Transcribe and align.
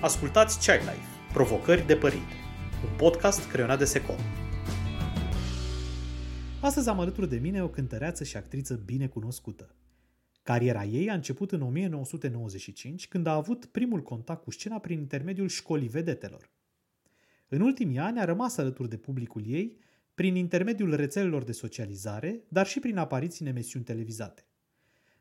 Ascultați 0.00 0.58
Child 0.58 0.80
Life, 0.80 1.32
Provocări 1.32 1.86
de 1.86 1.96
Părinte, 1.96 2.34
un 2.90 2.96
podcast 2.96 3.50
creionat 3.50 3.78
de 3.78 3.84
Secom. 3.84 4.16
Astăzi 6.60 6.88
am 6.88 7.00
alături 7.00 7.28
de 7.28 7.38
mine 7.38 7.62
o 7.62 7.68
cântăreață 7.68 8.24
și 8.24 8.36
actriță 8.36 8.74
bine 8.74 9.06
cunoscută. 9.06 9.74
Cariera 10.42 10.84
ei 10.84 11.10
a 11.10 11.14
început 11.14 11.52
în 11.52 11.62
1995, 11.62 13.08
când 13.08 13.26
a 13.26 13.34
avut 13.34 13.64
primul 13.64 14.02
contact 14.02 14.42
cu 14.42 14.50
scena 14.50 14.78
prin 14.78 14.98
intermediul 14.98 15.48
școlii 15.48 15.88
vedetelor. 15.88 16.50
În 17.48 17.60
ultimii 17.60 17.98
ani 17.98 18.20
a 18.20 18.24
rămas 18.24 18.56
alături 18.56 18.88
de 18.88 18.96
publicul 18.96 19.42
ei 19.46 19.78
prin 20.14 20.36
intermediul 20.36 20.94
rețelelor 20.94 21.44
de 21.44 21.52
socializare, 21.52 22.42
dar 22.48 22.66
și 22.66 22.80
prin 22.80 22.96
apariții 22.96 23.44
în 23.44 23.50
emisiuni 23.50 23.84
televizate. 23.84 24.47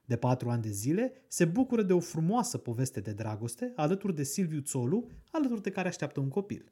De 0.07 0.15
patru 0.15 0.49
ani 0.49 0.61
de 0.61 0.69
zile 0.69 1.11
se 1.27 1.45
bucură 1.45 1.81
de 1.81 1.93
o 1.93 1.99
frumoasă 1.99 2.57
poveste 2.57 2.99
de 2.99 3.11
dragoste 3.11 3.73
alături 3.75 4.15
de 4.15 4.23
Silviu 4.23 4.59
Țolu, 4.59 5.07
alături 5.31 5.61
de 5.61 5.69
care 5.69 5.87
așteaptă 5.87 6.19
un 6.19 6.29
copil. 6.29 6.71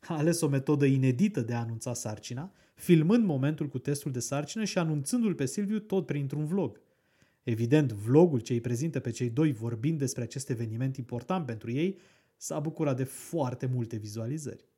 A 0.00 0.16
ales 0.16 0.40
o 0.40 0.48
metodă 0.48 0.84
inedită 0.84 1.40
de 1.40 1.54
a 1.54 1.60
anunța 1.60 1.94
sarcina, 1.94 2.52
filmând 2.74 3.24
momentul 3.24 3.68
cu 3.68 3.78
testul 3.78 4.12
de 4.12 4.20
sarcină 4.20 4.64
și 4.64 4.78
anunțându-l 4.78 5.34
pe 5.34 5.46
Silviu 5.46 5.78
tot 5.78 6.06
printr-un 6.06 6.46
vlog. 6.46 6.80
Evident, 7.42 7.92
vlogul 7.92 8.40
ce 8.40 8.52
îi 8.52 8.60
prezintă 8.60 9.00
pe 9.00 9.10
cei 9.10 9.30
doi 9.30 9.52
vorbind 9.52 9.98
despre 9.98 10.22
acest 10.22 10.50
eveniment 10.50 10.96
important 10.96 11.46
pentru 11.46 11.70
ei 11.70 11.98
s-a 12.36 12.58
bucurat 12.58 12.96
de 12.96 13.04
foarte 13.04 13.66
multe 13.66 13.96
vizualizări. 13.96 14.69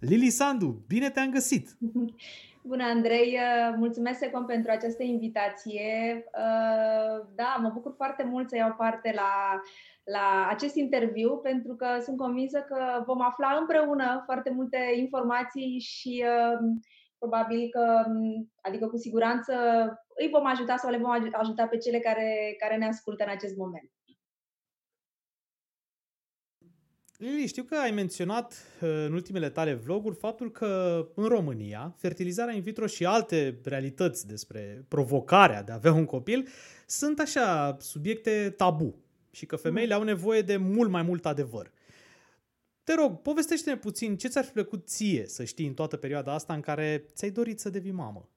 Lili 0.00 0.30
Sandu, 0.30 0.84
bine 0.88 1.10
te-am 1.10 1.30
găsit! 1.30 1.68
Bună, 2.70 2.84
Andrei! 2.84 3.38
Uh, 3.38 3.74
mulțumesc, 3.76 4.18
Secom, 4.18 4.44
pentru 4.44 4.70
această 4.70 5.02
invitație. 5.02 6.24
Uh, 6.24 7.26
da, 7.34 7.58
mă 7.62 7.70
bucur 7.74 7.92
foarte 7.96 8.24
mult 8.24 8.48
să 8.48 8.56
iau 8.56 8.74
parte 8.76 9.12
la, 9.14 9.60
la 10.04 10.46
acest 10.50 10.74
interviu, 10.74 11.36
pentru 11.36 11.74
că 11.74 11.86
sunt 12.02 12.16
convinsă 12.16 12.58
că 12.58 13.02
vom 13.06 13.20
afla 13.22 13.56
împreună 13.60 14.22
foarte 14.24 14.50
multe 14.50 14.78
informații 14.96 15.78
și 15.78 16.24
uh, 16.24 16.58
probabil 17.18 17.68
că, 17.70 18.04
adică 18.60 18.86
cu 18.86 18.96
siguranță, 18.96 19.52
îi 20.16 20.28
vom 20.32 20.46
ajuta 20.46 20.76
sau 20.76 20.90
le 20.90 20.98
vom 20.98 21.10
ajuta 21.32 21.66
pe 21.66 21.76
cele 21.76 21.98
care, 21.98 22.56
care 22.58 22.76
ne 22.76 22.86
ascultă 22.86 23.24
în 23.24 23.30
acest 23.30 23.56
moment. 23.56 23.90
Lili, 27.20 27.46
știu 27.46 27.62
că 27.62 27.74
ai 27.74 27.90
menționat 27.90 28.52
uh, 28.52 28.88
în 29.06 29.12
ultimele 29.12 29.50
tale 29.50 29.74
vloguri 29.74 30.14
faptul 30.14 30.50
că 30.50 31.04
în 31.14 31.24
România 31.24 31.94
fertilizarea 31.96 32.54
in 32.54 32.60
vitro 32.60 32.86
și 32.86 33.06
alte 33.06 33.58
realități 33.64 34.26
despre 34.26 34.84
provocarea 34.88 35.62
de 35.62 35.72
a 35.72 35.74
avea 35.74 35.92
un 35.92 36.04
copil 36.04 36.48
sunt 36.86 37.18
așa 37.20 37.76
subiecte 37.80 38.54
tabu 38.56 38.94
și 39.30 39.46
că 39.46 39.56
femeile 39.56 39.94
au 39.94 40.02
nevoie 40.02 40.42
de 40.42 40.56
mult 40.56 40.90
mai 40.90 41.02
mult 41.02 41.26
adevăr. 41.26 41.72
Te 42.84 42.94
rog, 42.94 43.20
povestește-ne 43.20 43.76
puțin 43.76 44.16
ce 44.16 44.28
ți-ar 44.28 44.44
fi 44.44 44.52
plăcut 44.52 44.86
ție 44.86 45.26
să 45.26 45.44
știi 45.44 45.66
în 45.66 45.74
toată 45.74 45.96
perioada 45.96 46.32
asta 46.32 46.52
în 46.52 46.60
care 46.60 47.04
ți-ai 47.12 47.30
dorit 47.30 47.60
să 47.60 47.70
devii 47.70 47.90
mamă. 47.90 48.28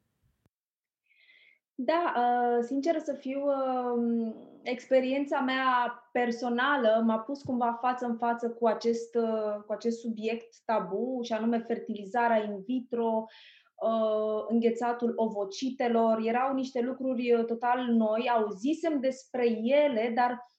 Da, 1.76 2.14
uh, 2.16 2.66
sincer 2.66 3.00
să 3.00 3.14
fiu, 3.14 3.42
um, 3.96 4.36
experiența 4.64 5.40
mea 5.40 6.04
personală 6.12 7.04
m-a 7.06 7.20
pus 7.20 7.42
cumva 7.42 7.78
față 7.82 8.06
în 8.06 8.18
față 8.18 8.50
cu 8.50 8.68
acest, 8.68 9.16
uh, 9.16 9.64
cu 9.66 9.72
acest 9.72 10.00
subiect 10.00 10.56
tabu, 10.66 11.20
și 11.24 11.34
anume 11.34 11.60
fertilizarea 11.60 12.44
in 12.44 12.62
vitro, 12.62 13.26
uh, 13.76 14.46
înghețatul 14.48 15.14
ovocitelor. 15.16 16.20
Erau 16.24 16.54
niște 16.54 16.82
lucruri 16.82 17.44
total 17.48 17.86
noi, 17.86 18.30
auzisem 18.30 19.00
despre 19.00 19.50
ele, 19.64 20.12
dar 20.16 20.50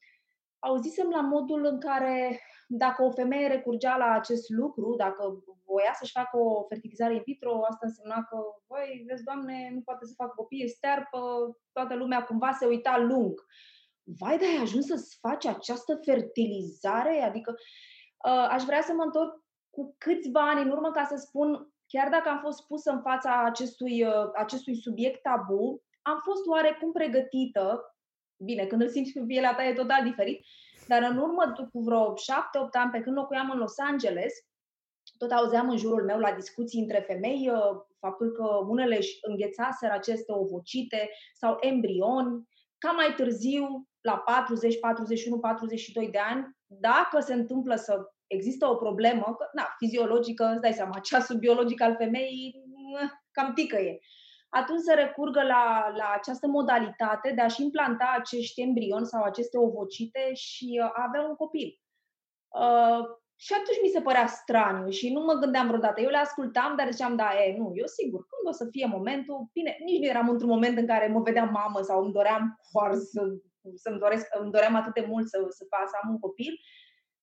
auzisem 0.58 1.08
la 1.08 1.20
modul 1.20 1.64
în 1.64 1.80
care 1.80 2.40
dacă 2.66 3.02
o 3.02 3.10
femeie 3.10 3.46
recurgea 3.46 3.96
la 3.96 4.10
acest 4.10 4.48
lucru, 4.48 4.94
dacă 4.96 5.42
voia 5.64 5.92
să-și 5.94 6.12
facă 6.12 6.38
o 6.38 6.64
fertilizare 6.68 7.14
in 7.14 7.22
vitro, 7.24 7.60
asta 7.70 7.86
însemna 7.86 8.22
că, 8.30 8.36
voi, 8.66 9.04
vezi, 9.06 9.24
doamne, 9.24 9.70
nu 9.74 9.80
poate 9.80 10.04
să 10.06 10.12
facă 10.16 10.32
copii, 10.36 10.62
e 10.62 10.66
stearpă, 10.66 11.18
toată 11.72 11.94
lumea 11.94 12.24
cumva 12.24 12.50
se 12.52 12.66
uita 12.66 12.98
lung. 12.98 13.44
Vai, 14.04 14.38
dar 14.38 14.48
ai 14.48 14.62
ajuns 14.62 14.86
să-ți 14.86 15.18
faci 15.20 15.46
această 15.46 16.00
fertilizare? 16.04 17.22
Adică 17.22 17.54
uh, 18.24 18.46
aș 18.50 18.62
vrea 18.62 18.82
să 18.82 18.92
mă 18.92 19.02
întorc 19.02 19.42
cu 19.70 19.94
câțiva 19.98 20.50
ani 20.50 20.62
în 20.62 20.70
urmă 20.70 20.90
ca 20.90 21.04
să 21.04 21.16
spun, 21.16 21.72
chiar 21.86 22.08
dacă 22.08 22.28
am 22.28 22.38
fost 22.38 22.66
pusă 22.66 22.90
în 22.90 23.00
fața 23.00 23.44
acestui, 23.44 24.04
uh, 24.04 24.30
acestui 24.34 24.76
subiect 24.76 25.22
tabu, 25.22 25.82
am 26.02 26.18
fost 26.22 26.46
oarecum 26.46 26.92
pregătită, 26.92 27.94
bine, 28.44 28.66
când 28.66 28.82
îl 28.82 28.88
simți 28.88 29.12
pe 29.12 29.24
pielea 29.26 29.54
ta 29.54 29.64
e 29.64 29.72
total 29.72 30.02
diferit, 30.04 30.44
dar 30.86 31.02
în 31.02 31.18
urmă, 31.18 31.52
cu 31.72 31.80
vreo 31.80 32.16
șapte-opt 32.16 32.74
ani, 32.74 32.90
pe 32.90 33.00
când 33.00 33.16
locuiam 33.16 33.50
în 33.50 33.58
Los 33.58 33.78
Angeles, 33.78 34.34
tot 35.18 35.30
auzeam 35.30 35.68
în 35.68 35.76
jurul 35.76 36.04
meu 36.04 36.18
la 36.18 36.32
discuții 36.32 36.80
între 36.80 36.98
femei 36.98 37.50
uh, 37.50 37.80
faptul 37.98 38.32
că 38.32 38.44
unele 38.68 38.96
își 38.96 39.18
înghețaseră 39.20 39.92
aceste 39.92 40.32
ovocite 40.32 41.10
sau 41.34 41.56
embrioni, 41.60 42.48
ca 42.78 42.90
mai 42.90 43.14
târziu, 43.16 43.88
la 44.02 44.16
40, 44.16 44.78
41, 44.78 45.38
42 45.38 46.08
de 46.08 46.18
ani, 46.18 46.56
dacă 46.66 47.20
se 47.20 47.34
întâmplă 47.34 47.74
să 47.74 48.12
există 48.26 48.66
o 48.66 48.74
problemă, 48.74 49.34
că, 49.38 49.48
na, 49.52 49.74
fiziologică, 49.78 50.44
îți 50.44 50.60
dai 50.60 50.72
seama, 50.72 50.98
ceasul 50.98 51.36
biologic 51.36 51.82
al 51.82 51.96
femeii 51.96 52.54
cam 53.30 53.52
tică 53.52 53.76
e 53.76 53.98
atunci 54.54 54.80
să 54.80 54.94
recurgă 54.94 55.42
la, 55.42 55.92
la 55.96 56.12
această 56.16 56.46
modalitate 56.46 57.32
de 57.34 57.40
a-și 57.40 57.62
implanta 57.62 58.14
acești 58.18 58.60
embrioni 58.60 59.06
sau 59.06 59.22
aceste 59.22 59.58
ovocite 59.58 60.34
și 60.34 60.80
uh, 60.82 60.90
a 60.92 61.04
avea 61.08 61.22
un 61.28 61.34
copil. 61.34 61.80
Uh, 62.48 63.00
și 63.36 63.52
atunci 63.52 63.82
mi 63.82 63.88
se 63.88 64.00
părea 64.00 64.26
straniu 64.26 64.90
și 64.90 65.12
nu 65.12 65.20
mă 65.20 65.32
gândeam 65.32 65.66
vreodată. 65.66 66.00
Eu 66.00 66.08
le 66.08 66.16
ascultam, 66.16 66.76
dar 66.76 66.90
ziceam, 66.90 67.16
da, 67.16 67.28
e, 67.44 67.56
nu, 67.58 67.72
eu 67.74 67.86
sigur, 67.86 68.26
când 68.30 68.54
o 68.54 68.56
să 68.56 68.66
fie 68.70 68.86
momentul, 68.86 69.48
bine, 69.52 69.76
nici 69.84 69.98
nu 69.98 70.06
eram 70.06 70.28
într-un 70.28 70.48
moment 70.48 70.78
în 70.78 70.86
care 70.86 71.06
mă 71.06 71.20
vedeam 71.20 71.50
mamă 71.50 71.80
sau 71.80 72.02
îmi 72.02 72.12
doream 72.12 72.60
foarte 72.70 72.98
să, 72.98 73.22
să-mi 73.74 73.98
doresc, 73.98 74.26
îmi 74.40 74.50
doream 74.50 74.74
atât 74.74 74.94
de 74.94 75.04
mult 75.08 75.28
să, 75.28 75.46
să, 75.48 75.66
fac, 75.68 75.88
să 75.88 75.96
am 76.02 76.10
un 76.10 76.18
copil, 76.18 76.54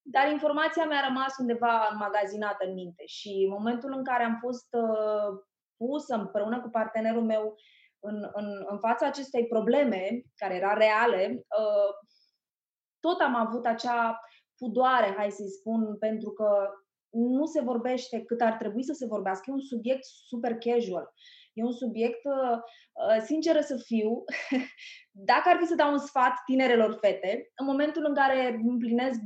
dar 0.02 0.30
informația 0.30 0.84
mea 0.84 0.98
a 0.98 1.08
rămas 1.08 1.38
undeva 1.38 1.88
înmagazinată 1.90 2.66
în 2.66 2.74
minte 2.74 3.02
și 3.06 3.44
în 3.48 3.50
momentul 3.50 3.92
în 3.96 4.04
care 4.04 4.22
am 4.22 4.38
fost 4.40 4.68
uh, 4.70 5.38
pusă 5.76 6.14
împreună 6.14 6.60
cu 6.60 6.68
partenerul 6.68 7.22
meu 7.22 7.54
în, 7.98 8.28
în, 8.32 8.64
în 8.66 8.78
fața 8.78 9.06
acestei 9.06 9.46
probleme, 9.46 10.22
care 10.34 10.54
era 10.54 10.72
reale, 10.72 11.44
uh, 11.58 11.94
tot 13.00 13.20
am 13.20 13.34
avut 13.34 13.66
acea 13.66 14.20
pudoare, 14.56 15.14
hai 15.16 15.30
să-i 15.30 15.50
spun, 15.50 15.96
pentru 15.98 16.30
că 16.30 16.70
nu 17.10 17.46
se 17.46 17.60
vorbește 17.60 18.24
cât 18.24 18.40
ar 18.40 18.52
trebui 18.52 18.82
să 18.82 18.92
se 18.92 19.06
vorbească. 19.06 19.44
E 19.48 19.52
un 19.52 19.60
subiect 19.60 20.04
super 20.04 20.58
casual. 20.58 21.12
E 21.52 21.62
un 21.64 21.72
subiect, 21.72 22.24
uh, 22.24 22.58
uh, 22.92 23.22
sinceră 23.24 23.60
să 23.60 23.76
fiu, 23.76 24.24
dacă 25.30 25.48
ar 25.48 25.56
fi 25.60 25.66
să 25.66 25.74
dau 25.74 25.92
un 25.92 25.98
sfat 25.98 26.34
tinerelor 26.46 26.98
fete, 27.00 27.50
în 27.56 27.66
momentul 27.66 28.04
în 28.08 28.14
care 28.14 28.60
împlinesc 28.64 29.18
23-24 29.18 29.22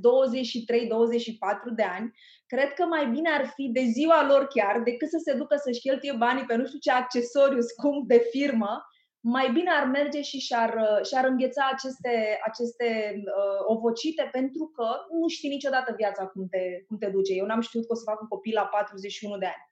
de 1.75 1.83
ani, 1.83 2.13
cred 2.47 2.73
că 2.73 2.85
mai 2.85 3.07
bine 3.07 3.31
ar 3.31 3.47
fi 3.47 3.69
de 3.73 3.81
ziua 3.81 4.27
lor 4.27 4.47
chiar, 4.47 4.83
decât 4.83 5.09
să 5.09 5.21
se 5.25 5.37
ducă 5.37 5.57
să-și 5.57 5.81
cheltuie 5.81 6.15
banii 6.19 6.45
pe 6.45 6.55
nu 6.55 6.67
știu 6.67 6.79
ce 6.79 6.91
accesoriu 6.91 7.61
scump 7.61 8.09
de 8.09 8.19
firmă, 8.31 8.83
mai 9.27 9.51
bine 9.53 9.71
ar 9.71 9.87
merge 9.87 10.23
și 10.23 10.39
și-ar, 10.39 10.75
uh, 10.75 11.07
și-ar 11.07 11.25
îngheța 11.25 11.69
aceste, 11.73 12.41
aceste 12.45 12.89
uh, 13.17 13.61
ovocite 13.67 14.29
pentru 14.33 14.71
că 14.77 14.87
nu 15.21 15.29
știi 15.29 15.49
niciodată 15.49 15.95
viața 15.97 16.27
cum 16.27 16.47
te, 16.49 16.85
cum 16.87 16.97
te 16.99 17.09
duce. 17.09 17.33
Eu 17.33 17.47
n-am 17.47 17.61
știut 17.61 17.87
că 17.87 17.93
o 17.93 17.97
să 17.97 18.03
fac 18.11 18.21
un 18.21 18.27
copil 18.27 18.55
la 18.55 18.65
41 18.65 19.39
de 19.39 19.47
ani. 19.47 19.65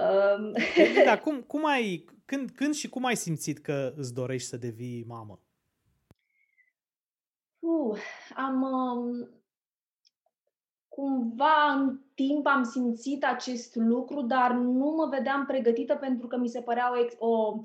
Um... 0.00 0.52
Da, 1.04 1.18
cum, 1.24 1.40
cum 1.40 1.66
ai, 1.66 2.04
când, 2.24 2.50
când 2.50 2.74
și 2.74 2.88
cum 2.88 3.04
ai 3.04 3.16
simțit 3.16 3.58
că 3.58 3.92
îți 3.96 4.14
dorești 4.14 4.48
să 4.48 4.56
devii 4.56 5.04
mamă? 5.08 5.40
Uh, 7.58 7.98
am 8.36 8.62
um, 8.62 9.28
cumva 10.88 11.72
în 11.72 12.00
timp 12.14 12.46
am 12.46 12.62
simțit 12.62 13.24
acest 13.24 13.74
lucru, 13.74 14.22
dar 14.22 14.52
nu 14.52 14.94
mă 14.96 15.08
vedeam 15.10 15.46
pregătită 15.46 15.94
pentru 15.94 16.26
că 16.26 16.36
mi 16.36 16.48
se 16.48 16.60
părea 16.60 16.92
o, 17.18 17.26
o 17.26 17.58
Uh, 17.58 17.64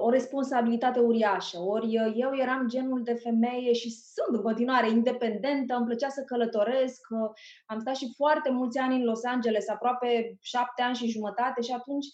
o 0.00 0.10
responsabilitate 0.10 1.00
uriașă. 1.00 1.58
Ori 1.58 1.98
uh, 1.98 2.12
eu 2.14 2.30
eram 2.34 2.68
genul 2.68 3.02
de 3.02 3.14
femeie 3.14 3.72
și 3.72 3.90
sunt 3.90 4.36
în 4.36 4.42
continuare 4.42 4.88
independentă, 4.88 5.74
îmi 5.74 5.86
plăcea 5.86 6.08
să 6.08 6.22
călătoresc, 6.26 7.06
uh, 7.10 7.30
am 7.66 7.78
stat 7.78 7.96
și 7.96 8.12
foarte 8.16 8.50
mulți 8.50 8.78
ani 8.78 8.96
în 8.96 9.04
Los 9.04 9.24
Angeles, 9.24 9.68
aproape 9.68 10.36
șapte 10.40 10.82
ani 10.82 10.96
și 10.96 11.10
jumătate 11.10 11.60
și 11.60 11.72
atunci 11.72 12.06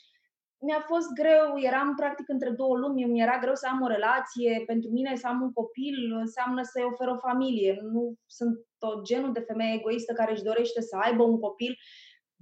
mi-a 0.67 0.81
fost 0.87 1.09
greu, 1.21 1.49
eram 1.57 1.95
practic 1.97 2.29
între 2.29 2.51
două 2.51 2.77
lumi, 2.77 3.05
mi 3.05 3.21
era 3.21 3.39
greu 3.39 3.55
să 3.55 3.67
am 3.71 3.81
o 3.83 3.87
relație, 3.87 4.63
pentru 4.67 4.91
mine 4.91 5.17
să 5.17 5.27
am 5.27 5.41
un 5.43 5.53
copil 5.53 5.97
înseamnă 6.19 6.63
să-i 6.63 6.89
ofer 6.93 7.09
o 7.09 7.17
familie. 7.29 7.81
Nu 7.83 8.15
sunt 8.27 8.55
tot 8.79 9.05
genul 9.05 9.33
de 9.33 9.41
femeie 9.41 9.75
egoistă 9.75 10.13
care 10.13 10.33
își 10.33 10.43
dorește 10.43 10.81
să 10.81 10.97
aibă 11.01 11.23
un 11.23 11.39
copil 11.41 11.77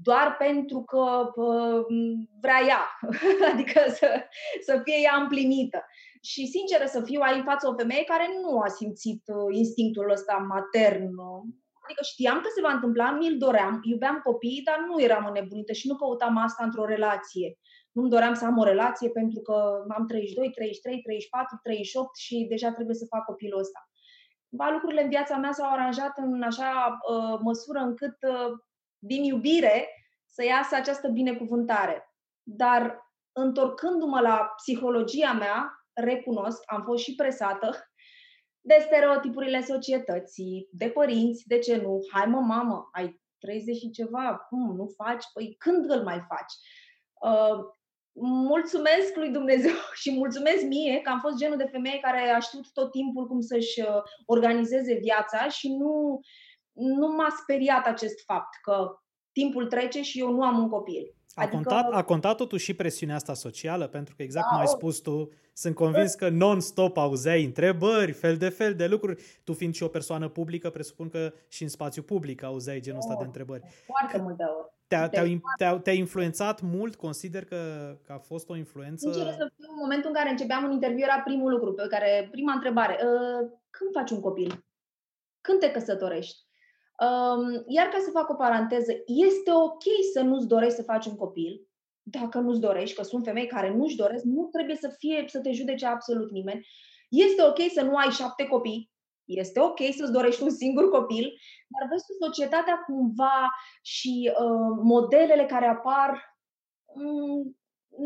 doar 0.03 0.37
pentru 0.39 0.83
că 0.83 1.33
vrea 2.41 2.61
ea, 2.67 2.85
adică 3.53 3.81
să, 3.89 4.09
să 4.67 4.81
fie 4.85 4.99
ea 5.03 5.17
împlinită. 5.21 5.85
Și 6.23 6.47
sinceră 6.47 6.87
să 6.87 7.01
fiu, 7.01 7.21
ai 7.21 7.37
în 7.39 7.45
față 7.45 7.69
o 7.69 7.75
femeie 7.75 8.05
care 8.05 8.27
nu 8.43 8.59
a 8.59 8.69
simțit 8.69 9.23
uh, 9.27 9.57
instinctul 9.57 10.11
ăsta 10.11 10.47
matern. 10.49 11.05
Adică 11.85 12.03
știam 12.13 12.39
că 12.41 12.49
se 12.55 12.61
va 12.61 12.73
întâmpla, 12.73 13.11
mi-l 13.11 13.39
doream, 13.39 13.81
iubeam 13.83 14.21
copiii, 14.25 14.63
dar 14.63 14.79
nu 14.89 15.03
eram 15.03 15.25
înnebunită 15.27 15.73
și 15.73 15.89
nu 15.89 15.97
căutam 15.97 16.37
asta 16.37 16.65
într-o 16.65 16.85
relație. 16.85 17.59
Nu-mi 17.93 18.11
doream 18.11 18.35
să 18.35 18.45
am 18.45 18.59
o 18.59 18.65
relație 18.65 19.09
pentru 19.11 19.41
că 19.41 19.85
am 19.97 20.07
32, 20.07 20.51
33, 20.51 21.03
34, 21.03 21.61
38 21.63 22.17
și 22.17 22.47
deja 22.49 22.73
trebuie 22.73 22.95
să 22.95 23.07
fac 23.09 23.25
copilul 23.25 23.59
ăsta. 23.59 23.81
Ba, 24.49 24.71
lucrurile 24.71 25.03
în 25.03 25.09
viața 25.09 25.37
mea 25.37 25.53
s-au 25.53 25.71
aranjat 25.73 26.13
în 26.17 26.43
așa 26.43 26.99
uh, 27.11 27.39
măsură 27.43 27.79
încât 27.79 28.17
uh, 28.29 28.51
din 29.05 29.23
iubire 29.23 29.89
să 30.27 30.45
iasă 30.45 30.75
această 30.75 31.09
binecuvântare. 31.09 32.15
Dar 32.43 33.11
întorcându-mă 33.33 34.21
la 34.21 34.53
psihologia 34.57 35.33
mea, 35.33 35.73
recunosc, 35.93 36.63
am 36.67 36.83
fost 36.83 37.03
și 37.03 37.15
presată 37.15 37.93
de 38.61 38.77
stereotipurile 38.87 39.63
societății, 39.63 40.69
de 40.73 40.89
părinți, 40.89 41.47
de 41.47 41.59
ce 41.59 41.77
nu, 41.77 41.99
hai 42.13 42.27
mă 42.27 42.41
mamă, 42.41 42.89
ai 42.93 43.21
30 43.39 43.77
și 43.77 43.91
ceva, 43.91 44.47
cum, 44.49 44.77
nu 44.77 44.87
faci? 44.97 45.25
Păi 45.33 45.55
când 45.59 45.91
îl 45.91 46.03
mai 46.03 46.25
faci? 46.29 46.53
Uh, 47.33 47.65
mulțumesc 48.25 49.17
lui 49.17 49.31
Dumnezeu 49.31 49.75
și 50.01 50.13
mulțumesc 50.13 50.63
mie 50.63 51.01
că 51.01 51.11
am 51.11 51.21
fost 51.21 51.37
genul 51.37 51.57
de 51.57 51.69
femeie 51.71 51.99
care 52.01 52.31
a 52.31 52.39
știut 52.39 52.73
tot 52.73 52.91
timpul 52.91 53.27
cum 53.27 53.41
să-și 53.41 53.81
uh, 53.81 54.03
organizeze 54.27 54.95
viața 54.95 55.49
și 55.49 55.69
nu, 55.69 56.21
nu 56.73 57.09
m-a 57.09 57.29
speriat 57.43 57.87
acest 57.87 58.25
fapt 58.25 58.59
că 58.63 59.01
timpul 59.33 59.67
trece 59.67 60.03
și 60.03 60.21
eu 60.21 60.33
nu 60.33 60.43
am 60.43 60.59
un 60.59 60.69
copil. 60.69 61.15
A, 61.35 61.43
adică... 61.43 61.57
contat, 61.57 61.93
a 61.93 62.03
contat 62.03 62.37
totuși 62.37 62.65
și 62.65 62.75
presiunea 62.75 63.15
asta 63.15 63.35
socială? 63.35 63.87
Pentru 63.87 64.15
că 64.17 64.23
exact 64.23 64.45
da, 64.45 64.51
cum 64.51 64.61
ai 64.61 64.67
spus 64.67 64.99
tu, 64.99 65.29
sunt 65.53 65.75
convins 65.75 66.15
că 66.15 66.29
non-stop 66.29 66.97
auzeai 66.97 67.45
întrebări, 67.45 68.13
fel 68.13 68.37
de 68.37 68.49
fel 68.49 68.75
de 68.75 68.87
lucruri. 68.87 69.23
Tu 69.45 69.53
fiind 69.53 69.75
și 69.75 69.83
o 69.83 69.89
persoană 69.89 70.29
publică, 70.29 70.71
presupun 70.71 71.09
că 71.09 71.33
și 71.49 71.63
în 71.63 71.69
spațiu 71.69 72.03
public 72.03 72.43
auzeai 72.43 72.81
genul 72.81 72.99
ăsta 72.99 73.15
de 73.19 73.25
întrebări. 73.25 73.63
Foarte 73.87 74.19
multe 74.19 74.45
ori. 74.45 74.71
Te-a, 74.87 75.09
te-a, 75.09 75.25
te-a, 75.57 75.79
te-a 75.79 75.93
influențat 75.93 76.61
mult? 76.61 76.97
Consider 76.97 77.45
că, 77.45 77.57
că 78.05 78.13
a 78.13 78.19
fost 78.19 78.49
o 78.49 78.57
influență? 78.57 79.11
Sincer 79.11 79.33
să 79.33 79.51
fiu, 79.57 79.67
în 79.69 79.77
momentul 79.81 80.09
în 80.09 80.15
care 80.15 80.31
începeam 80.31 80.65
un 80.65 80.71
interviu 80.71 81.05
era 81.05 81.21
primul 81.21 81.51
lucru 81.51 81.73
pe 81.73 81.87
care, 81.89 82.29
prima 82.31 82.53
întrebare, 82.53 82.93
uh, 82.93 83.51
când 83.71 83.91
faci 83.93 84.11
un 84.11 84.21
copil? 84.21 84.65
Când 85.41 85.59
te 85.61 85.71
căsătorești? 85.71 86.39
Iar 87.67 87.87
ca 87.87 87.99
să 88.05 88.11
fac 88.11 88.31
o 88.31 88.35
paranteză, 88.35 88.93
este 89.07 89.53
ok 89.53 89.83
să 90.13 90.21
nu-ți 90.21 90.47
dorești 90.47 90.75
să 90.75 90.83
faci 90.83 91.07
un 91.07 91.17
copil, 91.17 91.67
dacă 92.03 92.39
nu-ți 92.39 92.61
dorești, 92.61 92.97
că 92.97 93.03
sunt 93.03 93.25
femei 93.25 93.47
care 93.47 93.75
nu-și 93.75 93.97
doresc, 93.97 94.25
nu 94.25 94.49
trebuie 94.53 94.77
să 94.77 94.95
fie 94.99 95.25
să 95.27 95.41
te 95.41 95.53
judece 95.53 95.87
absolut 95.87 96.31
nimeni. 96.31 96.67
Este 97.09 97.43
ok 97.43 97.59
să 97.75 97.83
nu 97.83 97.97
ai 97.97 98.11
șapte 98.11 98.45
copii, 98.45 98.91
este 99.25 99.61
ok 99.61 99.79
să-ți 99.97 100.13
dorești 100.13 100.43
un 100.43 100.51
singur 100.51 100.91
copil, 100.91 101.33
dar 101.69 101.89
vezi 101.89 102.05
tu 102.07 102.25
societatea 102.25 102.83
cumva 102.87 103.51
și 103.83 104.33
uh, 104.33 104.79
modelele 104.83 105.45
care 105.45 105.67
apar 105.67 106.37
um, 106.87 107.57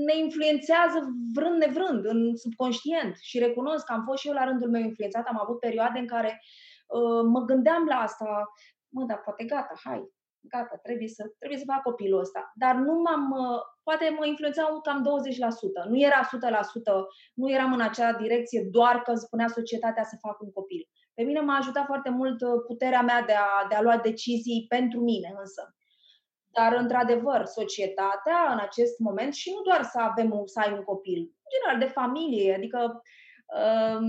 ne 0.07 0.17
influențează 0.19 0.99
vrând 1.35 1.57
nevrând, 1.57 2.05
în 2.05 2.37
subconștient. 2.37 3.17
Și 3.21 3.39
recunosc 3.39 3.85
că 3.85 3.93
am 3.93 4.05
fost 4.05 4.21
și 4.21 4.29
eu 4.29 4.35
la 4.35 4.45
rândul 4.45 4.71
meu 4.71 4.83
influențat, 4.83 5.27
am 5.27 5.41
avut 5.43 5.59
perioade 5.59 5.99
în 5.99 6.07
care 6.07 6.43
uh, 6.87 7.23
mă 7.33 7.41
gândeam 7.41 7.85
la 7.85 7.95
asta, 7.95 8.53
mă, 8.89 9.05
dar 9.05 9.21
poate 9.25 9.45
gata, 9.45 9.75
hai, 9.85 10.13
gata, 10.49 10.77
trebuie 10.83 11.09
să, 11.09 11.23
trebuie 11.39 11.59
să 11.59 11.71
fac 11.73 11.83
copilul 11.83 12.21
ăsta. 12.21 12.53
Dar 12.55 12.75
nu 12.75 12.95
m-am, 13.05 13.31
uh, 13.31 13.61
poate 13.83 14.15
mă 14.19 14.27
influențau 14.27 14.81
cam 14.81 15.03
20%. 15.03 15.89
Nu 15.89 15.99
era 16.01 16.21
100%, 16.23 17.07
nu 17.35 17.51
eram 17.51 17.73
în 17.73 17.81
acea 17.81 18.13
direcție 18.13 18.69
doar 18.71 19.03
că 19.03 19.15
spunea 19.15 19.49
societatea 19.49 20.05
să 20.05 20.17
fac 20.21 20.41
un 20.41 20.53
copil. 20.53 20.89
Pe 21.15 21.23
mine 21.23 21.41
m-a 21.41 21.57
ajutat 21.57 21.87
foarte 21.87 22.11
mult 22.11 22.41
uh, 22.41 22.63
puterea 22.67 23.03
mea 23.03 23.23
de 23.23 23.33
a, 23.33 23.67
de 23.69 23.75
a 23.75 23.83
lua 23.83 23.97
decizii 23.99 24.67
pentru 24.69 25.01
mine 25.01 25.35
însă. 25.39 25.77
Dar, 26.57 26.73
într-adevăr, 26.73 27.45
societatea 27.45 28.39
în 28.53 28.59
acest 28.59 28.99
moment, 28.99 29.35
și 29.35 29.53
nu 29.55 29.61
doar 29.63 29.83
să 29.83 29.99
avem 30.01 30.31
un, 30.33 30.47
să 30.47 30.61
ai 30.61 30.73
un 30.73 30.83
copil, 30.83 31.19
în 31.19 31.49
general 31.55 31.79
de 31.79 31.93
familie, 32.01 32.55
adică 32.55 33.03
um, 33.61 34.07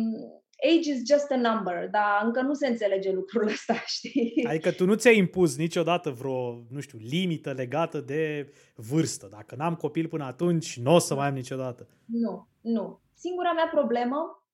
age 0.63 0.89
is 0.89 1.01
just 1.05 1.31
a 1.31 1.35
number, 1.35 1.89
dar 1.89 2.21
încă 2.23 2.41
nu 2.41 2.53
se 2.53 2.67
înțelege 2.67 3.11
lucrul 3.11 3.47
ăsta, 3.47 3.73
știi? 3.95 4.45
Adică 4.47 4.71
tu 4.71 4.85
nu 4.85 4.93
ți-ai 4.93 5.17
impus 5.17 5.57
niciodată 5.57 6.09
vreo, 6.09 6.63
nu 6.69 6.79
știu, 6.79 6.97
limită 7.01 7.51
legată 7.51 7.99
de 7.99 8.53
vârstă. 8.75 9.27
Dacă 9.31 9.55
n-am 9.55 9.75
copil 9.75 10.07
până 10.07 10.23
atunci, 10.23 10.79
nu 10.79 10.93
o 10.93 10.99
să 10.99 11.15
mai 11.15 11.27
am 11.27 11.33
niciodată. 11.33 11.87
Nu, 12.05 12.47
nu. 12.61 12.99
Singura 13.13 13.53
mea 13.53 13.69
problemă 13.71 14.45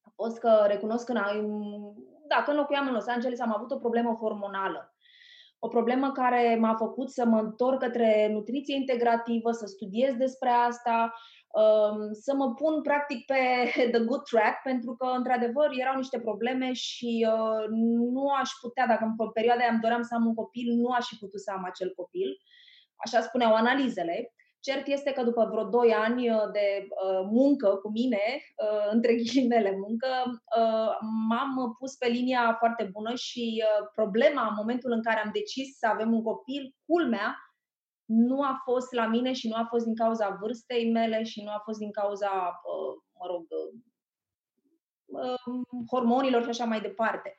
a 0.00 0.12
fost 0.14 0.38
că 0.38 0.64
recunosc 0.66 1.04
că 1.04 1.12
da, 2.28 2.42
când 2.44 2.56
locuiam 2.56 2.86
în 2.86 2.92
Los 2.92 3.06
Angeles 3.06 3.40
am 3.40 3.54
avut 3.56 3.70
o 3.70 3.78
problemă 3.78 4.16
hormonală. 4.20 4.94
O 5.58 5.68
problemă 5.68 6.12
care 6.12 6.56
m-a 6.60 6.74
făcut 6.74 7.10
să 7.10 7.24
mă 7.24 7.38
întorc 7.38 7.78
către 7.78 8.28
nutriție 8.32 8.76
integrativă, 8.76 9.50
să 9.50 9.66
studiez 9.66 10.14
despre 10.14 10.48
asta, 10.48 11.12
Um, 11.12 11.39
să 12.12 12.34
mă 12.34 12.54
pun 12.54 12.82
practic 12.82 13.26
pe 13.26 13.40
the 13.94 14.04
good 14.04 14.22
track, 14.22 14.62
pentru 14.62 14.94
că, 14.94 15.06
într-adevăr, 15.16 15.68
erau 15.72 15.96
niște 15.96 16.20
probleme 16.20 16.72
și 16.72 17.26
uh, 17.28 17.64
nu 18.12 18.28
aș 18.40 18.50
putea, 18.60 18.86
dacă 18.86 19.14
în 19.18 19.30
perioada 19.30 19.60
aia 19.60 19.70
îmi 19.70 19.80
doream 19.80 20.02
să 20.02 20.14
am 20.14 20.26
un 20.26 20.34
copil, 20.34 20.74
nu 20.74 20.88
aș 20.88 21.06
fi 21.06 21.16
putut 21.16 21.40
să 21.40 21.50
am 21.54 21.64
acel 21.64 21.92
copil. 21.96 22.28
Așa 23.04 23.20
spuneau 23.20 23.54
analizele. 23.54 24.34
Cert 24.60 24.86
este 24.86 25.12
că 25.12 25.22
după 25.22 25.48
vreo 25.50 25.64
2 25.64 25.92
ani 25.92 26.30
uh, 26.30 26.36
de 26.52 26.86
uh, 26.88 27.20
muncă 27.30 27.68
cu 27.68 27.90
mine, 27.90 28.22
uh, 28.56 28.90
între 28.94 29.14
ghilimele 29.14 29.76
muncă, 29.86 30.08
uh, 30.58 30.92
m-am 31.28 31.76
pus 31.78 31.96
pe 31.96 32.08
linia 32.08 32.56
foarte 32.58 32.88
bună 32.92 33.14
și 33.14 33.64
uh, 33.64 33.86
problema 33.94 34.42
în 34.46 34.54
momentul 34.56 34.92
în 34.92 35.02
care 35.02 35.20
am 35.24 35.30
decis 35.32 35.78
să 35.78 35.86
avem 35.86 36.12
un 36.12 36.22
copil, 36.22 36.74
culmea, 36.86 37.36
nu 38.12 38.42
a 38.42 38.60
fost 38.64 38.92
la 38.92 39.06
mine 39.06 39.32
și 39.32 39.48
nu 39.48 39.54
a 39.54 39.66
fost 39.68 39.84
din 39.84 39.94
cauza 39.94 40.38
vârstei 40.40 40.90
mele 40.90 41.22
și 41.22 41.42
nu 41.42 41.50
a 41.50 41.60
fost 41.64 41.78
din 41.78 41.90
cauza, 41.90 42.60
uh, 42.64 43.02
mă 43.18 43.26
rog, 43.26 43.46
uh, 45.06 45.34
um, 45.46 45.84
hormonilor 45.90 46.42
și 46.42 46.48
așa 46.48 46.64
mai 46.64 46.80
departe. 46.80 47.36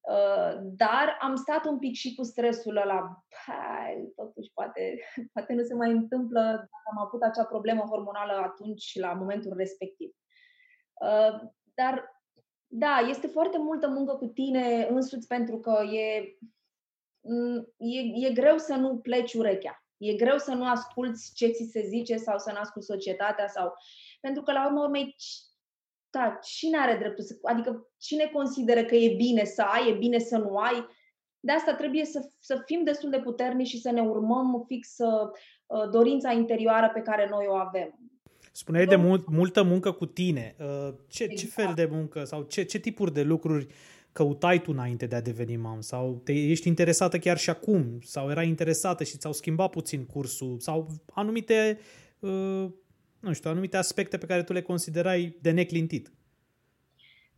Uh, 0.00 0.58
dar 0.62 1.16
am 1.20 1.34
stat 1.34 1.64
un 1.64 1.78
pic 1.78 1.94
și 1.94 2.14
cu 2.14 2.22
stresul 2.22 2.76
ăla. 2.76 3.24
Hai, 3.46 4.12
totuși, 4.16 4.50
poate, 4.54 4.98
poate 5.32 5.52
nu 5.52 5.62
se 5.62 5.74
mai 5.74 5.90
întâmplă 5.90 6.40
dacă 6.40 6.84
am 6.96 7.04
avut 7.06 7.22
acea 7.22 7.44
problemă 7.44 7.82
hormonală 7.82 8.32
atunci, 8.32 8.98
la 8.98 9.12
momentul 9.12 9.52
respectiv. 9.56 10.10
Dar, 11.74 12.22
da, 12.66 12.96
este 13.08 13.26
foarte 13.26 13.58
multă 13.58 13.88
muncă 13.88 14.14
cu 14.14 14.26
tine 14.26 14.86
însuți 14.90 15.26
pentru 15.26 15.58
că 15.58 15.82
e, 15.82 16.36
mm, 17.20 17.74
e, 17.76 18.26
e 18.28 18.32
greu 18.32 18.58
să 18.58 18.74
nu 18.74 18.98
pleci 18.98 19.34
urechea. 19.34 19.85
E 19.96 20.14
greu 20.14 20.38
să 20.38 20.52
nu 20.52 20.68
asculți 20.68 21.32
ce 21.34 21.46
ți 21.46 21.68
se 21.72 21.86
zice 21.88 22.16
sau 22.16 22.38
să 22.38 22.50
nu 22.52 22.58
asculți 22.58 22.86
societatea 22.86 23.48
sau... 23.48 23.72
Pentru 24.20 24.42
că, 24.42 24.52
la 24.52 24.66
urmă 24.66 24.82
urmei, 24.82 25.16
da, 26.10 26.38
cine 26.42 26.78
are 26.78 26.96
dreptul 26.96 27.24
să... 27.24 27.38
Adică 27.42 27.88
cine 27.98 28.30
consideră 28.32 28.84
că 28.84 28.94
e 28.94 29.14
bine 29.14 29.44
să 29.44 29.62
ai, 29.62 29.90
e 29.90 29.94
bine 29.94 30.18
să 30.18 30.36
nu 30.36 30.56
ai? 30.56 30.86
De 31.40 31.52
asta 31.52 31.74
trebuie 31.74 32.04
să, 32.04 32.30
să 32.38 32.62
fim 32.64 32.84
destul 32.84 33.10
de 33.10 33.20
puternici 33.20 33.68
și 33.68 33.80
să 33.80 33.90
ne 33.90 34.00
urmăm 34.00 34.64
fix 34.66 34.96
uh, 34.98 35.90
dorința 35.90 36.32
interioară 36.32 36.90
pe 36.94 37.00
care 37.00 37.28
noi 37.30 37.46
o 37.48 37.54
avem. 37.54 37.98
Spuneai 38.52 38.86
de 38.86 38.96
mult, 38.96 39.28
multă 39.28 39.62
muncă 39.62 39.92
cu 39.92 40.06
tine. 40.06 40.56
Uh, 40.58 40.94
ce, 41.08 41.22
exact. 41.22 41.40
ce 41.40 41.46
fel 41.46 41.72
de 41.74 41.88
muncă 41.90 42.24
sau 42.24 42.42
ce, 42.42 42.62
ce 42.62 42.78
tipuri 42.78 43.12
de 43.12 43.22
lucruri 43.22 43.66
căutai 44.16 44.62
tu 44.62 44.70
înainte 44.72 45.06
de 45.06 45.16
a 45.16 45.20
deveni 45.20 45.56
mam? 45.56 45.80
Sau 45.80 46.20
te, 46.24 46.32
ești 46.32 46.68
interesată 46.68 47.18
chiar 47.18 47.38
și 47.38 47.50
acum? 47.50 47.98
Sau 48.00 48.30
erai 48.30 48.48
interesată 48.48 49.04
și 49.04 49.16
ți-au 49.16 49.32
schimbat 49.32 49.70
puțin 49.70 50.06
cursul? 50.06 50.58
Sau 50.58 50.86
anumite, 51.12 51.78
uh, 52.18 52.66
nu 53.20 53.32
știu, 53.32 53.50
anumite 53.50 53.76
aspecte 53.76 54.18
pe 54.18 54.26
care 54.26 54.42
tu 54.42 54.52
le 54.52 54.62
considerai 54.62 55.36
de 55.40 55.50
neclintit. 55.50 56.12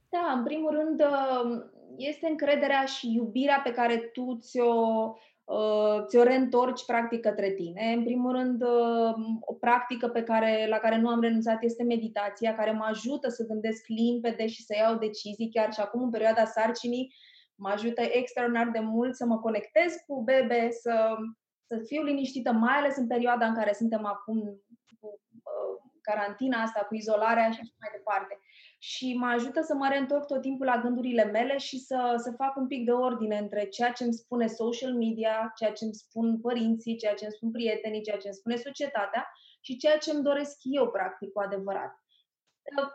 Da, 0.09 0.35
în 0.37 0.45
primul 0.45 0.71
rând 0.71 1.01
uh, 1.01 1.65
este 1.97 2.27
încrederea 2.27 2.85
și 2.85 3.15
iubirea 3.15 3.61
pe 3.65 3.71
care 3.71 3.97
tu 3.97 4.39
ți-o 4.41 4.65
Uh, 4.65 5.15
ți-o 6.07 6.23
reîntorci 6.23 6.85
practic 6.85 7.21
către 7.21 7.51
tine. 7.51 7.93
În 7.97 8.05
primul 8.05 8.33
rând, 8.33 8.63
uh, 8.63 9.15
o 9.41 9.55
practică 9.55 10.09
pe 10.09 10.23
care, 10.23 10.67
la 10.69 10.77
care 10.77 10.99
nu 10.99 11.09
am 11.09 11.21
renunțat 11.21 11.63
este 11.63 11.83
meditația, 11.83 12.55
care 12.55 12.71
mă 12.71 12.85
ajută 12.89 13.29
să 13.29 13.47
gândesc 13.47 13.87
limpede 13.87 14.47
și 14.47 14.65
să 14.65 14.75
iau 14.77 14.99
decizii, 14.99 15.51
chiar 15.51 15.73
și 15.73 15.81
acum 15.81 16.03
în 16.03 16.11
perioada 16.11 16.45
sarcinii, 16.45 17.15
mă 17.55 17.69
ajută 17.69 18.03
extraordinar 18.03 18.69
de 18.69 18.79
mult 18.79 19.15
să 19.15 19.25
mă 19.27 19.39
conectez 19.39 19.95
cu 20.07 20.23
bebe, 20.23 20.69
să, 20.71 21.17
să 21.67 21.83
fiu 21.85 22.03
liniștită, 22.03 22.53
mai 22.53 22.75
ales 22.75 22.97
în 22.97 23.07
perioada 23.07 23.47
în 23.47 23.55
care 23.55 23.73
suntem 23.73 24.05
acum 24.05 24.63
cu 25.01 25.21
uh, 25.33 25.91
carantina 26.01 26.63
asta, 26.63 26.81
cu 26.89 26.95
izolarea 26.95 27.51
și 27.51 27.59
așa 27.63 27.75
mai 27.81 27.91
departe 27.93 28.39
și 28.79 29.17
mă 29.17 29.27
ajută 29.27 29.61
să 29.63 29.75
mă 29.75 29.89
reîntorc 29.89 30.27
tot 30.27 30.41
timpul 30.41 30.67
la 30.67 30.81
gândurile 30.81 31.25
mele 31.25 31.57
și 31.57 31.79
să, 31.79 32.15
să 32.17 32.35
fac 32.37 32.57
un 32.57 32.67
pic 32.67 32.85
de 32.85 32.91
ordine 32.91 33.39
între 33.39 33.65
ceea 33.65 33.93
ce 33.93 34.05
îmi 34.05 34.13
spune 34.13 34.47
social 34.47 34.95
media, 34.95 35.53
ceea 35.57 35.73
ce 35.73 35.85
îmi 35.85 35.95
spun 35.95 36.41
părinții, 36.41 36.97
ceea 36.97 37.15
ce 37.15 37.25
îmi 37.25 37.35
spun 37.35 37.51
prietenii, 37.51 38.03
ceea 38.03 38.17
ce 38.17 38.27
îmi 38.27 38.37
spune 38.37 38.57
societatea 38.57 39.33
și 39.61 39.77
ceea 39.77 39.99
ce 39.99 40.11
îmi 40.11 40.23
doresc 40.23 40.57
eu, 40.63 40.91
practic, 40.91 41.33
cu 41.33 41.41
adevărat. 41.41 42.03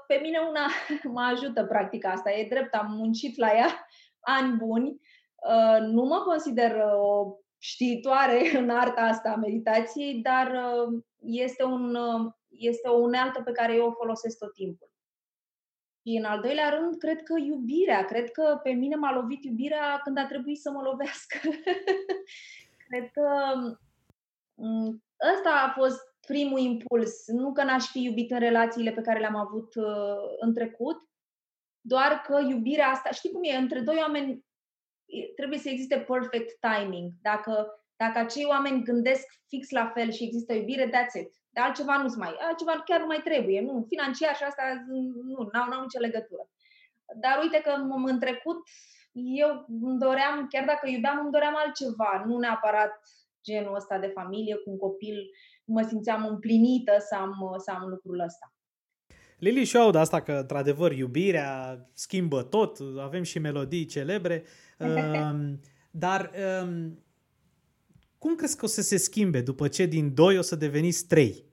Pe 0.08 0.20
mine 0.22 0.40
una 0.40 0.68
mă 1.16 1.22
ajută 1.22 1.66
practica 1.66 2.10
asta, 2.10 2.32
e 2.32 2.48
drept, 2.48 2.74
am 2.74 2.92
muncit 2.92 3.38
la 3.38 3.52
ea 3.52 3.88
ani 4.38 4.58
buni, 4.58 5.02
Uh, 5.50 5.80
nu 5.80 6.04
mă 6.04 6.22
consider 6.26 6.76
o 7.00 7.38
știitoare 7.58 8.52
în 8.60 8.70
arta 8.70 9.02
asta 9.02 9.30
a 9.30 9.36
meditației, 9.36 10.14
dar 10.14 10.52
uh, 10.52 11.02
este, 11.20 11.64
un, 11.64 11.96
uh, 11.96 12.32
este 12.50 12.88
o 12.88 12.98
unealtă 12.98 13.42
pe 13.42 13.52
care 13.52 13.76
eu 13.76 13.86
o 13.88 13.92
folosesc 13.92 14.38
tot 14.38 14.54
timpul. 14.54 14.93
Și 16.06 16.18
în 16.18 16.24
al 16.24 16.42
doilea 16.42 16.70
rând, 16.70 16.98
cred 16.98 17.24
că 17.24 17.34
iubirea. 17.38 18.06
Cred 18.06 18.32
că 18.32 18.60
pe 18.64 18.72
mine 18.72 18.96
m-a 18.96 19.14
lovit 19.14 19.44
iubirea 19.44 20.00
când 20.04 20.18
a 20.18 20.26
trebuit 20.26 20.62
să 20.62 20.72
mă 20.72 20.82
lovească. 20.82 21.38
cred 22.88 23.12
că 23.12 23.28
mm, 24.54 25.04
ăsta 25.34 25.50
a 25.68 25.72
fost 25.72 26.02
primul 26.28 26.60
impuls. 26.60 27.28
Nu 27.28 27.54
că 27.54 27.64
n-aș 27.64 27.86
fi 27.86 28.04
iubit 28.04 28.32
în 28.32 28.40
relațiile 28.40 28.92
pe 28.92 29.02
care 29.02 29.20
le-am 29.20 29.36
avut 29.36 29.76
uh, 29.76 30.36
în 30.40 30.54
trecut, 30.54 30.98
doar 31.82 32.22
că 32.26 32.46
iubirea 32.50 32.88
asta, 32.88 33.10
știi 33.10 33.32
cum 33.32 33.44
e, 33.44 33.56
între 33.56 33.80
doi 33.80 33.96
oameni 34.00 34.46
trebuie 35.36 35.60
să 35.60 35.70
existe 35.70 35.98
perfect 36.00 36.60
timing. 36.60 37.12
Dacă, 37.22 37.84
dacă 37.96 38.20
acei 38.20 38.46
oameni 38.46 38.84
gândesc 38.84 39.26
fix 39.48 39.70
la 39.70 39.92
fel 39.94 40.12
și 40.12 40.24
există 40.24 40.54
iubire, 40.54 40.88
that's 40.88 41.22
it. 41.22 41.43
De 41.54 41.60
altceva 41.60 41.98
nu 41.98 42.14
mai, 42.18 42.36
altceva 42.40 42.84
chiar 42.86 43.00
nu 43.00 43.06
mai 43.06 43.22
trebuie. 43.24 43.62
Nu, 43.62 43.86
financiar 43.88 44.36
și 44.36 44.44
asta 44.44 44.64
nu, 44.88 45.50
n-au, 45.52 45.68
n-au 45.70 45.82
nicio 45.82 46.00
legătură. 46.00 46.44
Dar 47.24 47.40
uite 47.42 47.60
că 47.66 47.72
în 48.06 48.20
trecut 48.20 48.58
eu 49.14 49.66
îmi 49.82 50.00
doream, 50.00 50.48
chiar 50.50 50.66
dacă 50.66 50.90
iubeam, 50.90 51.20
îmi 51.20 51.32
doream 51.32 51.56
altceva, 51.56 52.24
nu 52.28 52.38
neapărat 52.38 52.92
genul 53.44 53.76
ăsta 53.76 53.98
de 54.00 54.08
familie 54.08 54.56
cu 54.56 54.70
un 54.70 54.78
copil, 54.78 55.30
mă 55.66 55.82
simțeam 55.82 56.26
împlinită 56.26 56.96
să 57.00 57.16
am, 57.16 57.56
să 57.58 57.72
am 57.72 57.90
lucrul 57.90 58.20
ăsta. 58.20 58.54
Lili 59.38 59.64
și 59.64 59.78
aud 59.78 59.96
asta 59.96 60.22
că, 60.22 60.32
într-adevăr, 60.32 60.92
iubirea 60.92 61.80
schimbă 61.94 62.44
tot, 62.44 62.78
avem 63.00 63.24
și 63.24 63.40
melodii 63.40 63.86
celebre, 63.86 64.44
um, 64.80 65.60
dar 65.92 66.32
um, 66.64 67.04
cum 68.24 68.36
crezi 68.36 68.58
că 68.58 68.66
o 68.66 68.68
să 68.68 68.82
se 68.82 68.98
schimbe 68.98 69.42
după 69.42 69.68
ce 69.68 69.86
din 69.86 70.14
doi 70.14 70.38
o 70.38 70.42
să 70.42 70.56
deveniți 70.56 71.08
trei? 71.08 71.44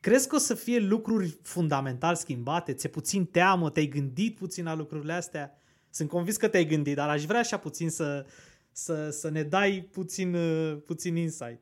Crezi 0.00 0.28
că 0.28 0.34
o 0.34 0.38
să 0.38 0.54
fie 0.54 0.78
lucruri 0.78 1.38
fundamental 1.42 2.14
schimbate? 2.14 2.72
Ți-e 2.72 2.88
puțin 2.88 3.24
teamă? 3.24 3.70
Te-ai 3.70 3.86
gândit 3.86 4.36
puțin 4.36 4.64
la 4.64 4.74
lucrurile 4.74 5.12
astea? 5.12 5.58
Sunt 5.90 6.08
convins 6.08 6.36
că 6.36 6.48
te-ai 6.48 6.64
gândit, 6.64 6.96
dar 6.96 7.08
aș 7.08 7.24
vrea 7.24 7.38
așa 7.38 7.56
puțin 7.58 7.90
să, 7.90 8.26
să, 8.72 9.10
să 9.10 9.30
ne 9.30 9.42
dai 9.42 9.88
puțin, 9.92 10.34
uh, 10.34 10.76
puțin 10.86 11.16
insight. 11.16 11.60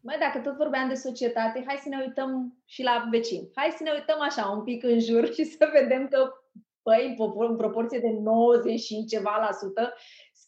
Mai 0.00 0.18
dacă 0.18 0.38
tot 0.38 0.56
vorbeam 0.56 0.88
de 0.88 0.94
societate, 0.94 1.64
hai 1.66 1.80
să 1.82 1.88
ne 1.88 2.04
uităm 2.06 2.58
și 2.64 2.82
la 2.82 3.08
vecini. 3.10 3.50
Hai 3.54 3.74
să 3.76 3.82
ne 3.82 3.90
uităm 3.94 4.20
așa 4.20 4.46
un 4.46 4.62
pic 4.62 4.84
în 4.84 5.00
jur 5.00 5.26
și 5.34 5.44
să 5.44 5.70
vedem 5.80 6.08
că, 6.08 6.32
păi, 6.82 7.16
în 7.48 7.56
proporție 7.56 7.98
de 7.98 8.10
90 8.22 8.80
și 8.80 9.04
ceva 9.04 9.36
la 9.38 9.52
sută, 9.60 9.92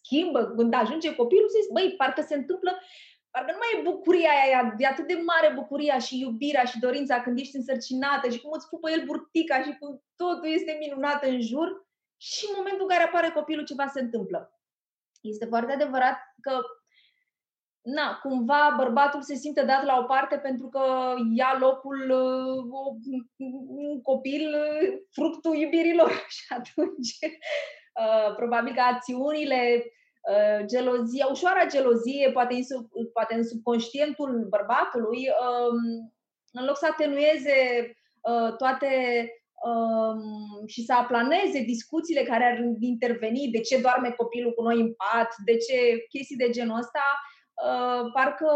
schimbă. 0.06 0.40
Când 0.56 0.74
ajunge 0.74 1.14
copilul, 1.14 1.48
zici, 1.48 1.72
băi, 1.72 1.94
parcă 2.00 2.22
se 2.22 2.34
întâmplă, 2.34 2.70
parcă 3.30 3.50
nu 3.52 3.60
mai 3.62 3.72
e 3.74 3.88
bucuria 3.90 4.30
aia, 4.44 4.74
e 4.78 4.86
atât 4.86 5.06
de 5.06 5.22
mare 5.30 5.54
bucuria 5.54 5.98
și 5.98 6.20
iubirea 6.20 6.64
și 6.64 6.78
dorința 6.78 7.22
când 7.22 7.38
ești 7.38 7.56
însărcinată 7.56 8.28
și 8.30 8.40
cum 8.40 8.50
îți 8.54 8.68
pupă 8.68 8.90
el 8.90 9.02
burtica 9.04 9.62
și 9.62 9.76
cum 9.78 10.02
totul 10.16 10.48
este 10.58 10.76
minunat 10.80 11.24
în 11.24 11.40
jur 11.40 11.68
și 12.16 12.44
în 12.48 12.54
momentul 12.56 12.82
în 12.82 12.88
care 12.88 13.02
apare 13.02 13.30
copilul 13.30 13.64
ceva 13.64 13.86
se 13.86 14.00
întâmplă. 14.00 14.40
Este 15.20 15.46
foarte 15.46 15.72
adevărat 15.72 16.18
că 16.40 16.60
na, 17.82 18.18
cumva 18.22 18.74
bărbatul 18.76 19.22
se 19.22 19.34
simte 19.34 19.62
dat 19.64 19.84
la 19.84 19.98
o 19.98 20.02
parte 20.02 20.36
pentru 20.38 20.68
că 20.68 21.14
ia 21.34 21.56
locul 21.60 22.10
uh, 22.10 22.80
un 23.68 24.00
copil, 24.02 24.54
uh, 24.54 24.98
fructul 25.10 25.56
iubirilor. 25.56 26.10
Și 26.36 26.44
atunci, 26.48 27.18
uh, 28.00 28.34
probabil 28.36 28.74
că 28.74 28.80
acțiunile, 28.80 29.84
uh, 29.84 29.95
gelozia, 30.64 31.26
ușoara 31.30 31.66
gelozie, 31.66 32.30
poate 32.32 32.54
în, 32.54 32.64
sub, 32.64 32.86
poate 33.12 33.34
în 33.34 33.44
subconștientul 33.44 34.46
bărbatului, 34.48 35.28
uh, 35.28 35.74
în 36.52 36.64
loc 36.64 36.76
să 36.76 36.86
atenueze 36.90 37.56
uh, 38.20 38.56
toate 38.56 38.90
um, 39.68 40.66
și 40.66 40.84
să 40.84 40.92
aplaneze 40.92 41.60
discuțiile 41.60 42.22
care 42.22 42.44
ar 42.44 42.58
interveni, 42.80 43.50
de 43.50 43.60
ce 43.60 43.80
doarme 43.80 44.10
copilul 44.10 44.52
cu 44.52 44.62
noi 44.62 44.80
în 44.80 44.94
pat, 44.94 45.34
de 45.44 45.56
ce 45.56 46.06
chestii 46.08 46.36
de 46.36 46.50
genul 46.50 46.78
ăsta, 46.78 47.04
uh, 47.66 48.10
parcă, 48.12 48.50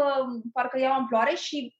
parcă 0.53 0.79
iau 0.79 0.93
amploare 0.93 1.35
și, 1.35 1.75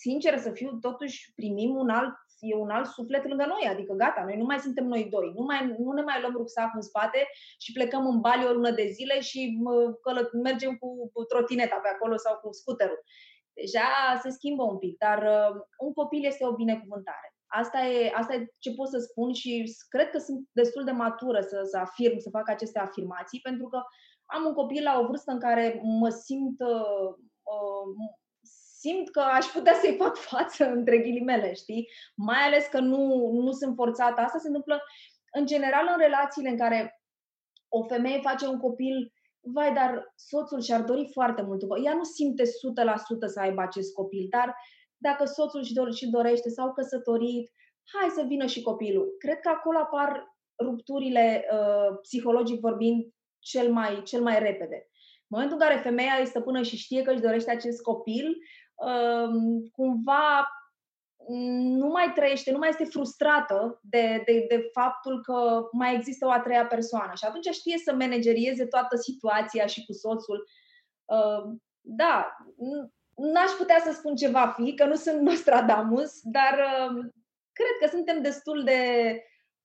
sincer 0.00 0.38
să 0.38 0.50
fiu, 0.50 0.78
totuși 0.80 1.32
primim 1.34 1.74
un 1.76 1.88
alt, 1.88 2.14
e 2.40 2.54
un 2.54 2.70
alt 2.70 2.86
suflet 2.86 3.24
lângă 3.28 3.46
noi, 3.46 3.68
adică 3.68 3.92
gata, 3.92 4.22
noi 4.24 4.36
nu 4.36 4.44
mai 4.44 4.58
suntem 4.58 4.86
noi 4.86 5.04
doi, 5.10 5.32
nu, 5.36 5.44
mai, 5.44 5.76
nu 5.78 5.92
ne 5.92 6.02
mai 6.02 6.20
luăm 6.20 6.32
rucsac 6.32 6.70
în 6.74 6.82
spate 6.82 7.28
și 7.58 7.72
plecăm 7.72 8.06
în 8.06 8.20
Bali 8.20 8.44
o 8.44 8.52
lună 8.52 8.70
de 8.70 8.86
zile 8.86 9.20
și 9.20 9.58
uh, 9.64 10.30
mergem 10.42 10.76
cu, 10.76 11.10
cu 11.12 11.24
trotineta 11.24 11.76
pe 11.82 11.88
acolo 11.94 12.16
sau 12.16 12.34
cu 12.36 12.52
scuterul. 12.52 13.00
Deja 13.52 13.88
se 14.22 14.30
schimbă 14.30 14.62
un 14.62 14.78
pic, 14.78 14.98
dar 14.98 15.18
uh, 15.22 15.60
un 15.78 15.92
copil 15.92 16.24
este 16.24 16.46
o 16.46 16.54
binecuvântare. 16.54 17.28
Asta 17.46 17.78
e, 17.78 18.12
asta 18.14 18.34
e 18.34 18.52
ce 18.58 18.74
pot 18.74 18.88
să 18.88 18.98
spun 18.98 19.32
și 19.32 19.74
cred 19.88 20.10
că 20.10 20.18
sunt 20.18 20.48
destul 20.52 20.84
de 20.84 20.90
matură 20.90 21.40
să, 21.40 21.60
să 21.70 21.78
afirm, 21.78 22.18
să 22.18 22.30
fac 22.30 22.48
aceste 22.48 22.78
afirmații, 22.78 23.40
pentru 23.40 23.66
că 23.66 23.80
am 24.26 24.44
un 24.44 24.54
copil 24.54 24.82
la 24.82 24.98
o 24.98 25.06
vârstă 25.06 25.32
în 25.32 25.40
care 25.40 25.80
mă 25.82 26.08
simt, 26.08 26.60
uh, 26.60 27.08
uh, 27.54 27.86
simt 28.86 29.10
că 29.10 29.20
aș 29.20 29.46
putea 29.46 29.74
să-i 29.74 29.96
fac 29.98 30.16
față, 30.32 30.64
între 30.64 30.98
ghilimele, 30.98 31.54
știi? 31.54 31.88
Mai 32.14 32.38
ales 32.38 32.66
că 32.66 32.78
nu, 32.78 33.30
nu 33.32 33.52
sunt 33.52 33.74
forțată. 33.74 34.20
Asta 34.20 34.38
se 34.38 34.46
întâmplă, 34.46 34.82
în 35.32 35.46
general, 35.46 35.86
în 35.92 35.98
relațiile 35.98 36.48
în 36.48 36.58
care 36.58 37.00
o 37.68 37.82
femeie 37.82 38.20
face 38.20 38.46
un 38.46 38.58
copil, 38.58 39.12
vai, 39.40 39.72
dar 39.74 40.12
soțul 40.14 40.60
și-ar 40.60 40.82
dori 40.82 41.08
foarte 41.12 41.42
mult. 41.42 41.62
Ea 41.84 41.94
nu 41.94 42.04
simte 42.04 42.42
100% 42.42 42.46
să 43.26 43.40
aibă 43.40 43.62
acest 43.62 43.92
copil, 43.94 44.26
dar 44.30 44.56
dacă 44.96 45.24
soțul 45.24 45.62
și 45.92 46.10
dorește 46.10 46.48
sau 46.48 46.72
căsătorit, 46.72 47.52
hai 47.92 48.08
să 48.08 48.22
vină 48.26 48.46
și 48.46 48.62
copilul. 48.62 49.14
Cred 49.18 49.40
că 49.40 49.48
acolo 49.48 49.78
apar 49.78 50.36
rupturile, 50.62 51.44
uh, 51.52 51.98
psihologic 52.02 52.60
vorbind, 52.60 53.04
cel 53.38 53.72
mai, 53.72 54.02
cel 54.02 54.22
mai 54.22 54.38
repede. 54.38 54.88
În 55.28 55.38
momentul 55.38 55.58
în 55.60 55.68
care 55.68 55.80
femeia 55.80 56.16
este 56.18 56.30
stăpână 56.30 56.62
și 56.62 56.76
știe 56.76 57.02
că 57.02 57.10
își 57.10 57.20
dorește 57.20 57.50
acest 57.50 57.82
copil, 57.82 58.26
um, 58.26 58.36
cumva 59.72 60.48
nu 61.28 61.86
mai 61.86 62.12
trăiește, 62.14 62.50
nu 62.50 62.58
mai 62.58 62.68
este 62.68 62.84
frustrată 62.84 63.80
de, 63.82 64.22
de, 64.24 64.44
de 64.48 64.68
faptul 64.72 65.22
că 65.22 65.68
mai 65.72 65.94
există 65.94 66.26
o 66.26 66.30
a 66.30 66.40
treia 66.40 66.66
persoană. 66.66 67.12
Și 67.14 67.24
atunci 67.24 67.46
știe 67.46 67.78
să 67.78 67.94
managerieze 67.94 68.66
toată 68.66 68.96
situația 68.96 69.66
și 69.66 69.84
cu 69.84 69.92
soțul. 69.92 70.48
Um, 71.04 71.62
da, 71.80 72.36
n-aș 73.14 73.50
putea 73.58 73.80
să 73.84 73.92
spun 73.92 74.14
ce 74.14 74.28
va 74.28 74.54
fi, 74.56 74.74
că 74.74 74.84
nu 74.84 74.94
sunt 74.94 75.20
Nostradamus, 75.28 76.20
dar 76.22 76.54
um, 76.88 76.94
cred 77.52 77.76
că 77.80 77.86
suntem 77.90 78.22
destul 78.22 78.64
de, 78.64 78.80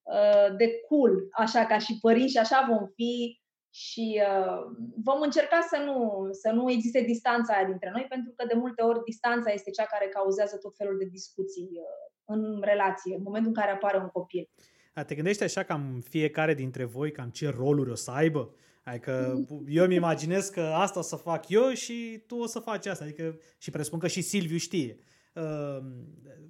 uh, 0.02 0.56
de 0.58 0.80
cool, 0.88 1.28
așa 1.32 1.66
ca 1.66 1.78
și 1.78 1.98
părinți 2.02 2.32
și 2.32 2.38
așa 2.38 2.66
vom 2.70 2.88
fi 2.96 3.41
și 3.74 4.22
uh, 4.22 4.60
vom 5.04 5.22
încerca 5.22 5.68
să 5.70 5.84
nu, 5.86 6.28
să 6.32 6.50
nu 6.52 6.72
existe 6.72 7.02
distanța 7.02 7.54
aia 7.54 7.66
dintre 7.66 7.90
noi, 7.94 8.06
pentru 8.10 8.34
că 8.36 8.46
de 8.46 8.54
multe 8.54 8.82
ori 8.82 9.04
distanța 9.04 9.52
este 9.52 9.72
cea 9.72 9.86
care 9.86 10.08
cauzează 10.08 10.58
tot 10.58 10.76
felul 10.76 10.98
de 10.98 11.06
discuții 11.06 11.70
uh, 11.74 12.12
în 12.26 12.62
relație, 12.62 13.16
în 13.16 13.22
momentul 13.24 13.50
în 13.50 13.56
care 13.56 13.72
apare 13.72 13.98
un 13.98 14.08
copil. 14.08 14.50
A, 14.94 15.04
te 15.04 15.16
gândești 15.16 15.44
așa 15.44 15.64
cam 15.64 16.04
fiecare 16.10 16.54
dintre 16.54 16.84
voi, 16.84 17.12
cam 17.12 17.30
ce 17.30 17.50
roluri 17.50 17.92
o 17.92 17.96
să 17.96 18.12
aibă? 18.12 18.56
Adică 18.84 19.42
mm-hmm. 19.42 19.68
eu 19.68 19.84
îmi 19.84 19.96
imaginez 19.96 20.50
că 20.50 20.62
asta 20.62 21.00
o 21.00 21.02
să 21.02 21.16
fac 21.16 21.50
eu 21.50 21.70
și 21.70 22.24
tu 22.28 22.36
o 22.36 22.46
să 22.46 22.60
faci 22.60 22.86
asta. 22.86 23.04
Adică, 23.04 23.40
și 23.58 23.72
presupun 23.72 24.00
că 24.00 24.08
și 24.08 24.22
Silviu 24.22 24.58
știe. 24.58 24.98
Uh, 25.36 25.78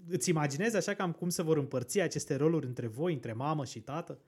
îți 0.10 0.30
imaginezi 0.30 0.76
așa 0.76 0.94
cam 0.94 1.12
cum 1.12 1.30
se 1.30 1.42
vor 1.42 1.58
împărți 1.58 2.00
aceste 2.00 2.36
roluri 2.36 2.66
între 2.66 2.88
voi, 2.88 3.14
între 3.14 3.34
mamă 3.34 3.66
și 3.66 3.80
tată? 3.80 4.20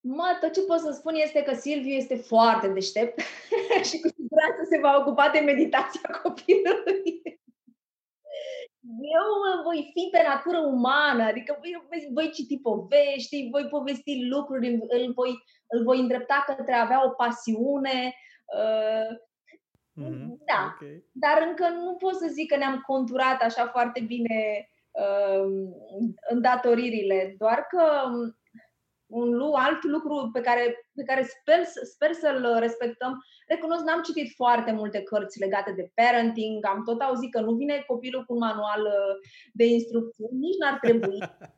Mă, 0.00 0.38
tot 0.40 0.52
ce 0.52 0.62
pot 0.62 0.78
să 0.78 0.90
spun 0.90 1.14
este 1.14 1.42
că 1.42 1.54
Silviu 1.54 1.90
este 1.90 2.16
foarte 2.16 2.68
deștept 2.68 3.20
și 3.88 4.00
cu 4.00 4.08
siguranță 4.08 4.62
se 4.70 4.78
va 4.78 4.96
ocupa 4.98 5.30
de 5.32 5.38
meditația 5.38 6.10
copilului. 6.22 7.22
Eu 8.90 9.62
voi 9.62 9.90
fi 9.92 10.08
pe 10.10 10.22
natură 10.28 10.58
umană, 10.58 11.22
adică 11.22 11.58
voi, 11.60 12.08
voi 12.12 12.30
citi 12.30 12.58
povești, 12.58 13.48
voi 13.50 13.66
povesti 13.66 14.24
lucruri, 14.24 14.68
îl 14.68 15.12
voi, 15.14 15.44
îl 15.66 15.84
voi 15.84 15.98
îndrepta 15.98 16.44
către 16.46 16.74
a 16.74 16.82
avea 16.82 17.04
o 17.06 17.08
pasiune. 17.10 18.14
Uh, 18.44 19.16
mm-hmm. 20.00 20.26
Da, 20.46 20.74
okay. 20.74 21.04
dar 21.12 21.46
încă 21.48 21.68
nu 21.68 21.94
pot 21.94 22.14
să 22.14 22.26
zic 22.30 22.50
că 22.50 22.56
ne-am 22.56 22.82
conturat 22.86 23.42
așa 23.42 23.66
foarte 23.66 24.00
bine 24.00 24.68
uh, 24.90 25.68
îndatoririle, 26.28 27.34
doar 27.38 27.66
că 27.70 27.82
un 29.08 29.40
alt 29.54 29.82
lucru 29.82 30.30
pe 30.32 30.40
care, 30.40 30.88
pe 30.94 31.02
care 31.02 31.22
sper, 31.22 31.64
sper 31.64 32.12
să-l 32.12 32.56
respectăm. 32.58 33.24
Recunosc, 33.46 33.84
n-am 33.84 34.02
citit 34.02 34.34
foarte 34.34 34.72
multe 34.72 35.02
cărți 35.02 35.38
legate 35.38 35.72
de 35.72 35.90
parenting, 35.94 36.66
am 36.66 36.84
tot 36.84 37.00
auzit 37.00 37.32
că 37.32 37.40
nu 37.40 37.52
vine 37.52 37.84
copilul 37.86 38.24
cu 38.24 38.32
un 38.32 38.38
manual 38.38 38.82
uh, 38.82 39.28
de 39.52 39.64
instrucțiuni, 39.64 40.38
nici 40.38 40.58
n-ar 40.60 40.78
trebui. 40.80 41.18
da, 41.18 41.52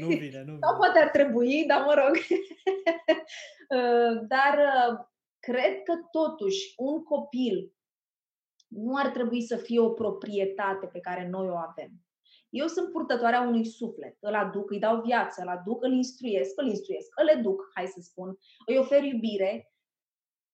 nu 0.00 0.06
vine, 0.06 0.42
nu 0.46 0.52
vine. 0.52 0.58
Sau 0.60 0.76
poate 0.76 0.98
ar 0.98 1.08
trebui, 1.08 1.64
dar 1.66 1.84
mă 1.84 1.94
rog. 1.94 2.16
Uh, 3.70 4.20
dar 4.28 4.58
uh, 4.58 4.98
cred 5.38 5.82
că 5.82 5.94
totuși 6.10 6.72
un 6.76 7.02
copil 7.02 7.72
nu 8.68 8.96
ar 8.96 9.08
trebui 9.08 9.42
să 9.42 9.56
fie 9.56 9.80
o 9.80 9.90
proprietate 9.90 10.86
pe 10.86 11.00
care 11.00 11.28
noi 11.28 11.48
o 11.48 11.56
avem. 11.56 11.90
Eu 12.50 12.66
sunt 12.66 12.90
purtătoarea 12.90 13.40
unui 13.40 13.64
suflet, 13.64 14.16
îl 14.20 14.34
aduc, 14.34 14.70
îi 14.70 14.78
dau 14.78 15.00
viață, 15.00 15.42
îl 15.42 15.48
aduc, 15.48 15.82
îl 15.84 15.92
instruiesc, 15.92 16.52
îl 16.56 16.66
instruiesc, 16.66 17.08
îl 17.20 17.28
educ, 17.38 17.70
hai 17.74 17.86
să 17.86 18.00
spun, 18.00 18.38
îi 18.66 18.78
ofer 18.78 19.02
iubire, 19.02 19.72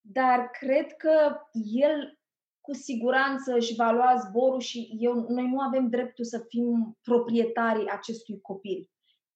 dar 0.00 0.50
cred 0.50 0.92
că 0.92 1.40
el 1.72 2.18
cu 2.60 2.72
siguranță 2.72 3.54
își 3.54 3.74
va 3.74 3.90
lua 3.90 4.16
zborul 4.16 4.60
și 4.60 4.96
eu, 4.98 5.26
noi 5.28 5.48
nu 5.48 5.60
avem 5.60 5.88
dreptul 5.88 6.24
să 6.24 6.44
fim 6.48 6.98
proprietarii 7.02 7.88
acestui 7.88 8.40
copil. 8.40 8.90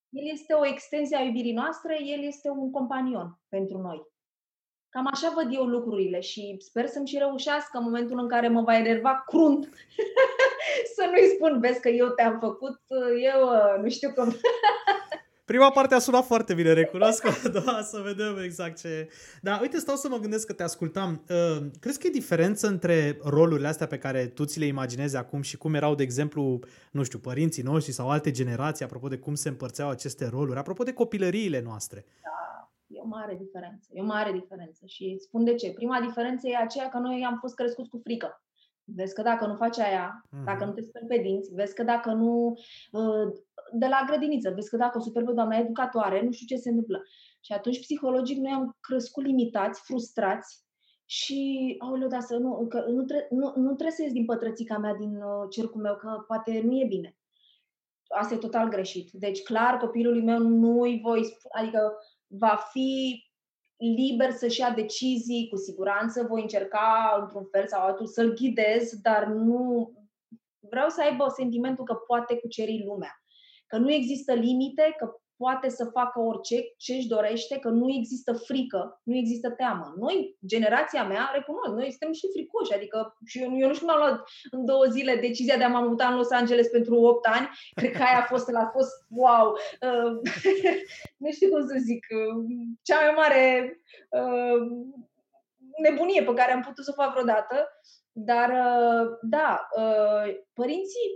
El 0.09 0.31
este 0.31 0.53
o 0.53 0.67
extensie 0.67 1.17
a 1.17 1.23
iubirii 1.23 1.53
noastre, 1.53 1.99
el 2.05 2.23
este 2.23 2.49
un 2.49 2.71
companion 2.71 3.41
pentru 3.49 3.79
noi. 3.79 4.03
Cam 4.89 5.07
așa 5.07 5.33
văd 5.35 5.55
eu 5.55 5.65
lucrurile 5.65 6.21
și 6.21 6.57
sper 6.59 6.87
să-mi 6.87 7.07
și 7.07 7.19
reușească 7.19 7.79
în 7.79 7.85
momentul 7.85 8.19
în 8.19 8.29
care 8.29 8.49
mă 8.49 8.63
va 8.63 8.77
enerva 8.77 9.23
crunt 9.27 9.65
să 10.97 11.03
nu-i 11.11 11.33
spun, 11.35 11.61
vezi 11.61 11.81
că 11.81 11.89
eu 11.89 12.09
te-am 12.09 12.39
făcut, 12.41 12.81
eu 13.33 13.41
uh, 13.49 13.83
nu 13.83 13.89
știu 13.89 14.13
cum. 14.13 14.35
Prima 15.51 15.71
parte 15.71 15.95
a 15.95 15.99
sunat 15.99 16.25
foarte 16.25 16.55
bine, 16.55 16.73
recunosc, 16.73 17.25
a 17.27 17.49
doua 17.49 17.83
să 17.83 18.01
vedem 18.05 18.39
exact 18.45 18.79
ce... 18.79 19.09
Dar 19.43 19.61
uite, 19.61 19.79
stau 19.79 19.97
să 19.97 20.09
mă 20.09 20.17
gândesc 20.17 20.47
că 20.47 20.53
te 20.53 20.63
ascultam. 20.63 21.25
Uh, 21.29 21.67
crezi 21.81 21.99
că 21.99 22.07
e 22.07 22.11
diferență 22.11 22.67
între 22.67 23.19
rolurile 23.23 23.69
astea 23.69 23.87
pe 23.87 23.99
care 23.99 24.27
tu 24.27 24.45
ți 24.45 24.59
le 24.59 24.65
imaginezi 24.65 25.17
acum 25.17 25.43
și 25.43 25.57
cum 25.57 25.75
erau, 25.75 25.95
de 25.95 26.03
exemplu, 26.03 26.59
nu 26.91 27.03
știu, 27.03 27.19
părinții 27.19 27.63
noștri 27.63 27.93
sau 27.93 28.11
alte 28.11 28.31
generații, 28.31 28.85
apropo 28.85 29.09
de 29.09 29.19
cum 29.19 29.35
se 29.35 29.49
împărțeau 29.49 29.89
aceste 29.89 30.29
roluri, 30.29 30.59
apropo 30.59 30.83
de 30.83 30.93
copilăriile 30.93 31.61
noastre? 31.61 32.05
Da, 32.23 32.71
e 32.87 33.01
o 33.01 33.07
mare 33.07 33.37
diferență. 33.41 33.89
E 33.93 34.01
o 34.01 34.05
mare 34.05 34.33
diferență 34.33 34.87
și 34.87 35.17
spun 35.21 35.45
de 35.45 35.55
ce. 35.55 35.73
Prima 35.73 36.01
diferență 36.01 36.49
e 36.49 36.57
aceea 36.57 36.89
că 36.89 36.99
noi 36.99 37.25
am 37.27 37.37
fost 37.41 37.55
crescuți 37.55 37.89
cu 37.89 38.01
frică. 38.03 38.43
Vezi 38.95 39.15
că 39.15 39.23
dacă 39.23 39.47
nu 39.47 39.55
faci 39.55 39.79
aia, 39.79 40.25
mm. 40.31 40.45
dacă 40.45 40.65
nu 40.65 40.73
te 40.73 40.81
speli 40.81 41.07
pe 41.07 41.19
dinți, 41.19 41.55
vezi 41.55 41.75
că 41.75 41.83
dacă 41.83 42.13
nu, 42.13 42.55
uh, 42.93 43.33
de 43.73 43.87
la 43.87 44.05
grădiniță, 44.07 44.51
vezi 44.55 44.71
că 44.71 44.77
dacă 44.77 44.99
o 44.99 45.01
super 45.01 45.25
pe 45.25 45.33
doamna 45.33 45.57
educatoare, 45.57 46.23
nu 46.23 46.31
știu 46.31 46.47
ce 46.47 46.63
se 46.63 46.69
întâmplă. 46.69 47.03
Și 47.41 47.53
atunci, 47.53 47.81
psihologic, 47.81 48.39
noi 48.39 48.53
am 48.53 48.77
crescut 48.81 49.25
limitați, 49.25 49.81
frustrați 49.85 50.65
și, 51.05 51.75
aoleu, 51.79 52.09
dar 52.09 52.21
să 52.21 52.37
nu, 52.37 52.67
că 52.69 52.85
nu, 52.89 53.05
tre- 53.05 53.27
nu, 53.31 53.53
nu 53.57 53.67
trebuie 53.67 53.91
să 53.91 54.03
ies 54.03 54.13
din 54.13 54.25
pătrățica 54.25 54.79
mea, 54.79 54.95
din 54.95 55.15
uh, 55.17 55.47
cercul 55.51 55.81
meu, 55.81 55.97
că 55.97 56.25
poate 56.27 56.61
nu 56.65 56.81
e 56.81 56.87
bine. 56.89 57.17
Asta 58.09 58.35
e 58.35 58.39
total 58.39 58.69
greșit. 58.69 59.11
Deci, 59.13 59.43
clar, 59.43 59.77
copilului 59.77 60.23
meu 60.23 60.39
nu-i 60.39 61.01
voi 61.03 61.25
spune, 61.25 61.63
adică 61.63 61.93
va 62.27 62.59
fi 62.73 63.23
liber 63.81 64.31
să-și 64.31 64.61
ia 64.61 64.71
decizii, 64.71 65.49
cu 65.49 65.57
siguranță 65.57 66.27
voi 66.29 66.41
încerca 66.41 67.19
într-un 67.21 67.45
fel 67.51 67.67
sau 67.67 67.83
altul 67.83 68.07
să-l 68.07 68.35
ghidez, 68.35 69.01
dar 69.03 69.27
nu 69.27 69.93
vreau 70.59 70.89
să 70.89 71.03
aibă 71.03 71.33
sentimentul 71.37 71.85
că 71.85 71.95
poate 71.95 72.37
cuceri 72.37 72.85
lumea. 72.85 73.23
Că 73.67 73.77
nu 73.77 73.93
există 73.93 74.35
limite, 74.35 74.95
că 74.99 75.20
poate 75.43 75.69
să 75.69 75.85
facă 75.85 76.21
orice 76.21 76.57
ce 76.77 76.93
își 76.95 77.09
dorește, 77.09 77.59
că 77.59 77.69
nu 77.69 77.93
există 77.99 78.33
frică, 78.33 79.01
nu 79.03 79.17
există 79.17 79.51
teamă. 79.51 79.95
Noi, 79.97 80.37
generația 80.47 81.05
mea, 81.05 81.31
recunosc, 81.35 81.73
noi 81.73 81.91
suntem 81.91 82.13
și 82.13 82.31
fricoși, 82.33 82.75
adică 82.75 83.19
și 83.27 83.43
eu, 83.43 83.59
eu 83.59 83.67
nu 83.69 83.75
știu 83.75 83.87
cum 83.87 83.95
am 83.95 84.01
luat 84.01 84.25
în 84.51 84.65
două 84.65 84.85
zile 84.85 85.15
decizia 85.15 85.57
de 85.57 85.65
a 85.65 85.69
mă 85.69 85.81
muta 85.81 86.07
în 86.09 86.17
Los 86.17 86.31
Angeles 86.31 86.69
pentru 86.69 86.95
8 86.95 87.27
ani, 87.27 87.49
cred 87.75 87.93
că 87.93 88.03
aia 88.03 88.19
a 88.19 88.27
fost, 88.33 88.49
a 88.55 88.71
fost 88.73 88.93
wow, 89.09 89.47
uh, 89.87 90.13
nu 91.23 91.31
știu 91.31 91.49
cum 91.49 91.67
să 91.67 91.77
zic, 91.79 92.07
uh, 92.11 92.45
cea 92.83 93.01
mai 93.01 93.15
mare 93.17 93.45
uh, 94.11 94.61
nebunie 95.83 96.23
pe 96.23 96.35
care 96.35 96.53
am 96.53 96.61
putut 96.61 96.85
să 96.85 96.91
o 96.97 97.03
fac 97.03 97.13
vreodată, 97.13 97.69
dar 98.13 98.49
uh, 98.49 99.09
da, 99.21 99.69
uh, 99.77 100.25
părinții, 100.53 101.09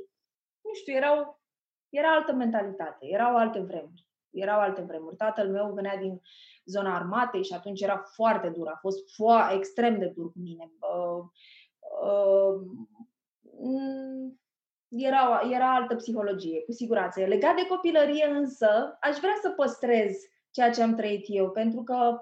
nu 0.61 0.73
știu, 0.75 0.95
erau 0.95 1.43
era 1.89 2.15
altă 2.15 2.33
mentalitate, 2.33 3.07
erau 3.07 3.37
alte 3.37 3.61
vremuri 3.61 4.05
erau 4.35 4.61
alte 4.61 4.83
vremuri. 4.83 5.17
Tatăl 5.17 5.49
meu 5.49 5.73
venea 5.75 5.97
din 5.97 6.21
zona 6.65 6.95
armatei 6.95 7.45
și 7.45 7.53
atunci 7.53 7.81
era 7.81 8.03
foarte 8.15 8.49
dur, 8.49 8.69
a 8.69 8.79
fost 8.81 8.99
fo- 8.99 9.55
extrem 9.55 9.99
de 9.99 10.13
dur 10.17 10.33
cu 10.33 10.39
mine. 10.39 10.71
Uh, 10.79 11.25
uh, 12.03 12.61
era, 14.89 15.41
era 15.51 15.75
altă 15.75 15.95
psihologie, 15.95 16.63
cu 16.63 16.73
siguranță. 16.73 17.25
Legat 17.25 17.57
de 17.57 17.67
copilărie 17.67 18.27
însă, 18.27 18.99
aș 19.01 19.17
vrea 19.17 19.39
să 19.43 19.51
păstrez 19.51 20.17
ceea 20.51 20.71
ce 20.71 20.83
am 20.83 20.95
trăit 20.95 21.25
eu, 21.29 21.51
pentru 21.51 21.83
că 21.83 22.19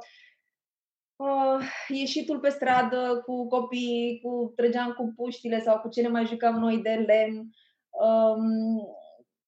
uh, 1.16 1.64
ieșitul 1.88 2.38
pe 2.38 2.48
stradă 2.48 3.22
cu 3.26 3.46
copii, 3.46 4.20
cu 4.22 4.52
trăgeam 4.56 4.92
cu 4.92 5.12
puștile 5.16 5.60
sau 5.60 5.80
cu 5.80 5.88
ce 5.88 6.02
ne 6.02 6.08
mai 6.08 6.26
jucam 6.26 6.58
noi 6.58 6.78
de 6.78 7.04
lemn, 7.06 7.50
um, 7.90 8.86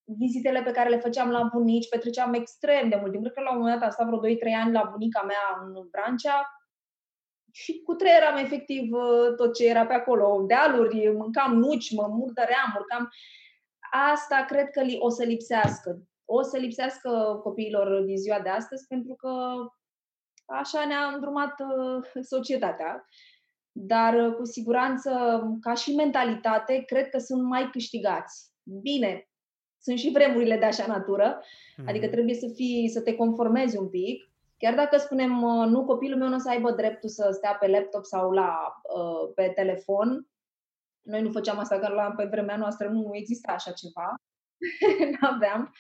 vizitele 0.05 0.63
pe 0.63 0.71
care 0.71 0.89
le 0.89 0.99
făceam 0.99 1.31
la 1.31 1.49
bunici, 1.53 1.89
petreceam 1.89 2.35
extrem 2.35 2.89
de 2.89 2.97
mult 2.97 3.11
timp. 3.11 3.23
Cred 3.23 3.35
că 3.35 3.41
la 3.41 3.53
un 3.53 3.59
moment 3.59 3.79
dat 3.79 3.85
am 3.85 3.91
stat 3.91 4.07
vreo 4.07 4.35
2-3 4.35 4.63
ani 4.63 4.73
la 4.73 4.89
bunica 4.93 5.23
mea 5.23 5.63
în 5.65 5.89
Brancea 5.91 6.49
și 7.53 7.83
cu 7.83 7.97
eram 8.05 8.37
efectiv 8.37 8.93
uh, 8.93 9.35
tot 9.37 9.55
ce 9.55 9.69
era 9.69 9.87
pe 9.87 9.93
acolo. 9.93 10.45
Dealuri, 10.47 11.13
mâncam 11.13 11.59
nuci, 11.59 11.95
mă 11.95 12.07
murdăream, 12.07 12.75
urcam. 12.79 13.11
Asta 14.13 14.45
cred 14.49 14.71
că 14.71 14.83
o 14.99 15.09
să 15.09 15.25
lipsească. 15.25 16.03
O 16.25 16.43
să 16.43 16.57
lipsească 16.57 17.41
copiilor 17.43 18.03
din 18.03 18.17
ziua 18.17 18.41
de 18.41 18.49
astăzi 18.49 18.87
pentru 18.87 19.15
că 19.15 19.31
așa 20.47 20.85
ne-a 20.85 21.07
îndrumat 21.07 21.61
uh, 21.61 22.23
societatea. 22.23 23.07
Dar 23.73 24.15
uh, 24.15 24.35
cu 24.35 24.45
siguranță, 24.45 25.43
ca 25.61 25.75
și 25.75 25.95
mentalitate, 25.95 26.83
cred 26.87 27.09
că 27.09 27.19
sunt 27.19 27.43
mai 27.43 27.71
câștigați. 27.71 28.53
Bine, 28.63 29.29
sunt 29.85 29.99
și 29.99 30.11
vremurile 30.11 30.57
de 30.57 30.65
așa 30.65 30.87
natură, 30.87 31.41
mm-hmm. 31.41 31.87
adică 31.87 32.09
trebuie 32.09 32.35
să 32.35 32.49
fii, 32.55 32.89
să 32.89 33.01
te 33.01 33.15
conformezi 33.15 33.77
un 33.77 33.89
pic. 33.89 34.31
Chiar 34.57 34.75
dacă 34.75 34.97
spunem, 34.97 35.43
uh, 35.43 35.67
nu, 35.67 35.85
copilul 35.85 36.19
meu 36.19 36.29
nu 36.29 36.35
o 36.35 36.39
să 36.39 36.49
aibă 36.49 36.71
dreptul 36.71 37.09
să 37.09 37.31
stea 37.33 37.57
pe 37.61 37.67
laptop 37.67 38.05
sau 38.05 38.31
la, 38.31 38.57
uh, 38.97 39.33
pe 39.35 39.53
telefon, 39.55 40.29
noi 41.03 41.23
nu 41.23 41.31
făceam 41.31 41.59
asta, 41.59 41.79
că 41.79 41.93
la, 41.93 42.13
pe 42.17 42.25
vremea 42.25 42.57
noastră 42.57 42.89
nu 42.89 43.11
exista 43.13 43.53
așa 43.53 43.71
ceva, 43.71 44.15
nu 45.21 45.29
aveam, 45.29 45.73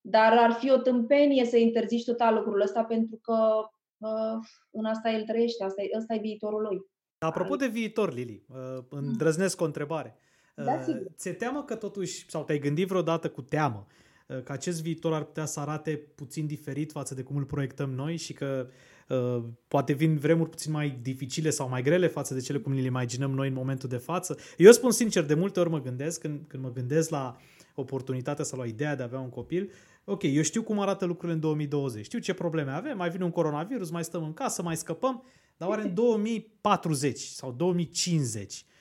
dar 0.00 0.32
ar 0.38 0.52
fi 0.52 0.70
o 0.70 0.76
tâmpenie 0.76 1.44
să 1.44 1.56
interzici 1.56 2.04
total 2.04 2.34
lucrul 2.34 2.60
ăsta 2.60 2.84
pentru 2.84 3.18
că 3.22 3.68
uh, 3.96 4.38
în 4.70 4.84
asta 4.84 5.10
el 5.10 5.24
trăiește, 5.24 5.64
asta 5.64 5.82
e, 5.82 5.96
ăsta 5.96 6.14
e 6.14 6.18
viitorul 6.18 6.62
lui. 6.62 6.78
Apropo 7.18 7.56
de 7.56 7.66
viitor, 7.66 8.12
Lili, 8.12 8.44
uh, 8.48 8.84
îndrăznesc 8.90 9.60
o 9.60 9.64
întrebare. 9.64 10.18
Da, 10.64 10.84
uh, 10.88 10.96
ți-e 11.16 11.32
teamă 11.32 11.62
că 11.62 11.74
totuși, 11.74 12.24
sau 12.28 12.44
te-ai 12.44 12.58
gândit 12.58 12.88
vreodată 12.88 13.28
cu 13.28 13.42
teamă, 13.42 13.86
uh, 14.26 14.42
că 14.42 14.52
acest 14.52 14.82
viitor 14.82 15.12
ar 15.12 15.24
putea 15.24 15.44
să 15.44 15.60
arate 15.60 15.96
puțin 16.14 16.46
diferit 16.46 16.90
față 16.90 17.14
de 17.14 17.22
cum 17.22 17.36
îl 17.36 17.44
proiectăm 17.44 17.90
noi 17.90 18.16
și 18.16 18.32
că 18.32 18.68
uh, 19.08 19.42
poate 19.68 19.92
vin 19.92 20.16
vremuri 20.16 20.50
puțin 20.50 20.72
mai 20.72 20.98
dificile 21.02 21.50
sau 21.50 21.68
mai 21.68 21.82
grele 21.82 22.06
față 22.06 22.34
de 22.34 22.40
cele 22.40 22.58
cum 22.58 22.72
le 22.72 22.80
imaginăm 22.80 23.30
noi 23.30 23.48
în 23.48 23.54
momentul 23.54 23.88
de 23.88 23.96
față. 23.96 24.36
Eu 24.56 24.72
spun 24.72 24.90
sincer, 24.90 25.24
de 25.24 25.34
multe 25.34 25.60
ori 25.60 25.70
mă 25.70 25.80
gândesc, 25.80 26.20
când, 26.20 26.40
când 26.46 26.62
mă 26.62 26.72
gândesc 26.72 27.10
la 27.10 27.36
oportunitatea 27.74 28.44
sau 28.44 28.58
la 28.58 28.66
ideea 28.66 28.96
de 28.96 29.02
a 29.02 29.04
avea 29.06 29.20
un 29.20 29.28
copil, 29.28 29.70
ok, 30.04 30.22
eu 30.22 30.42
știu 30.42 30.62
cum 30.62 30.80
arată 30.80 31.04
lucrurile 31.04 31.34
în 31.34 31.40
2020, 31.40 32.04
știu 32.04 32.18
ce 32.18 32.34
probleme 32.34 32.70
avem, 32.70 32.96
mai 32.96 33.10
vine 33.10 33.24
un 33.24 33.30
coronavirus, 33.30 33.90
mai 33.90 34.04
stăm 34.04 34.24
în 34.24 34.32
casă, 34.32 34.62
mai 34.62 34.76
scăpăm, 34.76 35.22
dar 35.56 35.68
oare 35.68 35.82
în 35.82 35.94
2040 36.04 37.18
sau 37.18 37.52
2050 37.52 38.52
Uh, 38.52 38.74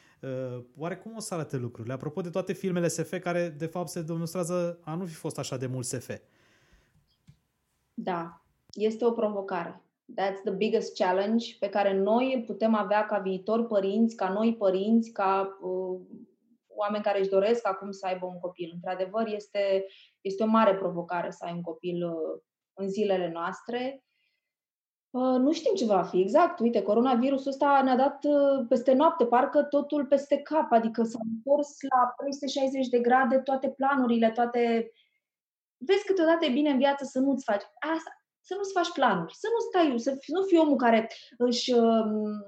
oare 0.78 0.98
cum 0.98 1.16
o 1.16 1.20
să 1.20 1.34
arate 1.34 1.58
lucrurile? 1.58 1.94
Apropo 1.94 2.22
de 2.22 2.30
toate 2.30 2.54
filmele 2.54 2.88
SF 2.88 3.20
care 3.20 3.50
de 3.58 3.66
fapt 3.66 3.88
se 3.88 4.02
demonstrează 4.02 4.80
a 4.84 4.96
nu 4.96 5.06
fi 5.06 5.14
fost 5.14 5.40
așa 5.40 5.58
de 5.58 5.68
mult 5.68 5.86
SF. 5.86 6.10
Da, 7.94 8.42
este 8.74 9.06
o 9.06 9.12
provocare. 9.12 9.82
That's 10.22 10.42
the 10.44 10.54
biggest 10.54 10.96
challenge 10.96 11.46
pe 11.60 11.70
care 11.70 11.98
noi 11.98 12.44
putem 12.46 12.76
avea 12.76 13.06
ca 13.06 13.20
viitor 13.20 13.68
părinți, 13.68 14.16
ca 14.16 14.30
noi 14.30 14.56
părinți, 14.56 15.12
ca 15.12 15.58
uh, 15.62 16.00
oameni 16.68 17.04
care 17.04 17.20
își 17.20 17.30
doresc 17.30 17.68
acum 17.68 17.92
să 17.92 18.06
aibă 18.06 18.26
un 18.26 18.40
copil. 18.40 18.72
Într-adevăr, 18.74 19.28
este, 19.28 19.86
este 20.22 20.44
o 20.44 20.48
mare 20.48 20.76
provocare 20.76 21.32
să 21.32 21.46
ai 21.46 21.54
un 21.54 21.62
copil 21.62 22.06
uh, 22.06 22.42
în 22.74 22.90
zilele 22.90 23.32
noastre 23.34 24.04
nu 25.20 25.52
știm 25.52 25.74
ce 25.76 25.86
va 25.86 26.04
fi. 26.04 26.20
Exact, 26.20 26.60
uite, 26.60 26.82
coronavirusul 26.82 27.52
ăsta 27.52 27.82
ne-a 27.84 27.96
dat 27.96 28.24
uh, 28.24 28.66
peste 28.70 28.94
noapte, 28.94 29.26
parcă 29.26 29.64
totul 29.64 30.06
peste 30.06 30.38
cap, 30.38 30.72
adică 30.72 31.04
s-a 31.04 31.20
întors 31.34 31.78
la 31.90 32.14
360 32.18 32.88
de 32.88 33.00
grade 33.00 33.38
toate 33.38 33.70
planurile, 33.70 34.32
toate... 34.32 34.92
Vezi 35.78 36.06
câteodată 36.06 36.46
e 36.46 36.50
bine 36.50 36.70
în 36.70 36.78
viață 36.78 37.04
să 37.06 37.20
nu-ți 37.20 37.44
faci. 37.44 37.64
Asta, 37.96 38.12
să 38.42 38.54
nu-ți 38.58 38.74
faci 38.74 38.92
planuri, 38.92 39.36
să 39.36 39.48
nu 39.54 39.60
stai, 39.60 40.00
să 40.00 40.18
nu 40.28 40.42
fii 40.42 40.58
omul 40.58 40.76
care 40.76 41.10
își 41.38 41.74
um, 41.74 42.46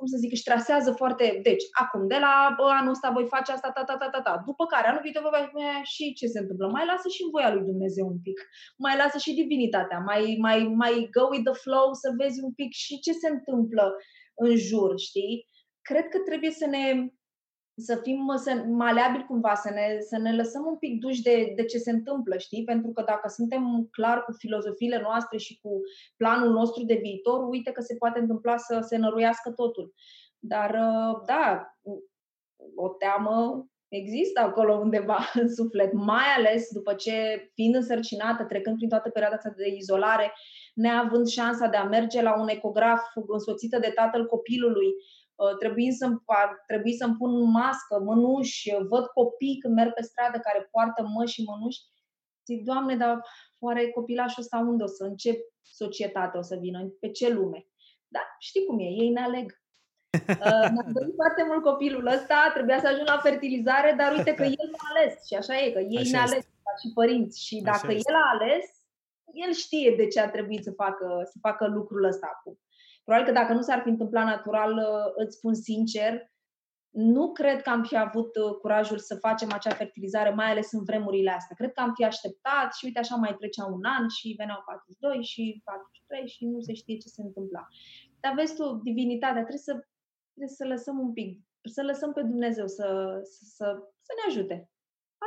cum 0.00 0.08
să 0.12 0.22
zic, 0.22 0.32
își 0.32 0.48
trasează 0.50 0.90
foarte, 1.00 1.24
deci, 1.48 1.64
acum, 1.82 2.02
de 2.12 2.18
la 2.26 2.34
bă, 2.58 2.66
anul 2.78 2.94
ăsta 2.96 3.08
voi 3.16 3.26
face 3.34 3.50
asta, 3.52 3.70
ta, 3.76 3.82
ta, 3.84 3.96
ta, 4.00 4.08
ta, 4.14 4.20
ta. 4.26 4.34
După 4.50 4.64
care, 4.72 4.86
anul 4.86 5.04
viitor 5.04 5.22
voi 5.22 5.50
face 5.52 5.82
și 5.94 6.04
ce 6.18 6.26
se 6.26 6.38
întâmplă? 6.42 6.66
Mai 6.76 6.86
lasă 6.90 7.08
și 7.14 7.22
în 7.22 7.30
voia 7.34 7.50
lui 7.54 7.68
Dumnezeu 7.70 8.06
un 8.14 8.20
pic. 8.26 8.38
Mai 8.84 8.96
lasă 9.00 9.18
și 9.24 9.38
divinitatea. 9.42 9.98
Mai, 10.10 10.22
mai, 10.46 10.58
mai 10.82 10.94
go 11.16 11.24
with 11.30 11.46
the 11.50 11.56
flow 11.64 11.86
să 12.02 12.08
vezi 12.20 12.38
un 12.46 12.52
pic 12.60 12.70
și 12.84 12.94
ce 13.04 13.12
se 13.12 13.28
întâmplă 13.28 13.84
în 14.44 14.52
jur, 14.56 14.90
știi? 15.08 15.34
Cred 15.88 16.06
că 16.12 16.18
trebuie 16.28 16.52
să 16.60 16.66
ne 16.66 16.84
să 17.80 18.00
fim 18.02 18.32
să, 18.36 18.64
maleabili 18.68 19.24
cumva, 19.24 19.54
să 19.54 19.70
ne, 19.70 20.00
să 20.00 20.18
ne 20.18 20.34
lăsăm 20.34 20.66
un 20.66 20.76
pic 20.76 21.00
duși 21.00 21.22
de, 21.22 21.52
de 21.56 21.64
ce 21.64 21.78
se 21.78 21.90
întâmplă, 21.90 22.36
știi? 22.36 22.64
Pentru 22.64 22.90
că 22.92 23.02
dacă 23.06 23.28
suntem 23.28 23.88
clar 23.90 24.24
cu 24.24 24.32
filozofiile 24.32 25.00
noastre 25.00 25.38
și 25.38 25.58
cu 25.62 25.80
planul 26.16 26.52
nostru 26.52 26.84
de 26.84 26.98
viitor, 27.02 27.48
uite 27.48 27.70
că 27.70 27.80
se 27.80 27.96
poate 27.96 28.18
întâmpla 28.18 28.56
să 28.56 28.80
se 28.82 28.96
năruiască 28.96 29.50
totul. 29.50 29.94
Dar, 30.38 30.70
uh, 30.70 31.22
da, 31.26 31.74
o 32.74 32.88
teamă 32.88 33.66
există 33.88 34.40
acolo 34.40 34.74
undeva 34.74 35.18
în 35.42 35.54
suflet, 35.54 35.92
mai 35.92 36.24
ales 36.36 36.68
după 36.72 36.94
ce, 36.94 37.50
fiind 37.54 37.74
însărcinată, 37.74 38.44
trecând 38.44 38.76
prin 38.76 38.88
toată 38.88 39.10
perioada 39.10 39.36
asta 39.36 39.52
de 39.56 39.68
izolare, 39.76 40.32
neavând 40.74 41.26
șansa 41.26 41.66
de 41.66 41.76
a 41.76 41.84
merge 41.84 42.22
la 42.22 42.40
un 42.40 42.48
ecograf 42.48 43.00
însoțită 43.28 43.78
de 43.78 43.92
tatăl 43.94 44.26
copilului, 44.26 44.86
Uh, 44.86 45.19
trebuie 45.58 45.90
să-mi, 45.90 46.18
trebuie 46.66 46.92
să-mi 46.92 47.16
pun 47.16 47.50
mască, 47.50 47.98
mănuși, 47.98 48.74
văd 48.88 49.06
copii 49.06 49.58
când 49.58 49.74
merg 49.74 49.92
pe 49.92 50.02
stradă 50.02 50.38
care 50.38 50.68
poartă 50.70 51.02
măși 51.14 51.34
și 51.34 51.42
mănuși, 51.42 51.80
zic, 52.46 52.64
Doamne, 52.64 52.96
dar 52.96 53.20
oare 53.58 53.90
copilașul 53.90 54.42
ăsta 54.42 54.58
unde 54.58 54.82
o 54.82 54.86
să, 54.86 55.04
în 55.04 55.16
ce 55.16 55.38
societate 55.62 56.38
o 56.38 56.42
să 56.42 56.56
vină, 56.60 56.92
pe 57.00 57.10
ce 57.10 57.32
lume? 57.32 57.66
Da, 58.08 58.20
știi 58.38 58.64
cum 58.64 58.78
e, 58.78 58.82
ei 58.82 59.10
ne 59.10 59.22
aleg. 59.22 59.48
Uh, 60.30 60.66
mi-am 60.72 60.90
dorit 60.92 61.14
foarte 61.14 61.42
mult 61.46 61.62
copilul 61.62 62.06
ăsta, 62.06 62.50
trebuia 62.54 62.80
să 62.80 62.86
ajung 62.86 63.06
la 63.06 63.18
fertilizare, 63.18 63.94
dar 63.98 64.16
uite 64.16 64.34
că 64.34 64.42
el 64.42 64.70
a 64.76 64.88
ales 64.94 65.26
și 65.26 65.34
așa 65.34 65.58
e, 65.58 65.70
că 65.70 65.78
ei 65.78 65.98
așa 65.98 66.10
ne 66.10 66.18
ales 66.18 66.44
și 66.82 66.92
părinți 66.94 67.46
și 67.46 67.60
dacă 67.60 67.86
așa 67.86 67.92
el 67.92 68.14
a 68.14 68.30
ales, 68.32 68.64
el 69.32 69.52
știe 69.52 69.94
de 69.96 70.06
ce 70.06 70.20
a 70.20 70.30
trebuit 70.30 70.64
să 70.64 70.70
facă, 70.70 71.22
să 71.24 71.36
facă 71.40 71.66
lucrul 71.66 72.04
ăsta 72.04 72.26
acum. 72.34 72.58
Probabil 73.10 73.32
că 73.32 73.40
dacă 73.40 73.52
nu 73.52 73.62
s-ar 73.62 73.80
fi 73.82 73.88
întâmplat 73.88 74.24
natural, 74.24 74.72
uh, 74.72 75.12
îți 75.14 75.36
spun 75.36 75.54
sincer, 75.54 76.32
nu 76.90 77.32
cred 77.32 77.62
că 77.62 77.70
am 77.70 77.82
fi 77.82 77.96
avut 77.96 78.36
uh, 78.36 78.56
curajul 78.60 78.98
să 78.98 79.14
facem 79.14 79.52
acea 79.52 79.74
fertilizare, 79.74 80.30
mai 80.30 80.50
ales 80.50 80.72
în 80.72 80.84
vremurile 80.84 81.30
astea. 81.30 81.56
Cred 81.56 81.72
că 81.72 81.80
am 81.80 81.92
fi 81.94 82.04
așteptat 82.04 82.74
și 82.74 82.84
uite 82.84 82.98
așa 82.98 83.14
mai 83.14 83.34
trecea 83.38 83.64
un 83.64 83.84
an 83.84 84.08
și 84.08 84.34
veneau 84.38 84.62
42 84.66 85.22
și 85.22 85.60
43 85.64 86.28
și 86.28 86.46
nu 86.46 86.60
se 86.60 86.74
știe 86.74 86.96
ce 86.96 87.08
se 87.08 87.22
întâmpla. 87.22 87.66
Dar 88.20 88.34
vezi 88.34 88.54
tu, 88.54 88.80
divinitatea, 88.82 89.44
trebuie 89.46 89.68
să, 89.68 89.72
trebuie 90.34 90.56
să 90.60 90.66
lăsăm 90.66 90.98
un 90.98 91.12
pic, 91.12 91.40
să 91.62 91.82
lăsăm 91.82 92.12
pe 92.12 92.22
Dumnezeu 92.22 92.66
să, 92.66 92.86
să, 93.22 93.40
să, 93.56 93.66
să 94.06 94.12
ne 94.16 94.22
ajute. 94.28 94.70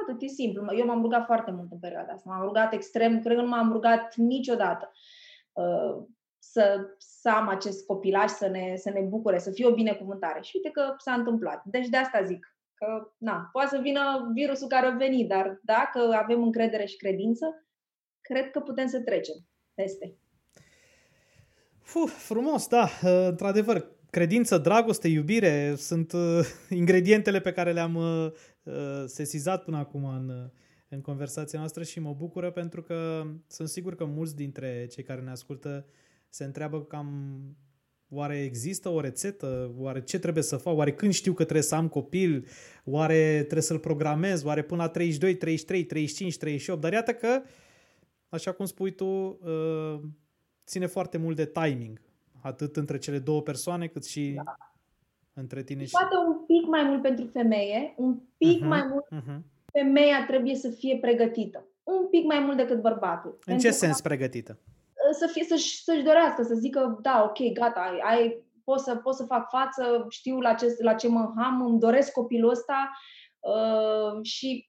Atât 0.02 0.22
e 0.22 0.28
simplu. 0.28 0.76
Eu 0.76 0.86
m-am 0.86 1.02
rugat 1.02 1.26
foarte 1.26 1.52
mult 1.52 1.72
în 1.72 1.80
perioada 1.80 2.14
asta. 2.14 2.30
M-am 2.30 2.46
rugat 2.46 2.74
extrem, 2.74 3.22
cred 3.22 3.36
că 3.36 3.42
nu 3.42 3.50
m-am 3.50 3.72
rugat 3.72 4.16
niciodată. 4.16 4.92
Uh, 5.52 6.08
să, 6.54 6.96
să 6.98 7.30
am 7.30 7.48
acest 7.48 7.86
copilaj, 7.86 8.30
să 8.30 8.48
ne, 8.48 8.74
să 8.76 8.90
ne 8.90 9.02
bucure, 9.02 9.38
să 9.38 9.52
fie 9.52 9.66
o 9.66 9.74
binecuvântare. 9.74 10.42
Și 10.42 10.52
uite 10.56 10.70
că 10.70 10.94
s-a 10.98 11.14
întâmplat. 11.14 11.64
Deci 11.66 11.88
de 11.88 11.98
asta 11.98 12.24
zic 12.24 12.58
că, 12.74 13.12
na, 13.18 13.50
poate 13.52 13.76
să 13.76 13.82
vină 13.82 14.32
virusul 14.34 14.68
care 14.68 14.86
a 14.86 14.96
venit, 14.96 15.28
dar 15.28 15.60
dacă 15.64 16.00
avem 16.24 16.44
încredere 16.44 16.86
și 16.86 16.98
credință, 16.98 17.66
cred 18.22 18.52
că 18.52 18.60
putem 18.60 18.88
să 18.88 19.02
trecem 19.02 19.36
peste. 19.74 20.18
Fuh, 21.82 22.10
frumos, 22.10 22.68
da, 22.68 22.90
într-adevăr, 23.28 23.92
credință, 24.10 24.58
dragoste, 24.58 25.08
iubire 25.08 25.76
sunt 25.76 26.12
uh, 26.12 26.40
ingredientele 26.82 27.40
pe 27.40 27.52
care 27.52 27.72
le-am 27.72 27.96
uh, 27.96 28.32
uh, 28.64 29.04
sesizat 29.06 29.64
până 29.64 29.78
acum 29.78 30.06
în, 30.06 30.52
în 30.90 31.02
conversația 31.02 31.60
noastră 31.60 31.84
și 31.84 32.00
mă 32.00 32.14
bucură 32.14 32.52
pentru 32.52 32.82
că 32.82 33.24
sunt 33.48 33.68
sigur 33.68 33.96
că 33.96 34.06
mulți 34.06 34.36
dintre 34.36 34.88
cei 34.92 35.04
care 35.04 35.22
ne 35.22 35.30
ascultă 35.30 35.86
se 36.34 36.44
întreabă 36.44 36.84
cam 36.84 37.08
oare 38.10 38.44
există 38.44 38.90
o 38.90 39.00
rețetă, 39.00 39.74
oare 39.78 40.02
ce 40.02 40.20
trebuie 40.20 40.44
să 40.44 40.58
fac, 40.58 40.76
oare 40.76 40.94
când 40.94 41.14
știu 41.14 41.34
că 41.34 41.44
trebuie 41.44 41.64
să 41.64 41.76
am 41.76 41.88
copil, 41.88 42.48
oare 42.86 43.36
trebuie 43.38 43.62
să-l 43.62 43.80
programez, 43.80 44.44
oare 44.44 44.62
până 44.62 44.82
la 44.82 44.90
32, 44.90 45.36
33, 45.36 45.84
35, 45.84 46.38
38, 46.38 46.82
dar 46.82 46.92
iată 46.92 47.14
că, 47.14 47.42
așa 48.30 48.52
cum 48.52 48.66
spui 48.66 48.92
tu, 48.92 49.06
uh, 49.06 50.00
ține 50.66 50.86
foarte 50.86 51.18
mult 51.18 51.36
de 51.36 51.46
timing, 51.46 52.02
atât 52.42 52.76
între 52.76 52.98
cele 52.98 53.20
două 53.20 53.42
persoane, 53.42 53.88
cât 53.88 54.06
și 54.06 54.32
da. 54.36 54.56
între 55.34 55.64
tine 55.64 55.86
și... 55.86 55.92
Poate 55.92 56.16
un 56.28 56.46
pic 56.46 56.70
mai 56.70 56.84
mult 56.84 57.02
pentru 57.02 57.26
femeie, 57.26 57.94
un 57.98 58.20
pic 58.38 58.64
uh-huh, 58.64 58.68
mai 58.68 58.88
mult 58.90 59.06
uh-huh. 59.06 59.42
femeia 59.72 60.26
trebuie 60.28 60.56
să 60.56 60.70
fie 60.70 60.98
pregătită. 61.02 61.66
Un 61.84 62.08
pic 62.10 62.24
mai 62.26 62.40
mult 62.40 62.58
decât 62.58 62.82
bărbatul. 62.82 63.40
În 63.46 63.58
ce 63.58 63.72
sens 63.72 63.96
că... 63.96 64.08
pregătită? 64.08 64.60
Să 65.14 65.28
fie, 65.28 65.44
să-și, 65.44 65.84
să-și 65.84 66.04
dorească, 66.04 66.44
să 66.44 66.54
zică, 66.54 67.00
da, 67.02 67.24
ok, 67.24 67.54
gata, 67.54 67.80
ai, 67.80 68.00
ai 68.00 68.44
pot, 68.64 68.80
să, 68.80 68.96
pot 68.96 69.16
să 69.16 69.24
fac 69.26 69.50
față, 69.50 70.06
știu 70.10 70.40
la 70.40 70.54
ce, 70.54 70.76
la 70.80 70.94
ce 70.94 71.08
mă 71.08 71.34
ham, 71.36 71.66
îmi 71.66 71.80
doresc 71.80 72.12
copilul 72.12 72.50
ăsta 72.50 72.92
uh, 73.40 74.24
și 74.24 74.68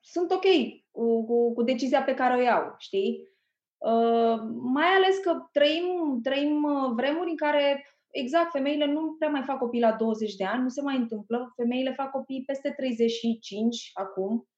sunt 0.00 0.30
ok 0.30 0.44
cu, 0.90 1.24
cu, 1.24 1.52
cu 1.52 1.62
decizia 1.62 2.02
pe 2.02 2.14
care 2.14 2.36
o 2.36 2.42
iau, 2.42 2.74
știi? 2.78 3.30
Uh, 3.78 4.40
mai 4.62 4.86
ales 4.86 5.18
că 5.18 5.48
trăim, 5.52 6.20
trăim 6.22 6.62
uh, 6.62 6.92
vremuri 6.94 7.30
în 7.30 7.36
care, 7.36 7.86
exact, 8.10 8.50
femeile 8.50 8.86
nu 8.86 9.14
prea 9.18 9.30
mai 9.30 9.42
fac 9.42 9.58
copii 9.58 9.80
la 9.80 9.92
20 9.92 10.34
de 10.34 10.44
ani, 10.44 10.62
nu 10.62 10.68
se 10.68 10.82
mai 10.82 10.96
întâmplă, 10.96 11.52
femeile 11.56 11.92
fac 11.92 12.10
copii 12.10 12.44
peste 12.46 12.70
35 12.76 13.90
acum, 13.92 14.48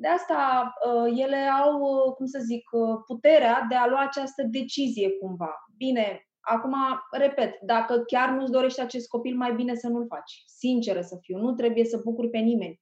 de 0.00 0.08
asta 0.08 0.72
uh, 0.86 1.12
ele 1.16 1.36
au, 1.36 1.80
uh, 1.80 2.14
cum 2.14 2.26
să 2.26 2.38
zic, 2.38 2.70
uh, 2.72 3.00
puterea 3.06 3.66
de 3.68 3.74
a 3.74 3.86
lua 3.86 4.00
această 4.00 4.42
decizie 4.42 5.10
cumva. 5.10 5.54
Bine, 5.76 6.28
acum, 6.40 6.74
repet, 7.10 7.60
dacă 7.60 8.02
chiar 8.06 8.28
nu-ți 8.30 8.52
dorești 8.52 8.80
acest 8.80 9.08
copil, 9.08 9.36
mai 9.36 9.54
bine 9.54 9.74
să 9.74 9.88
nu-l 9.88 10.06
faci. 10.08 10.42
Sinceră 10.46 11.00
să 11.00 11.18
fiu, 11.20 11.38
nu 11.38 11.52
trebuie 11.54 11.84
să 11.84 12.00
bucuri 12.04 12.30
pe 12.30 12.38
nimeni. 12.38 12.80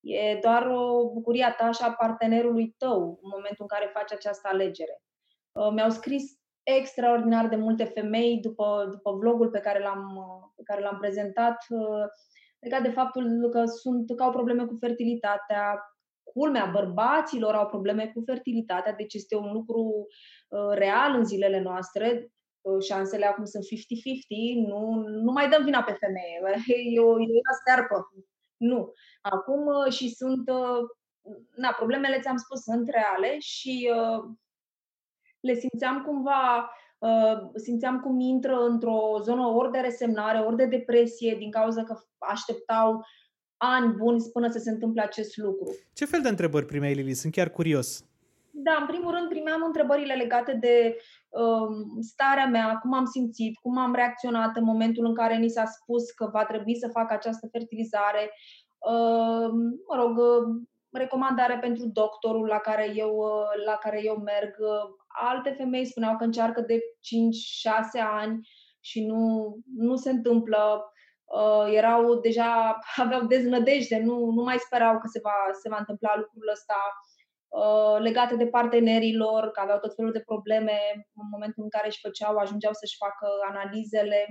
E 0.00 0.38
doar 0.42 0.66
o 0.66 1.10
bucurie 1.12 1.44
a 1.44 1.52
ta 1.52 1.70
și 1.70 1.82
a 1.82 1.92
partenerului 1.92 2.74
tău 2.78 3.18
în 3.22 3.28
momentul 3.32 3.66
în 3.68 3.78
care 3.78 3.90
faci 3.92 4.12
această 4.12 4.48
alegere. 4.52 5.02
Mi-au 5.72 5.90
scris 5.90 6.24
extraordinar 6.62 7.48
de 7.48 7.56
multe 7.56 7.84
femei 7.84 8.38
după, 8.40 8.88
după 8.90 9.12
vlogul 9.12 9.48
pe 9.50 9.60
care 9.60 9.78
l-am, 9.78 10.04
pe 10.56 10.62
care 10.62 10.80
l-am 10.80 10.98
prezentat 10.98 11.56
legat 12.58 12.82
de 12.82 12.90
faptul 12.90 13.48
că 13.50 13.64
sunt 13.64 14.16
că 14.16 14.22
au 14.22 14.30
probleme 14.30 14.64
cu 14.64 14.76
fertilitatea, 14.80 15.80
culmea, 16.36 16.70
bărbaților 16.72 17.54
au 17.54 17.66
probleme 17.66 18.10
cu 18.14 18.22
fertilitatea, 18.26 18.92
deci 18.92 19.14
este 19.14 19.36
un 19.36 19.52
lucru 19.52 20.06
uh, 20.48 20.70
real 20.70 21.14
în 21.14 21.24
zilele 21.24 21.60
noastre. 21.60 22.32
Uh, 22.60 22.82
șansele 22.82 23.26
acum 23.26 23.44
sunt 23.44 23.64
50-50, 23.64 23.66
nu, 24.66 24.80
nu 25.26 25.32
mai 25.32 25.48
dăm 25.48 25.64
vina 25.64 25.82
pe 25.82 25.96
femeie, 26.00 26.40
e 26.96 27.00
o, 27.00 27.20
e 27.20 27.40
o 27.50 27.54
stearpă. 27.60 28.12
Nu. 28.56 28.92
Acum 29.20 29.66
uh, 29.66 29.92
și 29.92 30.14
sunt, 30.14 30.48
uh, 30.48 30.80
na, 31.56 31.70
problemele, 31.70 32.20
ți-am 32.20 32.36
spus, 32.36 32.60
sunt 32.60 32.88
reale 32.88 33.38
și 33.38 33.90
uh, 33.94 34.24
le 35.40 35.54
simțeam 35.54 36.02
cumva 36.02 36.70
Uh, 36.98 37.50
simțeam 37.54 38.00
cum 38.00 38.20
intră 38.20 38.56
într-o 38.56 39.18
zonă 39.22 39.46
ori 39.46 39.70
de 39.70 39.78
resemnare, 39.78 40.38
ori 40.38 40.56
de 40.56 40.66
depresie, 40.66 41.34
din 41.38 41.50
cauza 41.50 41.84
că 41.84 41.96
așteptau 42.18 43.04
ani 43.56 43.94
buni 43.94 44.24
până 44.32 44.48
să 44.50 44.58
se 44.58 44.70
întâmple 44.70 45.02
acest 45.02 45.36
lucru. 45.36 45.74
Ce 45.92 46.04
fel 46.04 46.20
de 46.22 46.28
întrebări 46.28 46.66
primeai, 46.66 46.94
Lili? 46.94 47.14
Sunt 47.14 47.32
chiar 47.32 47.50
curios. 47.50 48.04
Da, 48.50 48.76
în 48.80 48.86
primul 48.86 49.12
rând 49.12 49.28
primeam 49.28 49.62
întrebările 49.66 50.14
legate 50.14 50.52
de 50.52 50.96
um, 51.28 52.00
starea 52.00 52.46
mea, 52.46 52.78
cum 52.82 52.94
am 52.94 53.04
simțit, 53.04 53.58
cum 53.62 53.78
am 53.78 53.94
reacționat 53.94 54.56
în 54.56 54.64
momentul 54.64 55.04
în 55.06 55.14
care 55.14 55.36
ni 55.36 55.48
s-a 55.48 55.64
spus 55.64 56.10
că 56.10 56.28
va 56.32 56.44
trebui 56.44 56.76
să 56.76 56.88
fac 56.88 57.10
această 57.10 57.48
fertilizare. 57.52 58.30
Uh, 58.78 59.48
mă 59.88 59.96
rog, 59.96 60.18
recomandare 60.90 61.58
pentru 61.58 61.86
doctorul 61.86 62.46
la 62.46 62.58
care 62.58 62.92
eu, 62.94 63.24
la 63.64 63.72
care 63.72 64.00
eu 64.04 64.16
merg. 64.16 64.54
Alte 65.06 65.50
femei 65.50 65.86
spuneau 65.86 66.16
că 66.16 66.24
încearcă 66.24 66.60
de 66.60 66.78
5-6 66.78 66.80
ani 68.20 68.48
și 68.80 69.06
nu, 69.06 69.56
nu 69.76 69.96
se 69.96 70.10
întâmplă 70.10 70.92
uh, 71.26 71.66
erau 71.72 72.14
deja, 72.14 72.78
aveau 73.04 73.26
deznădejde, 73.26 73.98
nu, 73.98 74.30
nu 74.30 74.42
mai 74.42 74.58
sperau 74.58 74.98
că 74.98 75.06
se 75.06 75.20
va, 75.22 75.36
se 75.62 75.68
va 75.68 75.76
întâmpla 75.78 76.16
lucrul 76.16 76.48
ăsta 76.52 76.78
uh, 77.48 78.00
legate 78.00 78.36
de 78.36 78.46
partenerilor, 78.46 79.50
că 79.50 79.60
aveau 79.60 79.78
tot 79.78 79.94
felul 79.94 80.12
de 80.12 80.22
probleme 80.26 80.78
în 81.14 81.28
momentul 81.30 81.62
în 81.62 81.68
care 81.68 81.86
își 81.86 82.00
făceau, 82.00 82.36
ajungeau 82.36 82.72
să-și 82.72 82.96
facă 82.96 83.28
analizele, 83.50 84.26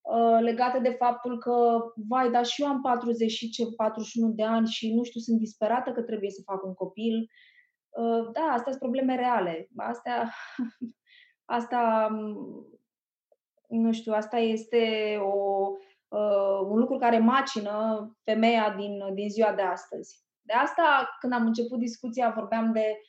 uh, 0.00 0.38
legate 0.40 0.78
de 0.78 0.90
faptul 0.90 1.38
că, 1.38 1.78
vai, 2.08 2.30
dar 2.30 2.44
și 2.44 2.62
eu 2.62 2.68
am 2.68 2.80
40 2.80 3.30
și 3.30 3.50
ce, 3.50 3.62
41 3.76 4.32
de 4.32 4.44
ani 4.44 4.66
și 4.66 4.94
nu 4.94 5.02
știu, 5.02 5.20
sunt 5.20 5.38
disperată 5.38 5.92
că 5.92 6.02
trebuie 6.02 6.30
să 6.30 6.42
fac 6.44 6.64
un 6.64 6.74
copil. 6.74 7.30
uh, 7.90 8.28
da, 8.32 8.40
astea 8.40 8.72
sunt 8.72 8.78
probleme 8.78 9.16
reale. 9.16 9.68
Astea, 9.76 10.32
asta, 11.58 12.08
nu 13.68 13.92
știu, 13.92 14.12
asta 14.12 14.36
este 14.36 15.16
o, 15.22 15.68
uh, 15.70 15.85
un 16.68 16.78
lucru 16.78 16.98
care 16.98 17.18
macină 17.18 18.08
femeia 18.24 18.74
din, 18.78 19.14
din 19.14 19.28
ziua 19.28 19.52
de 19.52 19.62
astăzi. 19.62 20.24
De 20.42 20.52
asta, 20.52 21.16
când 21.20 21.32
am 21.32 21.46
început 21.46 21.78
discuția, 21.78 22.32
vorbeam 22.36 22.72
de, 22.72 23.00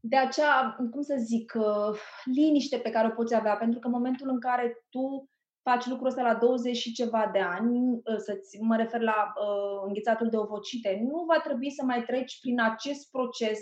de 0.00 0.16
acea, 0.16 0.76
cum 0.90 1.02
să 1.02 1.14
zic, 1.18 1.52
uh, 1.56 1.98
liniște 2.24 2.76
pe 2.76 2.90
care 2.90 3.06
o 3.06 3.14
poți 3.14 3.34
avea, 3.34 3.56
pentru 3.56 3.78
că 3.78 3.86
în 3.86 3.92
momentul 3.92 4.28
în 4.28 4.40
care 4.40 4.84
tu 4.90 5.28
faci 5.62 5.86
lucrul 5.86 6.06
ăsta 6.06 6.22
la 6.22 6.34
20 6.34 6.76
și 6.76 6.92
ceva 6.92 7.30
de 7.32 7.38
ani, 7.38 7.92
uh, 7.92 8.16
să-ți, 8.16 8.60
mă 8.60 8.76
refer 8.76 9.00
la 9.00 9.32
uh, 9.34 9.82
înghețatul 9.86 10.28
de 10.28 10.36
ovocite, 10.36 11.00
nu 11.10 11.24
va 11.24 11.40
trebui 11.40 11.70
să 11.70 11.84
mai 11.84 12.02
treci 12.02 12.40
prin 12.40 12.60
acest 12.60 13.10
proces 13.10 13.58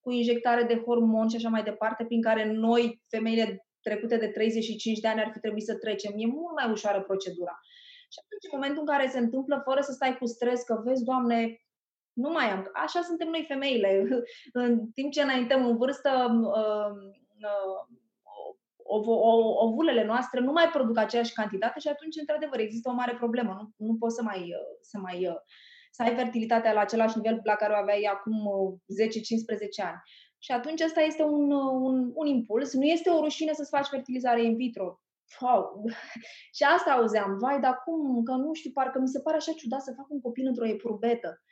cu 0.00 0.10
injectare 0.10 0.62
de 0.62 0.82
hormoni 0.84 1.30
și 1.30 1.36
așa 1.36 1.48
mai 1.48 1.62
departe, 1.62 2.04
prin 2.04 2.22
care 2.22 2.52
noi, 2.52 3.02
femeile 3.08 3.66
trecute 3.80 4.16
de 4.16 4.28
35 4.28 4.98
de 4.98 5.08
ani, 5.08 5.20
ar 5.20 5.30
fi 5.32 5.38
trebuit 5.38 5.64
să 5.64 5.74
trecem. 5.74 6.12
E 6.16 6.26
mult 6.26 6.54
mai 6.60 6.70
ușoară 6.70 7.02
procedura. 7.02 7.58
Și 8.12 8.18
atunci, 8.22 8.46
în 8.48 8.56
momentul 8.58 8.82
în 8.82 8.90
care 8.92 9.08
se 9.08 9.18
întâmplă, 9.18 9.62
fără 9.64 9.80
să 9.80 9.92
stai 9.92 10.16
cu 10.18 10.26
stres, 10.26 10.62
că 10.62 10.80
vezi, 10.84 11.04
Doamne, 11.04 11.38
nu 12.12 12.30
mai 12.30 12.50
am. 12.50 12.70
Așa 12.72 13.00
suntem 13.02 13.28
noi 13.28 13.44
femeile. 13.48 13.90
În 14.62 14.90
timp 14.90 15.12
ce 15.12 15.22
înaintăm 15.22 15.66
în 15.66 15.76
vârstă, 15.76 16.10
uh, 16.42 16.90
uh, 17.50 17.82
ovulele 19.64 20.04
noastre 20.04 20.40
nu 20.40 20.52
mai 20.52 20.68
produc 20.68 20.96
aceeași 20.98 21.32
cantitate 21.32 21.80
și 21.80 21.88
atunci, 21.88 22.16
într-adevăr, 22.20 22.58
există 22.58 22.88
o 22.88 22.92
mare 22.92 23.14
problemă. 23.14 23.52
Nu, 23.76 23.86
nu 23.86 23.96
poți 23.96 24.14
să 24.14 24.22
mai, 24.22 24.38
uh, 24.38 24.76
să 24.80 24.98
mai 24.98 25.26
uh, 25.26 25.40
să 25.90 26.02
ai 26.02 26.14
fertilitatea 26.14 26.72
la 26.72 26.80
același 26.80 27.16
nivel 27.16 27.40
la 27.44 27.54
care 27.54 27.72
o 27.72 27.76
aveai 27.76 28.02
acum 28.02 28.36
10-15 29.82 29.84
ani. 29.84 30.00
Și 30.38 30.52
atunci 30.52 30.80
asta 30.80 31.00
este 31.00 31.22
un, 31.22 31.50
un, 31.50 32.10
un 32.14 32.26
impuls. 32.26 32.72
Nu 32.72 32.84
este 32.84 33.10
o 33.10 33.20
rușine 33.20 33.52
să-ți 33.52 33.70
faci 33.70 33.86
fertilizare 33.86 34.44
in 34.44 34.56
vitro. 34.56 35.01
Wow. 35.40 35.84
și 36.56 36.62
asta 36.62 36.90
auzeam. 36.90 37.38
Vai, 37.38 37.60
dar 37.60 37.82
cum? 37.84 38.22
Că 38.22 38.32
nu 38.32 38.52
știu, 38.52 38.70
parcă 38.74 38.98
mi 38.98 39.08
se 39.08 39.20
pare 39.20 39.36
așa 39.36 39.52
ciudat 39.52 39.82
să 39.82 39.92
fac 39.96 40.06
un 40.08 40.20
copil 40.20 40.46
într-o 40.46 40.66
epurbetă 40.66 41.42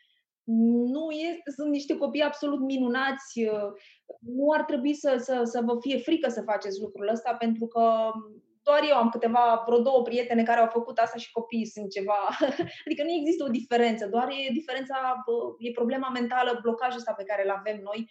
nu 0.94 1.10
este, 1.10 1.50
sunt 1.50 1.70
niște 1.70 1.96
copii 1.96 2.22
absolut 2.22 2.60
minunați. 2.60 3.44
Uh, 3.44 3.72
nu 4.20 4.50
ar 4.52 4.64
trebui 4.64 4.94
să, 4.94 5.16
să, 5.18 5.40
să 5.44 5.60
vă 5.64 5.76
fie 5.80 5.98
frică 5.98 6.28
să 6.28 6.42
faceți 6.42 6.80
lucrul 6.80 7.08
ăsta, 7.08 7.34
pentru 7.34 7.66
că 7.66 8.10
doar 8.62 8.80
eu 8.88 8.96
am 8.96 9.08
câteva, 9.08 9.62
vreo 9.66 9.80
două 9.80 10.02
prietene 10.02 10.42
care 10.42 10.60
au 10.60 10.66
făcut 10.66 10.98
asta 10.98 11.18
și 11.18 11.32
copiii 11.32 11.66
sunt 11.66 11.90
ceva. 11.90 12.28
Adică 12.86 13.02
nu 13.02 13.10
există 13.10 13.44
o 13.44 13.48
diferență, 13.48 14.06
doar 14.06 14.28
e 14.28 14.52
diferența, 14.52 15.24
e 15.58 15.70
problema 15.70 16.08
mentală, 16.08 16.58
blocajul 16.62 16.98
ăsta 16.98 17.12
pe 17.12 17.24
care 17.24 17.44
îl 17.44 17.50
avem 17.50 17.80
noi, 17.82 18.10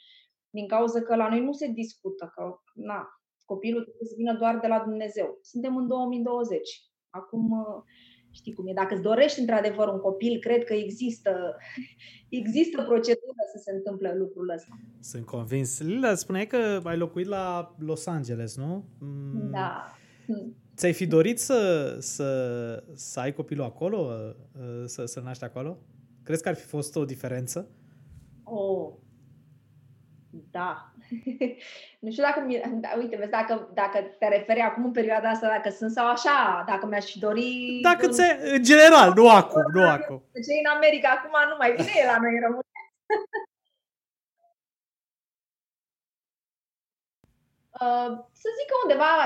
din 0.49 0.67
cauza 0.67 1.01
că 1.01 1.15
la 1.15 1.29
noi 1.29 1.39
nu 1.39 1.51
se 1.51 1.67
discută, 1.67 2.31
că 2.35 2.59
na, 2.73 3.18
copilul 3.51 3.83
trebuie 3.85 4.11
să 4.11 4.19
vină 4.21 4.33
doar 4.41 4.55
de 4.63 4.69
la 4.73 4.79
Dumnezeu. 4.87 5.27
Suntem 5.51 5.73
în 5.81 5.87
2020. 5.87 6.83
Acum 7.09 7.43
uh, 7.51 7.83
Știi 8.31 8.53
cum 8.53 8.67
e? 8.67 8.73
Dacă 8.73 8.93
îți 8.93 9.03
dorești 9.03 9.39
într-adevăr 9.39 9.87
un 9.87 9.99
copil, 9.99 10.39
cred 10.39 10.63
că 10.63 10.73
există, 10.73 11.55
există 12.41 12.77
procedură 12.81 13.41
să 13.53 13.61
se 13.63 13.71
întâmple 13.71 14.15
lucrul 14.17 14.49
ăsta. 14.49 14.79
Sunt 14.99 15.25
convins. 15.25 15.79
Lila, 15.81 16.15
spuneai 16.15 16.47
că 16.47 16.79
ai 16.83 16.97
locuit 16.97 17.27
la 17.27 17.75
Los 17.79 18.05
Angeles, 18.05 18.57
nu? 18.57 18.83
Mm. 18.99 19.49
Da. 19.51 19.93
Ți-ai 20.75 20.93
fi 20.93 21.07
dorit 21.07 21.39
să, 21.39 21.95
să, 21.99 22.29
să 22.93 23.19
ai 23.19 23.33
copilul 23.33 23.65
acolo? 23.65 24.11
Să, 24.85 25.05
să 25.05 25.19
naști 25.19 25.43
acolo? 25.43 25.77
Crezi 26.23 26.41
că 26.43 26.49
ar 26.49 26.55
fi 26.55 26.65
fost 26.65 26.95
o 26.95 27.05
diferență? 27.05 27.69
Oh, 28.43 28.93
da. 30.51 30.93
nu 32.03 32.11
știu 32.11 32.23
dacă, 32.23 32.45
da, 32.71 32.89
uite, 32.97 33.15
vezi, 33.15 33.29
dacă, 33.29 33.69
dacă 33.73 33.99
te 34.19 34.27
referi 34.27 34.59
acum 34.59 34.83
în 34.83 34.91
perioada 34.91 35.29
asta, 35.29 35.47
dacă 35.47 35.69
sunt 35.69 35.91
sau 35.91 36.07
așa, 36.07 36.63
dacă 36.67 36.85
mi-aș 36.85 37.13
dori... 37.13 37.79
Dacă 37.81 38.05
în, 38.05 38.11
ți 38.11 38.21
în 38.53 38.63
general, 38.63 39.13
nu 39.15 39.29
acum, 39.29 39.63
nu 39.73 39.87
acum. 39.87 40.23
Ce 40.33 40.53
în 40.63 40.71
America 40.75 41.09
acum 41.09 41.35
nu 41.49 41.55
mai 41.57 41.71
vine 41.71 42.05
la 42.05 42.17
noi 42.21 42.33
în 42.33 42.41
România. 42.41 42.63
Uh, 47.81 48.11
să 48.31 48.47
zic 48.57 48.67
că 48.67 48.75
undeva 48.83 49.25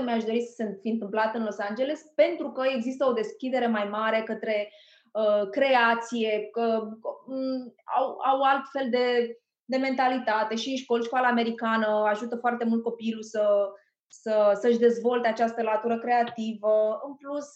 60% 0.00 0.04
mi-aș 0.04 0.24
dori 0.24 0.40
să 0.40 0.52
se 0.54 0.78
fi 0.80 0.88
întâmplat 0.88 1.34
în 1.34 1.44
Los 1.44 1.58
Angeles 1.58 2.00
pentru 2.14 2.50
că 2.50 2.62
există 2.74 3.04
o 3.04 3.12
deschidere 3.12 3.66
mai 3.66 3.84
mare 3.84 4.22
către 4.22 4.72
uh, 5.12 5.48
creație, 5.50 6.48
că 6.52 6.82
um, 7.26 7.74
au, 7.96 8.18
au 8.24 8.42
altfel 8.42 8.90
de 8.90 9.36
de 9.64 9.76
mentalitate 9.76 10.54
și 10.54 10.70
în 10.70 10.76
școli, 10.76 11.04
școala 11.04 11.26
americană 11.28 11.86
ajută 11.86 12.36
foarte 12.36 12.64
mult 12.64 12.82
copilul 12.82 13.22
să, 13.22 13.68
să, 14.08 14.58
să-și 14.60 14.78
dezvolte 14.78 15.28
această 15.28 15.62
latură 15.62 15.98
creativă. 15.98 17.00
În 17.06 17.14
plus, 17.14 17.46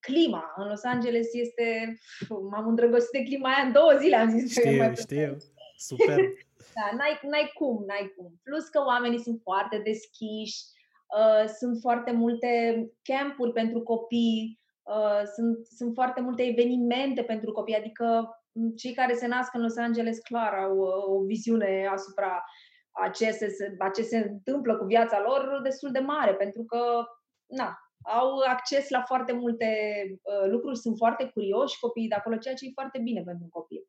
clima 0.00 0.52
în 0.56 0.68
Los 0.68 0.84
Angeles 0.84 1.28
este... 1.32 1.98
M-am 2.50 2.68
îndrăgostit 2.68 3.20
de 3.20 3.22
clima 3.22 3.48
aia 3.48 3.66
în 3.66 3.72
două 3.72 3.92
zile, 4.00 4.16
am 4.16 4.30
zis. 4.30 4.50
Știu, 4.50 4.76
mai 4.76 4.96
știu. 4.96 5.36
Super. 5.76 6.18
Da, 6.74 6.96
n-ai, 6.96 7.20
n-ai 7.22 7.50
cum, 7.54 7.84
n-ai 7.86 8.12
cum. 8.16 8.40
Plus 8.42 8.68
că 8.68 8.82
oamenii 8.86 9.18
sunt 9.20 9.40
foarte 9.42 9.80
deschiși, 9.84 10.58
uh, 11.18 11.48
sunt 11.58 11.80
foarte 11.80 12.10
multe 12.10 12.50
campuri 13.02 13.52
pentru 13.52 13.82
copii, 13.82 14.60
uh, 14.82 15.22
sunt, 15.34 15.66
sunt 15.66 15.94
foarte 15.94 16.20
multe 16.20 16.42
evenimente 16.42 17.22
pentru 17.22 17.52
copii, 17.52 17.76
adică 17.76 18.39
cei 18.76 18.94
care 18.94 19.14
se 19.14 19.26
nasc 19.26 19.54
în 19.54 19.60
Los 19.60 19.76
Angeles 19.76 20.18
clar 20.18 20.54
au 20.54 20.76
uh, 20.76 21.18
o 21.18 21.24
viziune 21.24 21.86
asupra 21.86 22.44
a 22.90 23.08
ce 23.08 23.30
se, 23.30 23.74
a 23.78 23.88
ce 23.88 24.02
se 24.02 24.18
întâmplă 24.18 24.76
cu 24.76 24.84
viața 24.84 25.20
lor 25.20 25.60
destul 25.62 25.90
de 25.90 25.98
mare, 25.98 26.34
pentru 26.34 26.64
că 26.64 27.04
na, 27.46 27.78
au 28.02 28.38
acces 28.38 28.88
la 28.88 29.02
foarte 29.02 29.32
multe 29.32 29.68
uh, 30.22 30.50
lucruri, 30.50 30.78
sunt 30.78 30.96
foarte 30.96 31.30
curioși 31.34 31.78
copiii 31.78 32.08
de 32.08 32.14
acolo, 32.14 32.36
ceea 32.36 32.54
ce 32.54 32.66
e 32.66 32.70
foarte 32.80 32.98
bine 32.98 33.22
pentru 33.22 33.44
un 33.44 33.50
copil. 33.50 33.88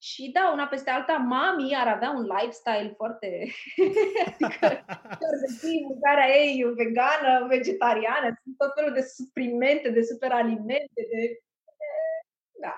Și 0.00 0.30
da, 0.30 0.50
una 0.52 0.66
peste 0.66 0.90
alta, 0.90 1.16
mami 1.16 1.74
ar 1.76 1.88
avea 1.88 2.10
un 2.10 2.22
lifestyle 2.22 2.92
foarte... 2.96 3.28
adică, 4.30 4.84
mâncarea 5.88 6.28
ei 6.36 6.62
vegană, 6.76 7.46
vegetariană, 7.46 8.28
sunt 8.42 8.56
tot 8.56 8.72
felul 8.74 8.92
de 8.92 9.00
suplimente, 9.00 9.90
de 9.90 10.02
superalimente, 10.02 11.00
de... 11.10 11.40
Da. 12.60 12.74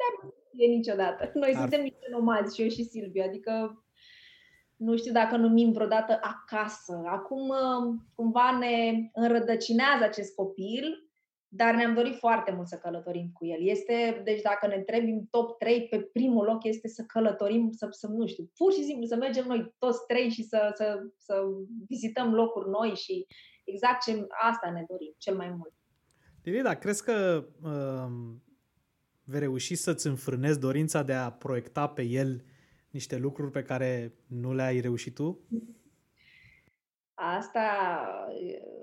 Dar 0.00 0.32
fie 0.56 0.66
niciodată. 0.66 1.30
Noi 1.34 1.52
Ar... 1.54 1.60
suntem 1.60 1.80
niște 1.82 2.06
nomazi, 2.10 2.54
și 2.54 2.62
eu 2.62 2.68
și 2.68 2.84
Silviu, 2.84 3.22
adică 3.26 3.84
nu 4.76 4.96
știu 4.96 5.12
dacă 5.12 5.36
numim 5.36 5.72
vreodată 5.72 6.18
acasă. 6.22 7.02
Acum 7.06 7.48
uh, 7.48 7.94
cumva 8.14 8.58
ne 8.58 9.08
înrădăcinează 9.12 10.04
acest 10.04 10.34
copil, 10.34 11.08
dar 11.48 11.74
ne-am 11.74 11.94
dorit 11.94 12.14
foarte 12.14 12.52
mult 12.52 12.68
să 12.68 12.76
călătorim 12.76 13.30
cu 13.32 13.46
el. 13.46 13.58
Este, 13.68 14.20
deci 14.24 14.40
dacă 14.42 14.66
ne 14.66 14.74
întrebi 14.74 15.26
top 15.30 15.58
3, 15.58 15.86
pe 15.88 16.00
primul 16.00 16.44
loc 16.44 16.64
este 16.64 16.88
să 16.88 17.02
călătorim, 17.02 17.70
să, 17.70 17.86
să 17.90 18.06
nu 18.06 18.26
știu, 18.26 18.50
pur 18.56 18.72
și 18.72 18.82
simplu 18.82 19.06
să 19.06 19.16
mergem 19.16 19.44
noi 19.46 19.74
toți 19.78 20.06
trei 20.06 20.28
și 20.28 20.42
să, 20.42 20.70
să, 20.74 21.00
să 21.16 21.42
vizităm 21.88 22.34
locuri 22.34 22.68
noi 22.68 22.94
și 22.94 23.26
exact 23.64 24.02
ce, 24.02 24.26
asta 24.50 24.70
ne 24.70 24.84
dorim 24.88 25.14
cel 25.18 25.36
mai 25.36 25.54
mult. 25.58 25.72
Lili, 26.42 26.78
crezi 26.78 27.04
că 27.04 27.44
uh, 27.62 28.36
vei 29.24 29.40
reuși 29.40 29.74
să-ți 29.74 30.06
înfrânezi 30.06 30.60
dorința 30.60 31.02
de 31.02 31.12
a 31.12 31.30
proiecta 31.30 31.88
pe 31.88 32.02
el 32.02 32.44
niște 32.90 33.16
lucruri 33.16 33.50
pe 33.50 33.62
care 33.62 34.14
nu 34.26 34.54
le-ai 34.54 34.80
reușit 34.80 35.14
tu? 35.14 35.40
Asta, 37.14 37.60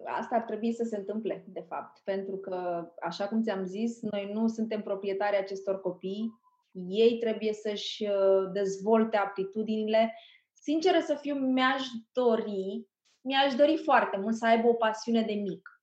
asta 0.05 0.35
ar 0.35 0.41
trebui 0.41 0.73
să 0.73 0.83
se 0.83 0.97
întâmple, 0.97 1.45
de 1.47 1.65
fapt, 1.67 2.01
pentru 2.03 2.37
că, 2.37 2.87
așa 3.01 3.27
cum 3.27 3.41
ți-am 3.41 3.65
zis, 3.65 4.01
noi 4.01 4.31
nu 4.33 4.47
suntem 4.47 4.81
proprietari 4.81 5.37
acestor 5.37 5.81
copii, 5.81 6.39
ei 6.71 7.17
trebuie 7.19 7.53
să-și 7.53 8.03
uh, 8.03 8.51
dezvolte 8.53 9.17
aptitudinile. 9.17 10.13
Sinceră 10.53 10.99
să 10.99 11.17
fiu, 11.21 11.35
mi-aș 11.35 11.83
dori, 12.11 12.87
mi-aș 13.21 13.53
dori 13.53 13.81
foarte 13.83 14.17
mult 14.17 14.35
să 14.35 14.45
aibă 14.45 14.67
o 14.67 14.73
pasiune 14.73 15.21
de 15.21 15.33
mic. 15.33 15.81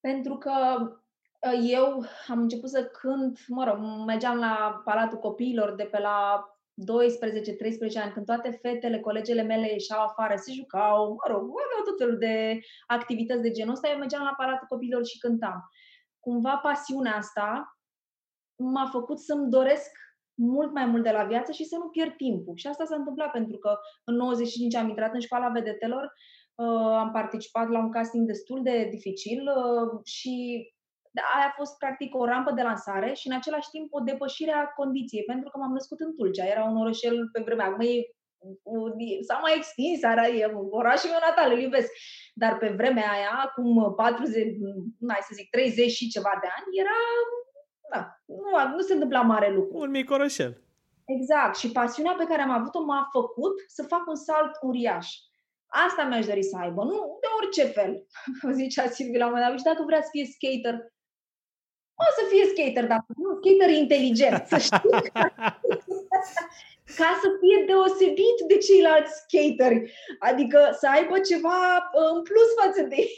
Pentru 0.00 0.36
că 0.36 0.52
eu 1.52 2.04
am 2.28 2.40
început 2.40 2.68
să 2.68 2.84
cânt, 2.84 3.38
mă 3.48 3.64
rog, 3.64 3.78
mergeam 4.06 4.38
la 4.38 4.80
Palatul 4.84 5.18
Copiilor 5.18 5.74
de 5.74 5.84
pe 5.84 5.98
la 5.98 6.48
12-13 6.74 8.02
ani, 8.02 8.12
când 8.12 8.26
toate 8.26 8.58
fetele, 8.62 9.00
colegele 9.00 9.42
mele 9.42 9.72
ieșeau 9.72 10.02
afară, 10.02 10.36
se 10.36 10.52
jucau, 10.52 11.08
mă 11.08 11.32
rog, 11.32 11.40
aveau 11.40 11.84
tot 11.84 11.98
felul 11.98 12.18
de 12.18 12.60
activități 12.86 13.42
de 13.42 13.50
genul 13.50 13.72
ăsta, 13.72 13.88
eu 13.88 13.98
mergeam 13.98 14.22
la 14.22 14.34
Palatul 14.36 14.66
Copiilor 14.68 15.04
și 15.04 15.18
cântam. 15.18 15.70
Cumva 16.18 16.56
pasiunea 16.56 17.16
asta 17.16 17.78
m-a 18.56 18.88
făcut 18.92 19.18
să-mi 19.18 19.50
doresc 19.50 19.90
mult 20.34 20.72
mai 20.72 20.86
mult 20.86 21.02
de 21.02 21.10
la 21.10 21.24
viață 21.24 21.52
și 21.52 21.64
să 21.64 21.76
nu 21.76 21.88
pierd 21.88 22.16
timpul. 22.16 22.56
Și 22.56 22.66
asta 22.66 22.84
s-a 22.84 22.94
întâmplat 22.94 23.30
pentru 23.30 23.58
că 23.58 23.78
în 24.04 24.14
95 24.14 24.74
am 24.74 24.88
intrat 24.88 25.14
în 25.14 25.20
școala 25.20 25.48
vedetelor, 25.48 26.12
uh, 26.54 26.96
am 26.96 27.10
participat 27.12 27.68
la 27.68 27.78
un 27.78 27.90
casting 27.90 28.26
destul 28.26 28.62
de 28.62 28.88
dificil 28.90 29.42
uh, 29.42 30.00
și 30.04 30.64
aia 31.34 31.46
a 31.48 31.54
fost 31.56 31.78
practic 31.78 32.14
o 32.14 32.24
rampă 32.24 32.50
de 32.52 32.62
lansare 32.62 33.12
și 33.12 33.26
în 33.26 33.34
același 33.34 33.70
timp 33.70 33.88
o 33.92 34.00
depășire 34.00 34.52
a 34.52 34.66
condiției, 34.66 35.24
pentru 35.24 35.50
că 35.50 35.58
m-am 35.58 35.72
născut 35.72 36.00
în 36.00 36.14
Tulcea, 36.14 36.44
era 36.44 36.64
un 36.64 36.76
orășel 36.76 37.28
pe 37.32 37.40
vremea, 37.44 37.66
acum 37.66 37.80
e 37.80 37.88
s-a 39.28 39.38
mai 39.42 39.54
extins, 39.56 40.02
ara, 40.02 40.26
e 40.28 40.52
orașul 40.70 41.10
meu 41.10 41.18
natal, 41.28 41.52
îl 41.52 41.60
iubesc. 41.60 41.90
Dar 42.34 42.56
pe 42.58 42.68
vremea 42.68 43.10
aia, 43.10 43.32
acum 43.44 43.94
40, 43.94 44.56
mai 44.98 45.18
să 45.20 45.32
zic, 45.34 45.50
30 45.50 45.90
și 45.90 46.08
ceva 46.08 46.32
de 46.40 46.48
ani, 46.56 46.78
era, 46.82 46.98
da, 47.92 48.00
nu, 48.24 48.74
nu 48.74 48.80
se 48.80 48.92
întâmpla 48.92 49.22
mare 49.22 49.50
lucru. 49.52 49.78
Un 49.78 49.90
mic 49.90 50.10
orășel. 50.10 50.62
Exact. 51.04 51.56
Și 51.56 51.72
pasiunea 51.72 52.14
pe 52.18 52.24
care 52.28 52.42
am 52.42 52.50
avut-o 52.50 52.84
m-a 52.84 53.08
făcut 53.12 53.54
să 53.66 53.82
fac 53.82 54.06
un 54.06 54.16
salt 54.16 54.52
uriaș. 54.62 55.08
Asta 55.66 56.02
mi-aș 56.04 56.26
dori 56.26 56.42
să 56.42 56.56
aibă, 56.56 56.82
nu 56.82 57.18
de 57.22 57.28
orice 57.38 57.64
fel. 57.64 58.06
Zicea 58.60 58.86
Silviu 58.88 59.18
la 59.18 59.26
un 59.26 59.32
moment 59.32 59.48
dat, 59.48 59.58
și 59.58 59.64
dacă 59.64 59.82
vrea 59.86 60.02
să 60.02 60.08
fie 60.12 60.26
skater, 60.34 60.76
o 62.02 62.04
să 62.16 62.22
fie 62.30 62.44
skater, 62.52 62.84
dar 62.92 63.00
nu 63.22 63.30
skater 63.40 63.70
inteligent, 63.82 64.46
să 64.46 64.58
știi. 64.58 64.90
ca 66.98 67.10
să 67.22 67.28
fie 67.40 67.58
deosebit 67.66 68.38
de 68.48 68.56
ceilalți 68.66 69.12
skateri. 69.22 69.92
Adică 70.18 70.58
să 70.80 70.86
aibă 70.96 71.18
ceva 71.18 71.60
uh, 71.76 72.10
în 72.16 72.22
plus 72.28 72.48
față 72.60 72.82
de 72.90 72.96
ei. 72.96 73.14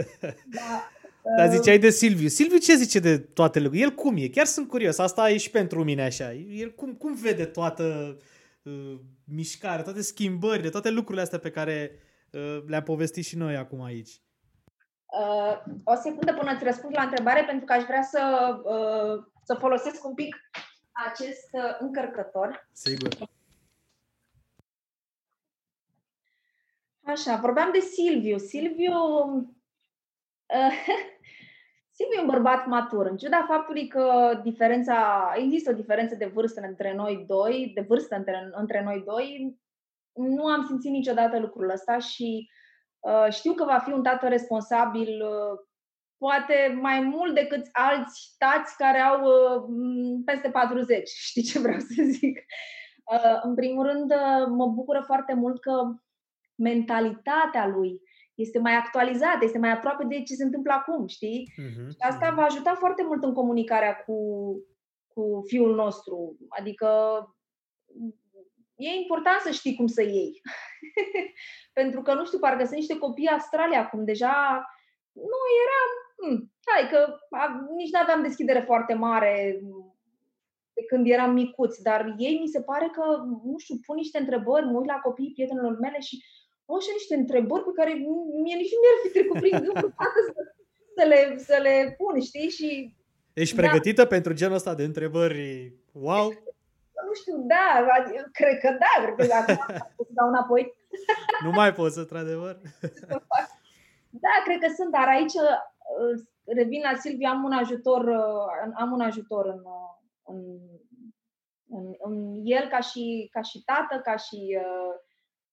da. 0.58 0.90
Dar 1.36 1.50
ziceai 1.50 1.78
de 1.78 1.90
Silviu. 1.90 2.28
Silviu 2.28 2.58
ce 2.58 2.74
zice 2.74 2.98
de 2.98 3.18
toate 3.18 3.58
lucrurile? 3.58 3.86
El 3.86 3.94
cum 3.94 4.16
e? 4.16 4.28
Chiar 4.28 4.46
sunt 4.46 4.68
curios. 4.68 4.98
Asta 4.98 5.30
e 5.30 5.36
și 5.36 5.50
pentru 5.50 5.84
mine 5.84 6.02
așa. 6.02 6.32
El 6.32 6.70
cum, 6.70 6.94
cum 6.94 7.14
vede 7.14 7.44
toată 7.44 8.16
uh, 8.62 8.94
mișcarea, 9.24 9.82
toate 9.82 10.02
schimbările, 10.02 10.68
toate 10.68 10.90
lucrurile 10.90 11.22
astea 11.22 11.38
pe 11.38 11.50
care 11.50 11.98
uh, 12.30 12.62
le-am 12.66 12.82
povestit 12.82 13.24
și 13.24 13.36
noi 13.36 13.56
acum 13.56 13.82
aici? 13.82 14.10
Uh, 15.12 15.62
o 15.84 15.94
secundă 15.94 16.34
până 16.34 16.52
îți 16.52 16.64
răspund 16.64 16.94
la 16.96 17.02
întrebare, 17.02 17.44
pentru 17.44 17.64
că 17.64 17.72
aș 17.72 17.82
vrea 17.82 18.02
să, 18.02 18.54
uh, 18.64 19.24
să 19.44 19.54
folosesc 19.54 20.04
un 20.04 20.14
pic 20.14 20.36
acest 20.92 21.48
uh, 21.52 21.76
încărcător. 21.78 22.68
Sigur. 22.72 23.08
Așa, 27.04 27.36
vorbeam 27.36 27.70
de 27.72 27.80
Silviu. 27.80 28.38
Silviu, 28.38 28.98
uh, 30.46 30.72
Silviu 31.96 32.18
e 32.18 32.20
un 32.20 32.26
bărbat 32.26 32.66
matur, 32.66 33.06
în 33.06 33.16
ciuda 33.16 33.44
faptului 33.48 33.88
că 33.88 34.40
diferența, 34.42 35.32
există 35.36 35.70
o 35.70 35.74
diferență 35.74 36.14
de 36.14 36.26
vârstă 36.26 36.60
între 36.60 36.94
noi 36.94 37.24
doi, 37.26 37.70
de 37.74 37.80
vârstă 37.80 38.16
între, 38.16 38.50
între 38.52 38.82
noi 38.82 39.02
doi, 39.06 39.56
nu 40.12 40.46
am 40.46 40.64
simțit 40.66 40.90
niciodată 40.90 41.38
lucrul 41.38 41.70
ăsta 41.70 41.98
și 41.98 42.48
uh, 42.48 42.61
știu 43.30 43.52
că 43.52 43.64
va 43.64 43.78
fi 43.78 43.92
un 43.92 44.02
tată 44.02 44.28
responsabil 44.28 45.22
uh, 45.22 45.58
poate 46.24 46.78
mai 46.80 47.00
mult 47.00 47.34
decât 47.34 47.68
alți 47.72 48.34
tați 48.38 48.76
care 48.76 48.98
au 48.98 49.20
uh, 49.22 50.20
peste 50.24 50.50
40. 50.50 51.08
Știi 51.28 51.42
ce 51.42 51.58
vreau 51.58 51.78
să 51.78 52.02
zic? 52.02 52.38
Uh, 53.12 53.38
în 53.42 53.54
primul 53.54 53.86
rând, 53.86 54.10
uh, 54.10 54.46
mă 54.48 54.66
bucură 54.66 55.02
foarte 55.06 55.34
mult 55.34 55.60
că 55.60 55.72
mentalitatea 56.54 57.66
lui 57.66 58.00
este 58.34 58.58
mai 58.58 58.74
actualizată, 58.74 59.38
este 59.40 59.58
mai 59.58 59.72
aproape 59.72 60.04
de 60.04 60.22
ce 60.22 60.34
se 60.34 60.44
întâmplă 60.44 60.72
acum, 60.72 61.06
știi? 61.06 61.52
Uh-huh. 61.52 61.88
Și 61.88 61.96
asta 61.98 62.30
va 62.30 62.42
ajuta 62.42 62.74
foarte 62.74 63.02
mult 63.02 63.22
în 63.22 63.32
comunicarea 63.32 63.94
cu, 63.94 64.16
cu 65.08 65.42
fiul 65.46 65.74
nostru. 65.74 66.36
Adică 66.48 66.88
e 68.86 69.02
important 69.02 69.40
să 69.40 69.50
știi 69.50 69.76
cum 69.76 69.86
să 69.86 70.02
iei. 70.02 70.40
Pentru 71.78 72.02
că, 72.02 72.14
nu 72.14 72.24
știu, 72.26 72.38
parcă 72.38 72.64
sunt 72.64 72.76
niște 72.76 72.98
copii 72.98 73.26
astrale 73.26 73.76
acum. 73.76 74.04
Deja 74.04 74.34
nu 75.12 75.40
era 75.64 75.80
hmm, 76.18 76.52
hai 76.70 76.88
că 76.90 77.00
a, 77.30 77.44
nici 77.76 77.92
nu 77.92 77.98
aveam 78.02 78.22
deschidere 78.22 78.60
foarte 78.60 78.94
mare 78.94 79.60
de 80.74 80.84
când 80.88 81.08
eram 81.08 81.32
micuți, 81.32 81.82
dar 81.82 82.14
ei 82.18 82.38
mi 82.40 82.52
se 82.54 82.60
pare 82.62 82.90
că, 82.92 83.04
nu 83.44 83.58
știu, 83.58 83.76
pun 83.86 83.96
niște 83.96 84.18
întrebări, 84.18 84.66
mă 84.66 84.78
uit 84.78 84.88
la 84.88 85.04
copiii 85.06 85.32
prietenilor 85.32 85.78
mele 85.78 86.00
și 86.00 86.24
au 86.66 86.78
și 86.78 86.90
niște 86.92 87.14
întrebări 87.14 87.64
pe 87.64 87.70
care 87.74 87.92
mie 88.42 88.56
nici 88.56 88.74
nu 88.74 88.80
mi-ar 88.82 88.98
fi 89.02 89.10
trecut 89.16 89.38
prin 89.40 89.58
gând 89.64 89.76
să, 89.76 90.32
să, 90.96 91.04
le, 91.06 91.38
să 91.38 91.58
le 91.62 91.94
pun, 91.98 92.20
știi? 92.20 92.48
Și, 92.48 92.94
Ești 93.32 93.54
da. 93.54 93.62
pregătită 93.62 94.04
pentru 94.04 94.32
genul 94.32 94.54
ăsta 94.54 94.74
de 94.74 94.84
întrebări? 94.84 95.72
Wow! 95.92 96.32
Nu 97.06 97.12
știu, 97.20 97.36
da, 97.54 97.66
cred 98.32 98.58
că 98.58 98.68
da, 98.84 99.12
cred 99.14 99.28
că 99.28 99.34
acum 99.34 99.56
pot 99.96 100.06
să 100.06 100.12
dau 100.14 100.28
înapoi. 100.28 100.74
Nu 101.44 101.50
mai 101.50 101.72
poți, 101.72 101.98
într-adevăr. 101.98 102.60
Da, 104.24 104.34
cred 104.44 104.58
că 104.60 104.72
sunt, 104.76 104.90
dar 104.90 105.08
aici 105.08 105.32
revin 106.44 106.80
la 106.80 106.98
Silvia, 106.98 107.30
am 107.30 107.44
un 107.44 107.52
ajutor, 107.52 108.04
uh, 108.04 108.72
am 108.74 108.92
un 108.92 109.00
ajutor 109.00 109.46
în, 109.46 109.62
uh, 109.64 109.94
în, 110.22 110.58
în, 111.68 111.94
în 111.98 112.40
el 112.44 112.68
ca 112.68 112.80
și, 112.80 113.28
ca 113.32 113.40
și 113.40 113.64
tată, 113.64 114.00
ca 114.00 114.16
și, 114.16 114.58
uh, 114.60 114.94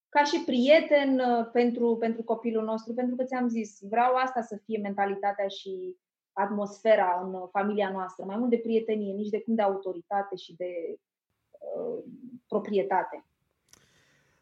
ca 0.09 0.23
și 0.23 0.43
prieten 0.45 1.21
pentru, 1.51 1.97
pentru 1.97 2.23
copilul 2.23 2.63
nostru, 2.63 2.93
pentru 2.93 3.15
că 3.15 3.23
ți-am 3.23 3.47
zis, 3.47 3.77
vreau 3.81 4.15
asta 4.15 4.41
să 4.41 4.57
fie 4.65 4.79
mentalitatea 4.81 5.47
și 5.47 5.97
atmosfera 6.33 7.21
în 7.23 7.47
familia 7.51 7.89
noastră, 7.89 8.25
mai 8.25 8.37
mult 8.37 8.49
de 8.49 8.57
prietenie, 8.63 9.13
nici 9.13 9.29
de 9.29 9.41
cum 9.41 9.55
de 9.55 9.61
autoritate 9.61 10.35
și 10.35 10.55
de 10.55 10.71
uh, 10.91 11.08
proprietate. 12.47 13.23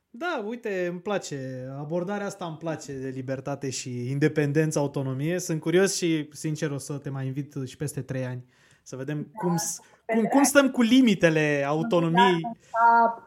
Da, 0.10 0.44
uite, 0.46 0.88
îmi 0.90 1.00
place. 1.00 1.68
Abordarea 1.78 2.26
asta 2.26 2.46
îmi 2.46 2.58
place 2.58 2.94
de 2.94 3.08
libertate 3.08 3.70
și 3.70 4.10
independență, 4.10 4.80
autonomie. 4.80 5.40
Sunt 5.40 5.60
curios 5.60 5.96
și, 5.96 6.30
sincer, 6.32 6.72
o 6.72 6.78
să 6.78 6.98
te 6.98 7.10
mai 7.10 7.26
invit 7.26 7.54
și 7.66 7.78
peste 7.78 8.02
trei 8.02 8.26
ani 8.26 8.46
să 8.88 8.96
vedem 8.96 9.18
da, 9.22 9.40
cum, 9.40 9.56
cum, 10.06 10.24
cum 10.24 10.44
stăm 10.44 10.72
cu 10.72 10.82
limitele 10.82 11.64
autonomiei. 11.68 12.42
Da, 12.42 13.24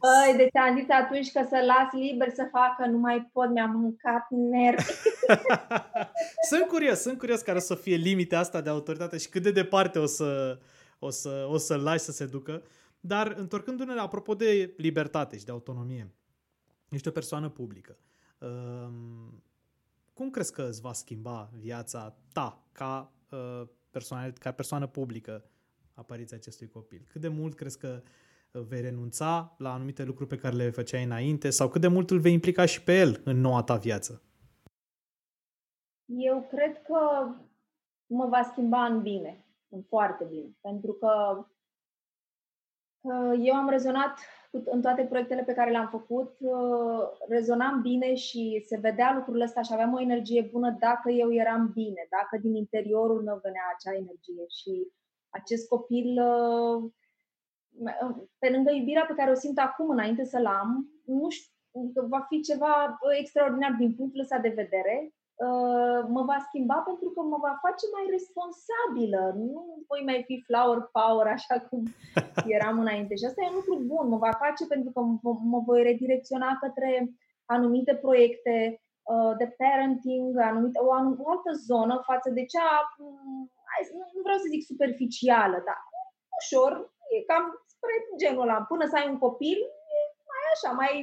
Băi, 0.00 0.36
deci 0.36 0.56
am 0.56 0.78
zis 0.78 0.88
atunci 0.88 1.32
că 1.32 1.46
să 1.48 1.62
las 1.66 2.02
liber 2.02 2.30
să 2.30 2.48
facă, 2.50 2.90
nu 2.90 2.98
mai 2.98 3.30
pot, 3.32 3.50
mi-am 3.50 3.70
mâncat 3.70 4.26
nervi. 4.30 4.84
sunt 6.50 6.66
curios, 6.68 7.00
sunt 7.00 7.18
curios 7.18 7.40
care 7.40 7.56
o 7.58 7.60
să 7.60 7.74
fie 7.74 7.96
limite 7.96 8.36
asta 8.36 8.60
de 8.60 8.68
autoritate 8.68 9.18
și 9.18 9.28
cât 9.28 9.42
de 9.42 9.50
departe 9.50 9.98
o 9.98 10.06
să, 10.06 10.58
o 11.04 11.10
să, 11.10 11.46
o 11.50 11.56
să 11.56 11.76
lași 11.76 12.04
să 12.04 12.12
se 12.12 12.26
ducă. 12.26 12.62
Dar 13.00 13.34
întorcându-ne 13.36 13.94
la 13.94 14.02
apropo 14.02 14.34
de 14.34 14.74
libertate 14.76 15.38
și 15.38 15.44
de 15.44 15.50
autonomie, 15.50 16.14
ești 16.88 17.08
o 17.08 17.10
persoană 17.10 17.48
publică. 17.48 17.98
Um, 18.38 19.42
cum 20.12 20.30
crezi 20.30 20.52
că 20.52 20.62
îți 20.62 20.80
va 20.80 20.92
schimba 20.92 21.50
viața 21.58 22.16
ta 22.32 22.62
ca, 22.72 23.12
uh, 23.30 23.68
persoană, 23.90 24.30
ca 24.30 24.52
persoană 24.52 24.86
publică 24.86 25.44
apariția 25.94 26.36
acestui 26.36 26.68
copil? 26.68 27.06
Cât 27.08 27.20
de 27.20 27.28
mult 27.28 27.54
crezi 27.54 27.78
că 27.78 28.02
uh, 28.52 28.62
vei 28.62 28.80
renunța 28.80 29.54
la 29.58 29.72
anumite 29.72 30.04
lucruri 30.04 30.28
pe 30.28 30.36
care 30.36 30.54
le 30.54 30.70
făceai 30.70 31.04
înainte 31.04 31.50
sau 31.50 31.68
cât 31.68 31.80
de 31.80 31.88
mult 31.88 32.10
îl 32.10 32.18
vei 32.18 32.32
implica 32.32 32.64
și 32.64 32.82
pe 32.82 32.98
el 32.98 33.20
în 33.24 33.40
noua 33.40 33.62
ta 33.62 33.76
viață? 33.76 34.22
Eu 36.04 36.46
cred 36.50 36.82
că 36.82 37.28
mă 38.06 38.26
va 38.26 38.42
schimba 38.42 38.84
în 38.84 39.02
bine, 39.02 39.28
în 39.28 39.51
foarte 39.88 40.24
bine, 40.24 40.56
pentru 40.60 40.92
că 40.92 41.44
eu 43.38 43.54
am 43.54 43.68
rezonat 43.68 44.18
în 44.50 44.80
toate 44.80 45.04
proiectele 45.04 45.42
pe 45.42 45.52
care 45.52 45.70
le-am 45.70 45.88
făcut, 45.88 46.36
uh, 46.38 47.02
rezonam 47.28 47.80
bine 47.80 48.14
și 48.14 48.64
se 48.66 48.78
vedea 48.78 49.14
lucrul 49.14 49.40
ăsta 49.40 49.62
și 49.62 49.72
aveam 49.72 49.94
o 49.94 50.00
energie 50.00 50.48
bună 50.52 50.76
dacă 50.78 51.10
eu 51.10 51.32
eram 51.32 51.70
bine, 51.74 52.06
dacă 52.10 52.42
din 52.42 52.54
interiorul 52.54 53.22
meu 53.22 53.38
venea 53.42 53.62
acea 53.74 53.96
energie. 53.96 54.44
Și 54.48 54.86
acest 55.28 55.68
copil, 55.68 56.22
uh, 56.22 56.90
pe 58.38 58.50
lângă 58.50 58.72
iubirea 58.72 59.04
pe 59.04 59.14
care 59.14 59.30
o 59.30 59.34
simt 59.34 59.58
acum 59.58 59.90
înainte 59.90 60.24
să-l 60.24 60.46
am, 60.46 60.88
nu 61.04 61.28
știu, 61.28 62.06
va 62.08 62.26
fi 62.28 62.40
ceva 62.40 62.98
extraordinar 63.18 63.74
din 63.78 63.94
punctul 63.94 64.20
ăsta 64.20 64.38
de 64.38 64.48
vedere, 64.48 65.12
Uh, 65.12 65.21
mă 66.14 66.22
va 66.30 66.38
schimba 66.46 66.78
pentru 66.90 67.08
că 67.14 67.20
mă 67.22 67.38
va 67.46 67.54
face 67.66 67.84
mai 67.96 68.06
responsabilă. 68.16 69.20
Nu 69.52 69.62
voi 69.88 70.02
mai 70.10 70.20
fi 70.28 70.44
flower 70.48 70.80
power 70.98 71.26
așa 71.26 71.56
cum 71.68 71.80
eram 72.56 72.76
înainte. 72.84 73.14
Și 73.16 73.24
asta 73.24 73.40
e 73.42 73.52
un 73.52 73.58
lucru 73.60 73.74
bun. 73.90 74.04
Mă 74.08 74.18
va 74.26 74.32
face 74.44 74.62
pentru 74.72 74.90
că 74.94 75.00
mă 75.52 75.60
voi 75.68 75.82
redirecționa 75.82 76.50
către 76.64 76.90
anumite 77.54 77.94
proiecte 78.04 78.54
uh, 79.12 79.32
de 79.40 79.46
parenting, 79.60 80.38
anumite, 80.38 80.78
o, 80.78 80.88
o 81.24 81.28
altă 81.34 81.52
zonă 81.68 81.94
față 82.10 82.28
de 82.30 82.44
cea, 82.52 82.70
mm, 82.98 83.50
nu 84.16 84.20
vreau 84.26 84.38
să 84.38 84.52
zic 84.54 84.62
superficială, 84.70 85.58
dar 85.68 85.80
ușor, 86.40 86.72
e 87.14 87.28
cam 87.30 87.44
spre 87.74 87.94
genul 88.20 88.42
ăla. 88.42 88.58
Până 88.72 88.84
să 88.86 88.96
ai 88.96 89.08
un 89.12 89.18
copil, 89.26 89.58
e 89.96 89.98
mai 90.30 90.44
așa, 90.54 90.70
mai 90.82 90.94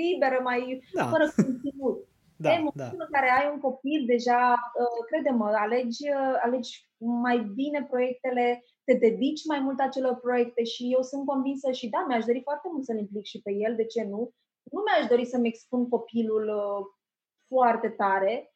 liberă, 0.00 0.38
mai 0.42 0.60
da. 0.92 1.06
fără 1.12 1.24
conținut. 1.36 1.98
Da, 2.40 2.50
în 2.50 2.64
momentul 2.68 2.98
da. 2.98 3.04
în 3.08 3.12
care 3.16 3.28
ai 3.30 3.50
un 3.52 3.60
copil, 3.60 4.00
deja, 4.06 4.42
uh, 4.80 5.04
crede-mă, 5.08 5.48
alegi, 5.64 6.02
uh, 6.10 6.34
alegi 6.44 6.72
mai 6.96 7.38
bine 7.54 7.86
proiectele, 7.90 8.64
te 8.84 8.94
dedici 8.94 9.44
mai 9.46 9.60
mult 9.60 9.78
acelor 9.80 10.14
proiecte 10.26 10.64
și 10.64 10.92
eu 10.96 11.02
sunt 11.02 11.26
convinsă 11.26 11.70
și 11.70 11.88
da, 11.88 12.04
mi-aș 12.08 12.24
dori 12.24 12.40
foarte 12.42 12.68
mult 12.72 12.84
să-l 12.84 12.98
implic 12.98 13.24
și 13.24 13.42
pe 13.42 13.52
el, 13.52 13.74
de 13.76 13.84
ce 13.84 14.02
nu? 14.04 14.30
Nu 14.72 14.80
mi-aș 14.86 15.08
dori 15.08 15.24
să-mi 15.24 15.48
expun 15.48 15.88
copilul 15.88 16.44
uh, 16.48 16.86
foarte 17.48 17.88
tare, 17.88 18.52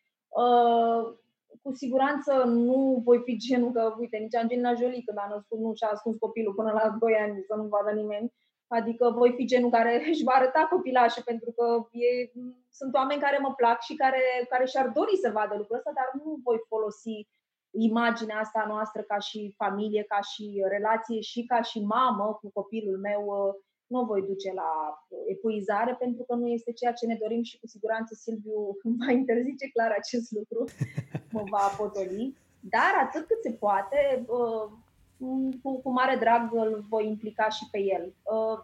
cu 1.62 1.72
siguranță 1.74 2.32
nu 2.46 3.00
voi 3.04 3.20
fi 3.24 3.36
genul 3.36 3.72
că, 3.72 3.94
uite, 3.98 4.16
nici 4.16 4.34
Angelina 4.34 4.74
Jolie 4.74 5.02
când 5.06 5.18
a 5.20 5.26
născut 5.34 5.58
nu 5.58 5.74
și-a 5.74 5.88
ascuns 5.88 6.16
copilul 6.18 6.54
până 6.54 6.72
la 6.72 6.96
2 7.00 7.14
ani 7.14 7.44
să 7.46 7.54
nu 7.54 7.66
vadă 7.74 7.90
nimeni. 7.90 8.32
Adică 8.78 9.10
voi 9.10 9.32
fi 9.36 9.44
genul 9.44 9.70
care 9.70 10.02
își 10.10 10.24
va 10.24 10.32
arăta 10.32 10.66
copilașul 10.70 11.22
pentru 11.26 11.50
că 11.56 11.66
e, 11.90 12.30
sunt 12.70 12.94
oameni 12.94 13.20
care 13.20 13.38
mă 13.38 13.52
plac 13.54 13.80
și 13.80 13.94
care, 13.94 14.22
care 14.48 14.64
și-ar 14.66 14.88
dori 14.88 15.16
să 15.16 15.30
vadă 15.30 15.54
lucrul 15.56 15.76
ăsta, 15.76 15.92
dar 15.94 16.08
nu 16.24 16.40
voi 16.44 16.58
folosi 16.68 17.28
imaginea 17.70 18.38
asta 18.38 18.64
noastră 18.68 19.02
ca 19.02 19.18
și 19.18 19.54
familie, 19.56 20.02
ca 20.02 20.20
și 20.20 20.64
relație 20.68 21.20
și 21.20 21.44
ca 21.44 21.62
și 21.62 21.78
mamă 21.80 22.38
cu 22.40 22.50
copilul 22.52 22.98
meu 22.98 23.22
nu 23.86 24.00
o 24.00 24.04
voi 24.04 24.22
duce 24.22 24.52
la 24.52 24.70
epuizare 25.26 25.94
pentru 25.98 26.22
că 26.22 26.34
nu 26.34 26.46
este 26.48 26.72
ceea 26.72 26.92
ce 26.92 27.06
ne 27.06 27.16
dorim 27.20 27.42
și 27.42 27.58
cu 27.58 27.66
siguranță 27.66 28.14
Silviu 28.14 28.76
va 29.00 29.10
interzice 29.10 29.66
clar 29.68 29.90
acest 29.90 30.30
lucru, 30.30 30.64
mă 31.34 31.42
va 31.50 31.74
potoli. 31.78 32.36
Dar 32.60 32.92
atât 33.04 33.26
cât 33.26 33.42
se 33.42 33.52
poate, 33.52 34.24
cu, 35.62 35.80
cu 35.80 35.90
mare 35.90 36.16
drag 36.16 36.54
îl 36.54 36.84
voi 36.88 37.06
implica 37.06 37.48
și 37.48 37.68
pe 37.70 37.78
el. 37.78 38.14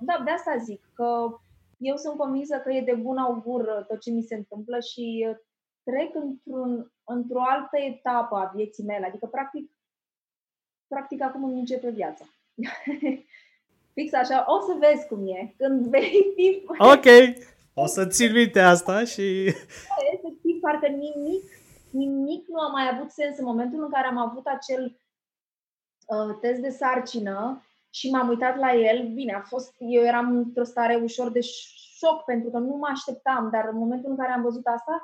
Da, 0.00 0.22
de 0.24 0.30
asta 0.30 0.56
zic 0.56 0.80
că 0.94 1.38
eu 1.78 1.96
sunt 1.96 2.16
convinsă 2.16 2.56
că 2.56 2.72
e 2.72 2.80
de 2.80 2.94
bun 2.94 3.16
augur 3.16 3.84
tot 3.88 4.00
ce 4.00 4.10
mi 4.10 4.22
se 4.22 4.34
întâmplă 4.34 4.80
și 4.80 5.26
trec 5.82 6.14
într-un, 6.14 6.92
într-o 7.04 7.42
altă 7.42 7.76
etapă 7.78 8.36
a 8.36 8.52
vieții 8.54 8.84
mele. 8.84 9.06
Adică, 9.06 9.26
practic, 9.26 9.70
practic 10.88 11.22
acum 11.22 11.44
îmi 11.44 11.58
începe 11.58 11.90
viața. 11.90 12.24
Fix 13.94 14.12
așa, 14.12 14.44
o 14.46 14.60
să 14.60 14.76
vezi 14.78 15.06
cum 15.08 15.26
e. 15.26 15.54
Când 15.56 15.86
vei 15.86 16.32
fi... 16.34 16.64
Ok, 16.94 17.06
o 17.74 17.86
să 17.86 18.06
țin 18.06 18.32
minte 18.32 18.60
asta 18.60 19.04
și... 19.04 19.44
Efectiv, 20.14 20.60
parcă 20.60 20.86
nimic, 20.86 21.44
nimic 21.90 22.48
nu 22.48 22.60
a 22.60 22.68
mai 22.68 22.90
avut 22.92 23.10
sens 23.10 23.38
în 23.38 23.44
momentul 23.44 23.82
în 23.82 23.90
care 23.90 24.06
am 24.06 24.18
avut 24.18 24.46
acel 24.46 25.00
uh, 26.08 26.36
test 26.40 26.60
de 26.60 26.68
sarcină 26.68 27.62
și 27.90 28.10
m-am 28.10 28.28
uitat 28.28 28.56
la 28.56 28.72
el. 28.74 29.08
Bine, 29.14 29.32
a 29.32 29.40
fost, 29.40 29.74
eu 29.78 30.02
eram 30.02 30.36
într-o 30.36 30.64
stare 30.64 30.96
ușor 30.96 31.30
de 31.30 31.40
șoc 31.98 32.24
pentru 32.24 32.50
că 32.50 32.58
nu 32.58 32.76
mă 32.76 32.88
așteptam, 32.90 33.50
dar 33.50 33.68
în 33.72 33.78
momentul 33.78 34.10
în 34.10 34.16
care 34.16 34.32
am 34.32 34.42
văzut 34.42 34.66
asta, 34.66 34.94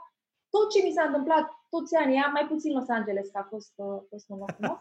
tot 0.55 0.71
ce 0.71 0.81
mi 0.87 0.93
s-a 0.97 1.05
întâmplat 1.05 1.47
toți 1.71 1.97
anii, 1.97 2.31
mai 2.33 2.47
puțin 2.47 2.73
Los 2.73 2.89
Angeles, 2.89 3.29
că 3.31 3.39
a 3.39 3.47
fost, 3.55 3.73
uh, 3.77 4.01
fost 4.09 4.29
un 4.29 4.39
loc 4.39 4.55
nou, 4.59 4.79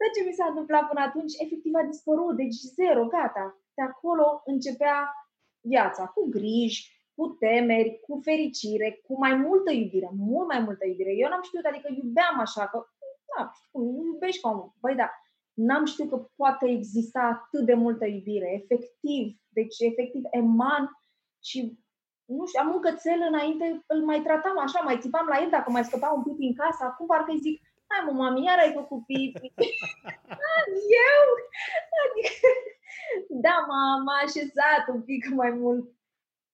tot 0.00 0.10
ce 0.14 0.22
mi 0.26 0.36
s-a 0.38 0.46
întâmplat 0.48 0.84
până 0.88 1.00
atunci, 1.00 1.32
efectiv 1.44 1.72
a 1.74 1.82
dispărut, 1.92 2.36
deci 2.36 2.54
zero, 2.78 3.06
gata. 3.06 3.58
De 3.74 3.82
acolo 3.82 4.42
începea 4.44 4.98
viața, 5.60 6.04
cu 6.06 6.28
griji, 6.28 6.94
cu 7.14 7.24
temeri, 7.28 8.00
cu 8.06 8.20
fericire, 8.22 9.00
cu 9.06 9.18
mai 9.18 9.34
multă 9.34 9.70
iubire, 9.72 10.10
mult 10.12 10.48
mai 10.48 10.60
multă 10.60 10.86
iubire. 10.86 11.12
Eu 11.16 11.28
n-am 11.28 11.42
știut, 11.42 11.64
adică 11.64 11.88
iubeam 11.90 12.36
așa, 12.38 12.66
că, 12.66 12.86
da, 13.36 13.52
nu 13.72 14.04
iubești 14.04 14.40
ca 14.40 14.48
omul. 14.48 14.72
Băi, 14.80 14.94
da, 14.94 15.10
n-am 15.52 15.84
știut 15.84 16.08
că 16.08 16.28
poate 16.36 16.68
exista 16.68 17.20
atât 17.20 17.64
de 17.66 17.74
multă 17.74 18.04
iubire, 18.06 18.52
efectiv. 18.62 19.38
Deci, 19.48 19.78
efectiv, 19.78 20.22
eman 20.30 20.90
și 21.42 21.78
nu 22.24 22.46
știu, 22.46 22.60
am 22.62 22.74
un 22.74 22.80
cățel 22.80 23.20
înainte, 23.28 23.84
îl 23.86 24.04
mai 24.04 24.20
tratam 24.22 24.58
așa, 24.58 24.80
mai 24.80 24.98
țipam 25.00 25.26
la 25.26 25.42
el 25.42 25.50
dacă 25.50 25.70
mai 25.70 25.84
scăpa 25.84 26.10
un 26.10 26.22
pipi 26.22 26.46
în 26.46 26.54
casă, 26.54 26.84
acum 26.84 27.06
parcă 27.06 27.30
îi 27.30 27.38
zic, 27.38 27.62
hai 27.86 28.04
mă, 28.06 28.12
mami, 28.12 28.44
iar 28.44 28.58
ai 28.58 28.72
făcut 28.72 29.04
pipi. 29.06 29.52
Eu? 31.06 31.26
Adică, 32.02 32.46
da, 33.28 33.64
m-a, 33.68 34.02
m-a 34.04 34.18
așezat 34.24 34.84
un 34.94 35.02
pic 35.02 35.28
mai 35.28 35.50
mult. 35.50 35.92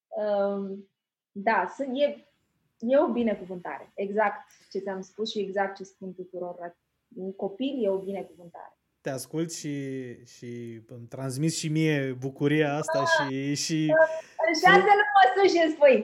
Um, 0.09 0.89
da, 1.33 1.75
e, 1.93 2.30
e 2.81 2.99
o 2.99 3.13
binecuvântare. 3.13 3.93
Exact 3.95 4.41
ce 4.71 4.79
ți-am 4.79 5.01
spus 5.01 5.31
și 5.31 5.39
exact 5.39 5.77
ce 5.77 5.85
spun 5.85 6.15
tuturor. 6.15 6.77
Un 7.15 7.33
copil 7.33 7.85
e 7.85 7.89
o 7.89 7.99
binecuvântare 7.99 8.81
te 9.01 9.11
ascult 9.11 9.53
și, 9.53 9.75
și 10.25 10.81
îmi 10.89 11.07
transmis 11.09 11.59
și 11.59 11.69
mie 11.69 12.17
bucuria 12.21 12.75
asta 12.75 13.05
și... 13.05 13.55
și 13.55 13.95
în 14.47 14.55
șase 14.55 14.91
luni 14.99 15.13
mă 15.17 15.25
sun 15.35 15.49
și 15.49 15.73
spui. 15.73 16.03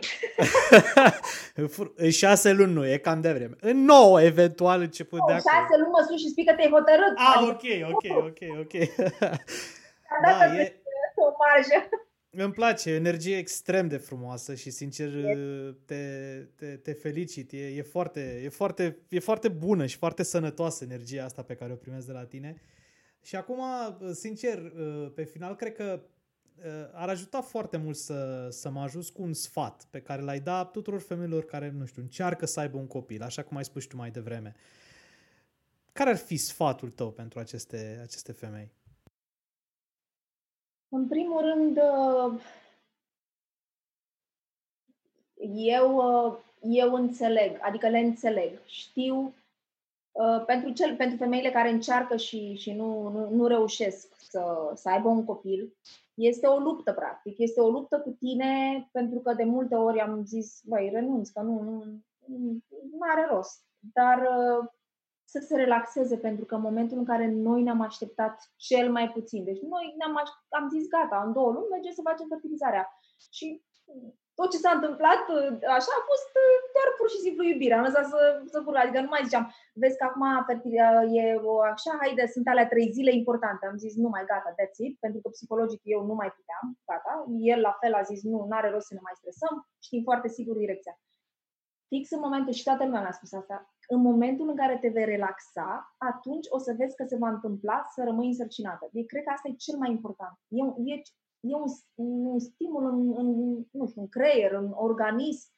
în 2.04 2.10
șase 2.10 2.52
luni 2.52 2.72
nu, 2.72 2.86
e 2.86 2.96
cam 2.96 3.20
de 3.20 3.32
vreme. 3.32 3.54
În 3.60 3.84
nouă, 3.84 4.22
eventual, 4.22 4.80
început 4.80 5.18
de 5.26 5.32
acum. 5.32 5.50
În 5.52 5.60
șase 5.60 5.76
luni 5.78 5.90
mă 5.90 6.04
sun 6.06 6.16
și 6.16 6.28
spui 6.28 6.44
că 6.44 6.54
te-ai 6.54 6.70
hotărât. 6.70 7.14
Ah, 7.16 7.34
adică... 7.36 7.86
ok, 7.92 7.94
ok, 7.94 8.24
ok, 8.24 8.58
ok. 8.58 8.74
da, 10.24 10.54
e... 10.54 10.82
o 11.14 11.28
marjă. 11.40 11.88
Îmi 12.38 12.52
place, 12.52 12.90
energie 12.90 13.36
extrem 13.36 13.88
de 13.88 13.96
frumoasă 13.96 14.54
și 14.54 14.70
sincer 14.70 15.10
te, 15.84 15.94
te, 16.56 16.76
te 16.76 16.92
felicit. 16.92 17.52
E, 17.52 17.66
e, 17.66 17.82
foarte, 17.82 18.40
e, 18.44 18.48
foarte, 18.48 18.98
e 19.08 19.18
foarte 19.18 19.48
bună 19.48 19.86
și 19.86 19.96
foarte 19.96 20.22
sănătoasă 20.22 20.84
energia 20.84 21.24
asta 21.24 21.42
pe 21.42 21.54
care 21.54 21.72
o 21.72 21.76
primesc 21.76 22.06
de 22.06 22.12
la 22.12 22.24
tine. 22.24 22.60
Și 23.22 23.36
acum, 23.36 23.62
sincer, 24.12 24.72
pe 25.14 25.24
final, 25.24 25.56
cred 25.56 25.74
că 25.74 26.02
ar 26.92 27.08
ajuta 27.08 27.40
foarte 27.40 27.76
mult 27.76 27.96
să, 27.96 28.48
să 28.50 28.70
mă 28.70 28.80
ajut 28.80 29.08
cu 29.08 29.22
un 29.22 29.32
sfat 29.32 29.86
pe 29.90 30.00
care 30.00 30.22
l-ai 30.22 30.40
da 30.40 30.64
tuturor 30.64 31.00
femeilor 31.00 31.44
care, 31.44 31.70
nu 31.70 31.86
știu, 31.86 32.02
încearcă 32.02 32.46
să 32.46 32.60
aibă 32.60 32.76
un 32.76 32.86
copil, 32.86 33.22
așa 33.22 33.42
cum 33.42 33.56
ai 33.56 33.64
spus 33.64 33.82
și 33.82 33.88
tu 33.88 33.96
mai 33.96 34.10
devreme. 34.10 34.54
Care 35.92 36.10
ar 36.10 36.16
fi 36.16 36.36
sfatul 36.36 36.90
tău 36.90 37.12
pentru 37.12 37.38
aceste, 37.38 38.00
aceste 38.02 38.32
femei? 38.32 38.72
În 40.88 41.08
primul 41.08 41.40
rând, 41.40 41.78
eu, 45.54 46.02
eu 46.60 46.94
înțeleg, 46.94 47.58
adică 47.60 47.88
le 47.88 47.98
înțeleg. 47.98 48.60
Știu 48.64 49.34
Uh, 50.16 50.44
pentru, 50.46 50.70
cel, 50.70 50.96
pentru 50.96 51.16
femeile 51.16 51.50
care 51.50 51.70
încearcă 51.70 52.16
și, 52.16 52.54
și 52.54 52.72
nu, 52.72 53.08
nu, 53.08 53.30
nu 53.30 53.46
reușesc 53.46 54.14
să, 54.18 54.72
să 54.74 54.88
aibă 54.88 55.08
un 55.08 55.24
copil, 55.24 55.76
este 56.14 56.46
o 56.46 56.58
luptă, 56.58 56.92
practic. 56.92 57.38
Este 57.38 57.60
o 57.60 57.68
luptă 57.68 57.98
cu 58.00 58.10
tine, 58.10 58.88
pentru 58.92 59.18
că 59.18 59.34
de 59.34 59.44
multe 59.44 59.74
ori 59.74 60.00
am 60.00 60.24
zis, 60.24 60.60
băi, 60.64 60.90
renunț, 60.92 61.28
că 61.28 61.40
nu, 61.40 61.62
nu, 61.62 61.84
nu 62.90 62.98
are 63.00 63.26
rost. 63.30 63.64
Dar 63.78 64.18
uh, 64.18 64.68
să 65.32 65.38
se 65.46 65.56
relaxeze, 65.56 66.16
pentru 66.18 66.44
că 66.44 66.54
în 66.54 66.60
momentul 66.60 66.98
în 66.98 67.04
care 67.04 67.26
noi 67.30 67.62
ne-am 67.62 67.80
așteptat 67.80 68.52
cel 68.56 68.90
mai 68.90 69.10
puțin, 69.10 69.44
deci 69.44 69.60
noi 69.60 69.94
ne-am 69.98 70.14
am 70.48 70.68
zis, 70.68 70.88
gata, 70.88 71.22
în 71.26 71.32
două 71.32 71.50
luni 71.52 71.72
mergem 71.74 71.92
să 71.92 72.08
facem 72.10 72.26
fertilizarea. 72.28 72.84
Și 73.30 73.46
tot 74.38 74.48
ce 74.52 74.62
s-a 74.64 74.72
întâmplat 74.78 75.22
uh, 75.36 75.50
așa 75.78 75.92
a 75.96 76.02
fost 76.10 76.30
uh, 76.42 76.56
doar 76.76 76.88
pur 76.98 77.08
și 77.14 77.22
simplu 77.24 77.42
iubire. 77.44 77.74
Am 77.74 77.86
lăsat 77.88 78.06
să, 78.12 78.20
să 78.52 78.58
cură. 78.64 78.78
Adică 78.80 79.00
nu 79.00 79.12
mai 79.14 79.26
ziceam, 79.26 79.44
vezi 79.82 79.98
că 79.98 80.04
acum 80.06 80.24
e 81.20 81.24
o 81.50 81.54
așa, 81.72 81.92
haide, 82.00 82.24
sunt 82.34 82.46
alea 82.48 82.68
trei 82.72 82.88
zile 82.96 83.12
importante. 83.20 83.62
Am 83.66 83.76
zis, 83.84 83.92
nu 84.04 84.08
mai 84.14 84.24
gata, 84.32 84.50
that's 84.56 84.78
it, 84.86 84.94
pentru 85.04 85.20
că 85.20 85.28
psihologic 85.28 85.80
eu 85.94 86.00
nu 86.10 86.14
mai 86.20 86.30
puteam, 86.36 86.64
gata. 86.90 87.12
El 87.52 87.60
la 87.68 87.74
fel 87.80 87.94
a 87.94 88.02
zis, 88.10 88.20
nu, 88.30 88.38
nu 88.48 88.56
are 88.56 88.70
rost 88.70 88.86
să 88.86 88.94
ne 88.94 89.06
mai 89.06 89.18
stresăm, 89.20 89.54
știm 89.86 90.02
foarte 90.08 90.28
sigur 90.28 90.56
direcția. 90.64 90.94
Fix 91.88 92.10
în 92.10 92.20
momentul, 92.20 92.52
și 92.52 92.62
toată 92.62 92.84
lumea 92.84 93.00
mi-a 93.00 93.12
spus 93.12 93.32
asta, 93.32 93.74
în 93.88 94.00
momentul 94.00 94.48
în 94.48 94.56
care 94.56 94.78
te 94.80 94.88
vei 94.88 95.04
relaxa, 95.04 95.94
atunci 95.98 96.46
o 96.48 96.58
să 96.58 96.74
vezi 96.78 96.96
că 96.96 97.04
se 97.06 97.16
va 97.16 97.28
întâmpla 97.28 97.86
să 97.94 98.02
rămâi 98.04 98.26
însărcinată. 98.26 98.88
Deci 98.92 99.06
cred 99.06 99.22
că 99.22 99.30
asta 99.34 99.48
e 99.48 99.54
cel 99.66 99.78
mai 99.78 99.90
important. 99.90 100.38
E, 100.48 100.92
e 100.92 101.02
e 101.40 101.54
un, 101.54 101.66
un 102.26 102.38
stimul 102.38 102.84
în, 102.84 103.14
în, 103.16 103.26
nu 103.70 103.86
știu, 103.86 104.00
în 104.00 104.08
creier, 104.08 104.52
în 104.52 104.72
organism. 104.74 105.50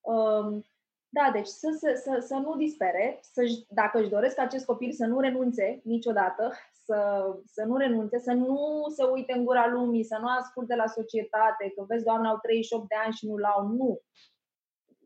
Um, 0.00 0.64
da, 1.08 1.30
deci 1.32 1.46
să, 1.46 1.76
să, 1.78 2.00
să, 2.04 2.24
să 2.26 2.34
nu 2.34 2.56
dispere, 2.56 3.18
să 3.32 3.42
dacă 3.68 3.98
își 3.98 4.08
doresc 4.08 4.38
acest 4.38 4.64
copil 4.64 4.92
să 4.92 5.06
nu 5.06 5.20
renunțe 5.20 5.80
niciodată, 5.84 6.52
să, 6.84 7.24
să 7.46 7.64
nu 7.64 7.76
renunțe, 7.76 8.18
să 8.18 8.32
nu 8.32 8.84
se 8.88 9.04
uite 9.04 9.32
în 9.32 9.44
gura 9.44 9.68
lumii, 9.68 10.04
să 10.04 10.18
nu 10.20 10.26
asculte 10.38 10.74
la 10.74 10.86
societate, 10.86 11.72
că 11.76 11.84
vezi, 11.88 12.04
doamne, 12.04 12.28
au 12.28 12.38
38 12.42 12.88
de 12.88 12.94
ani 13.04 13.14
și 13.14 13.26
nu 13.26 13.36
l-au. 13.36 13.66
Nu. 13.66 14.00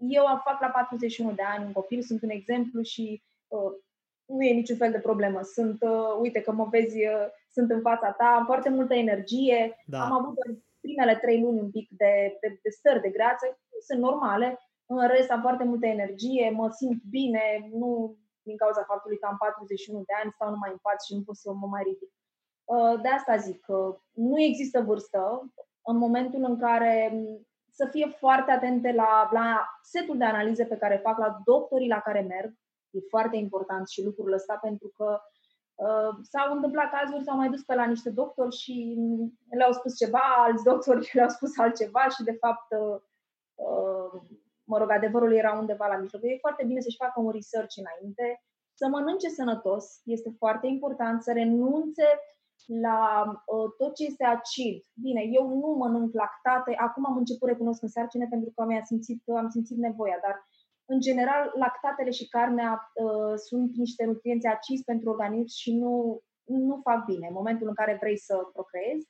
Eu 0.08 0.26
am 0.26 0.40
fac 0.44 0.60
la 0.60 0.68
41 0.68 1.32
de 1.32 1.42
ani 1.42 1.64
un 1.64 1.72
copil, 1.72 2.02
sunt 2.02 2.22
un 2.22 2.30
exemplu 2.30 2.82
și 2.82 3.22
uh, 3.48 3.72
nu 4.24 4.42
e 4.42 4.52
niciun 4.52 4.76
fel 4.76 4.90
de 4.90 4.98
problemă. 4.98 5.42
Sunt, 5.42 5.82
uh, 5.82 6.18
uite 6.20 6.40
că 6.40 6.52
mă 6.52 6.66
vezi, 6.70 6.96
uh, 6.96 7.26
sunt 7.50 7.70
în 7.70 7.80
fața 7.80 8.10
ta, 8.10 8.24
am 8.24 8.44
foarte 8.44 8.68
multă 8.68 8.94
energie, 8.94 9.82
da. 9.86 10.04
am 10.04 10.12
avut 10.12 10.38
în 10.46 10.58
primele 10.80 11.16
trei 11.16 11.40
luni 11.40 11.60
un 11.60 11.70
pic 11.70 11.88
de, 11.90 12.38
de, 12.40 12.58
de 12.62 12.70
stări 12.70 13.00
de 13.00 13.08
greață, 13.08 13.58
sunt 13.86 14.00
normale, 14.00 14.58
în 14.86 15.08
rest 15.08 15.30
am 15.30 15.40
foarte 15.40 15.64
multă 15.64 15.86
energie, 15.86 16.50
mă 16.50 16.70
simt 16.70 17.02
bine, 17.10 17.68
nu 17.72 18.16
din 18.42 18.56
cauza 18.56 18.84
faptului 18.88 19.18
că 19.18 19.26
am 19.26 19.36
41 19.36 20.02
de 20.06 20.12
ani, 20.22 20.32
stau 20.34 20.50
numai 20.50 20.70
în 20.70 20.78
pat 20.82 21.02
și 21.02 21.14
nu 21.14 21.22
pot 21.22 21.36
să 21.36 21.52
mă 21.52 21.66
mai 21.66 21.82
ridic. 21.82 22.12
Uh, 22.64 23.00
de 23.02 23.08
asta 23.08 23.36
zic 23.36 23.60
că 23.60 23.98
nu 24.12 24.40
există 24.40 24.80
vârstă 24.80 25.52
în 25.82 25.96
momentul 25.96 26.42
în 26.44 26.58
care 26.58 27.10
mm, 27.12 27.46
să 27.74 27.88
fie 27.90 28.06
foarte 28.18 28.50
atente 28.50 28.92
la, 28.92 29.28
la 29.32 29.68
setul 29.82 30.18
de 30.18 30.24
analize 30.24 30.64
pe 30.64 30.76
care 30.76 31.00
fac, 31.02 31.18
la 31.18 31.40
doctorii 31.44 31.88
la 31.88 32.00
care 32.00 32.20
merg, 32.20 32.54
E 32.94 33.08
foarte 33.08 33.36
important 33.36 33.88
și 33.88 34.04
lucrul 34.04 34.32
ăsta 34.32 34.54
pentru 34.62 34.92
că 34.96 35.20
uh, 35.74 36.14
s-au 36.22 36.54
întâmplat 36.54 36.90
cazuri, 36.90 37.24
s-au 37.24 37.36
mai 37.36 37.48
dus 37.48 37.62
pe 37.62 37.74
la 37.74 37.84
niște 37.84 38.10
doctori 38.10 38.56
și 38.56 38.96
le-au 39.50 39.72
spus 39.72 39.96
ceva, 39.96 40.22
alți 40.36 40.64
doctori 40.64 41.10
le-au 41.14 41.28
spus 41.28 41.58
altceva 41.58 42.08
și 42.08 42.22
de 42.22 42.32
fapt 42.32 42.66
uh, 42.78 43.00
uh 43.54 44.20
mă 44.66 44.78
rog, 44.78 44.90
adevărul 44.90 45.32
era 45.32 45.58
undeva 45.58 45.86
la 45.86 45.96
mijloc. 45.96 46.22
E 46.22 46.36
foarte 46.40 46.64
bine 46.64 46.80
să-și 46.80 46.96
facă 46.96 47.20
un 47.20 47.30
research 47.30 47.74
înainte, 47.76 48.42
să 48.74 48.88
mănânce 48.88 49.28
sănătos, 49.28 50.00
este 50.04 50.34
foarte 50.38 50.66
important, 50.66 51.22
să 51.22 51.32
renunțe 51.32 52.04
la 52.66 53.24
uh, 53.46 53.70
tot 53.78 53.94
ce 53.94 54.04
este 54.04 54.24
acid. 54.24 54.84
Bine, 54.92 55.22
eu 55.32 55.48
nu 55.48 55.74
mănânc 55.78 56.14
lactate, 56.14 56.74
acum 56.76 57.06
am 57.06 57.16
început 57.16 57.48
recunosc 57.48 57.82
în 57.82 57.88
sarcine 57.88 58.26
pentru 58.30 58.52
că 58.54 58.64
mi-a 58.64 58.84
simțit, 58.84 59.22
am 59.26 59.48
simțit 59.48 59.76
nevoia, 59.76 60.18
dar 60.22 60.46
în 60.84 61.00
general 61.00 61.52
lactatele 61.54 62.10
și 62.10 62.28
carnea 62.28 62.92
uh, 62.94 63.34
sunt 63.36 63.76
niște 63.76 64.04
nutrienți 64.04 64.46
acizi 64.46 64.84
pentru 64.84 65.10
organism 65.10 65.56
și 65.56 65.74
nu, 65.74 66.22
nu 66.44 66.80
fac 66.82 67.04
bine 67.04 67.26
în 67.26 67.34
momentul 67.34 67.68
în 67.68 67.74
care 67.74 67.96
vrei 68.00 68.18
să 68.18 68.48
procreezi 68.52 69.08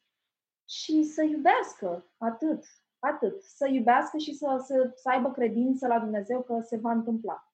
și 0.69 1.03
să 1.03 1.23
iubească, 1.23 2.11
atât, 2.19 2.65
atât, 2.99 3.43
să 3.43 3.69
iubească 3.69 4.19
și 4.19 4.35
să, 4.35 4.63
să, 4.65 4.93
să 4.95 5.09
aibă 5.09 5.31
credință 5.31 5.87
la 5.87 5.99
Dumnezeu 5.99 6.43
că 6.43 6.61
se 6.63 6.77
va 6.77 6.91
întâmpla. 6.91 7.53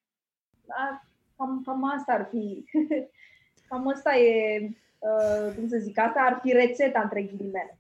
Da? 0.67 1.03
Cam, 1.37 1.63
cam 1.65 1.85
asta 1.85 2.13
ar 2.13 2.29
fi, 2.31 2.65
cam 3.69 3.89
asta 3.89 4.17
e 4.17 4.69
uh, 5.01 5.55
cum 5.55 5.69
să 5.69 5.77
zic, 5.77 5.99
asta 5.99 6.21
ar 6.21 6.39
fi 6.43 6.53
rețeta 6.53 7.01
între 7.01 7.23
ghilimele. 7.23 7.79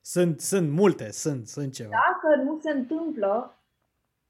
Sunt, 0.00 0.40
sunt 0.40 0.70
multe, 0.70 1.10
sunt, 1.10 1.46
sunt 1.46 1.72
ceva. 1.72 1.90
Dacă 1.90 2.42
nu 2.42 2.58
se 2.62 2.70
întâmplă, 2.70 3.58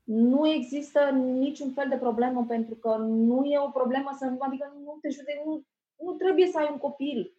nu 0.05 0.49
există 0.49 1.01
niciun 1.15 1.71
fel 1.71 1.89
de 1.89 1.97
problemă 1.97 2.45
pentru 2.49 2.75
că 2.75 2.97
nu 2.97 3.45
e 3.45 3.59
o 3.59 3.71
problemă 3.71 4.17
să 4.19 4.25
nu, 4.25 4.37
adică 4.41 4.73
nu 4.85 4.99
te 5.01 5.09
jude, 5.09 5.43
nu, 5.45 5.65
nu 5.97 6.13
trebuie 6.13 6.47
să 6.47 6.59
ai 6.59 6.69
un 6.71 6.79
copil. 6.79 7.37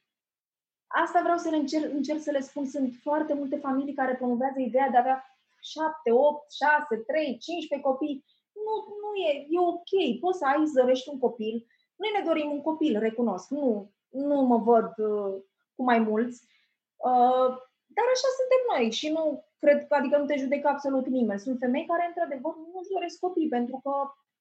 Asta 0.88 1.20
vreau 1.24 1.38
să 1.38 1.50
le 1.50 1.56
încerc, 1.56 1.94
încerc 1.94 2.22
să 2.22 2.32
le 2.32 2.40
spun. 2.40 2.66
Sunt 2.66 2.94
foarte 3.02 3.34
multe 3.34 3.58
familii 3.58 3.94
care 3.94 4.16
promovează 4.16 4.60
ideea 4.60 4.90
de 4.90 4.98
a 4.98 5.00
avea 5.00 5.38
7, 5.62 6.12
8, 6.12 6.52
6, 6.52 6.96
3, 6.96 7.38
15 7.38 7.88
copii. 7.88 8.26
Nu, 8.66 8.74
nu 9.02 9.10
e, 9.28 9.32
e 9.50 9.60
ok. 9.60 10.20
Poți 10.20 10.38
să 10.38 10.46
ai, 10.46 10.66
zărești 10.66 11.10
un 11.10 11.20
copil. 11.20 11.66
Noi 11.96 12.10
ne 12.18 12.26
dorim 12.26 12.52
un 12.52 12.62
copil, 12.62 13.00
recunosc. 13.00 13.50
Nu, 13.50 13.92
nu 14.16 14.42
mă 14.42 14.58
văd 14.58 14.92
uh, 14.98 15.34
cu 15.76 15.84
mai 15.84 16.00
mulți. 16.00 16.48
Uh, 16.96 17.50
dar 17.96 18.08
așa 18.14 18.30
suntem 18.40 18.62
noi 18.72 18.86
și 18.92 19.08
nu 19.16 19.24
cred 19.60 19.88
că, 19.88 19.94
adică 19.96 20.18
nu 20.18 20.26
te 20.26 20.38
judecă 20.44 20.68
absolut 20.68 21.06
nimeni. 21.08 21.40
Sunt 21.46 21.58
femei 21.60 21.86
care, 21.86 22.06
într-adevăr, 22.08 22.54
nu 22.56 22.80
își 22.80 22.94
doresc 22.96 23.20
copii 23.20 23.56
pentru 23.58 23.80
că 23.84 23.94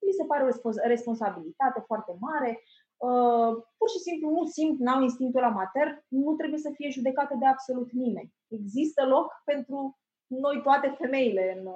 mi 0.07 0.13
se 0.19 0.25
pare 0.25 0.43
o 0.43 0.71
responsabilitate 0.95 1.81
foarte 1.87 2.13
mare. 2.27 2.51
Uh, 2.97 3.51
pur 3.79 3.89
și 3.95 3.99
simplu 4.07 4.31
nu 4.31 4.45
simt, 4.47 4.79
n-au 4.79 5.03
instinctul 5.03 5.41
la 5.41 5.57
mater, 5.61 6.05
nu 6.09 6.33
trebuie 6.35 6.59
să 6.59 6.71
fie 6.75 6.91
judecată 6.91 7.35
de 7.39 7.47
absolut 7.47 7.91
nimeni. 7.93 8.33
Există 8.49 9.07
loc 9.07 9.27
pentru 9.45 9.99
noi 10.27 10.61
toate 10.63 10.95
femeile 10.99 11.45
în, 11.59 11.69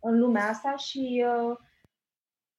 în 0.00 0.18
lumea 0.18 0.48
asta 0.48 0.76
și 0.76 1.24
uh, 1.26 1.56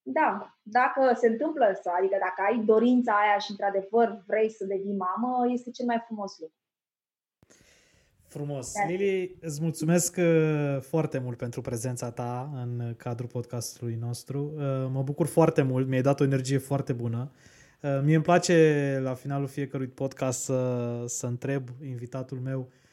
da, 0.09 0.57
dacă 0.61 1.13
se 1.15 1.27
întâmplă 1.27 1.79
să, 1.81 1.89
adică 1.97 2.17
dacă 2.19 2.41
ai 2.49 2.63
dorința 2.65 3.11
aia 3.11 3.37
și 3.37 3.51
într-adevăr 3.51 4.23
vrei 4.27 4.49
să 4.49 4.65
devii 4.65 4.95
mamă, 5.07 5.51
este 5.51 5.71
cel 5.71 5.85
mai 5.85 6.03
frumos 6.05 6.39
lucru. 6.39 6.55
Frumos. 8.27 8.73
Da. 8.73 8.85
Lili, 8.87 9.37
îți 9.41 9.61
mulțumesc 9.61 10.15
uh, 10.17 10.77
foarte 10.81 11.19
mult 11.19 11.37
pentru 11.37 11.61
prezența 11.61 12.11
ta 12.11 12.49
în 12.53 12.93
cadrul 12.97 13.27
podcastului 13.27 13.95
nostru. 13.95 14.53
Uh, 14.55 14.61
mă 14.91 15.01
bucur 15.03 15.27
foarte 15.27 15.61
mult, 15.61 15.87
mi-ai 15.87 16.01
dat 16.01 16.19
o 16.19 16.23
energie 16.23 16.57
foarte 16.57 16.93
bună. 16.93 17.31
Uh, 17.81 17.99
mie 18.03 18.15
îmi 18.15 18.23
place 18.23 18.99
la 19.03 19.13
finalul 19.13 19.47
fiecărui 19.47 19.87
podcast 19.87 20.43
să, 20.43 21.03
să 21.05 21.25
întreb 21.25 21.69
invitatul 21.81 22.39
meu 22.39 22.59
Uh, 22.59 22.85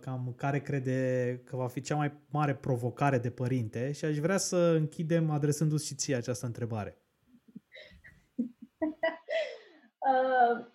cam 0.00 0.34
care 0.36 0.60
crede 0.60 1.40
că 1.44 1.56
va 1.56 1.68
fi 1.68 1.80
cea 1.80 1.96
mai 1.96 2.12
mare 2.30 2.54
provocare 2.54 3.18
de 3.18 3.30
părinte 3.30 3.92
și 3.92 4.04
aș 4.04 4.16
vrea 4.16 4.36
să 4.36 4.56
închidem 4.56 5.30
adresându-ți 5.30 5.86
și 5.86 5.94
ție 5.94 6.16
această 6.16 6.46
întrebare. 6.46 6.98
uh, 10.08 10.66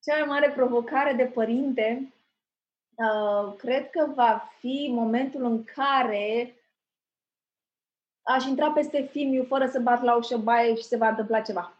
cea 0.00 0.18
mai 0.18 0.26
mare 0.26 0.50
provocare 0.50 1.12
de 1.12 1.24
părinte 1.24 2.12
uh, 2.94 3.54
cred 3.56 3.90
că 3.90 4.12
va 4.14 4.50
fi 4.58 4.88
momentul 4.90 5.44
în 5.44 5.64
care 5.64 6.56
aș 8.22 8.44
intra 8.44 8.70
peste 8.70 9.02
fimiu 9.10 9.44
fără 9.44 9.66
să 9.66 9.80
bat 9.80 10.02
la 10.02 10.16
ușă 10.16 10.36
baie 10.36 10.74
și 10.74 10.82
se 10.82 10.96
va 10.96 11.08
întâmpla 11.08 11.40
ceva. 11.40 11.76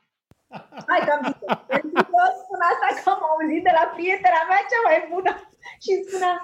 Hai 0.89 1.01
că 1.07 1.11
am 1.13 1.23
zis 1.25 1.35
Pentru 1.67 2.03
că 2.11 2.21
spun 2.43 2.61
asta 2.71 3.03
că 3.03 3.11
am 3.11 3.23
auzit 3.31 3.63
de 3.63 3.71
la 3.73 3.85
prietena 3.95 4.43
mea 4.49 4.63
cea 4.71 4.83
mai 4.85 5.09
bună 5.11 5.52
și 5.83 5.93
spunea, 6.07 6.35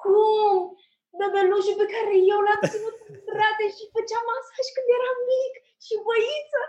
cum? 0.00 0.60
Bebelușul 1.18 1.76
pe 1.80 1.86
care 1.94 2.14
eu 2.32 2.40
l-am 2.46 2.62
ținut 2.72 2.96
în 3.08 3.16
brate 3.28 3.66
și 3.76 3.92
făceam 3.94 4.24
masaj 4.28 4.66
când 4.74 4.88
eram 4.96 5.18
mic 5.30 5.52
și 5.84 5.94
băiță. 6.06 6.62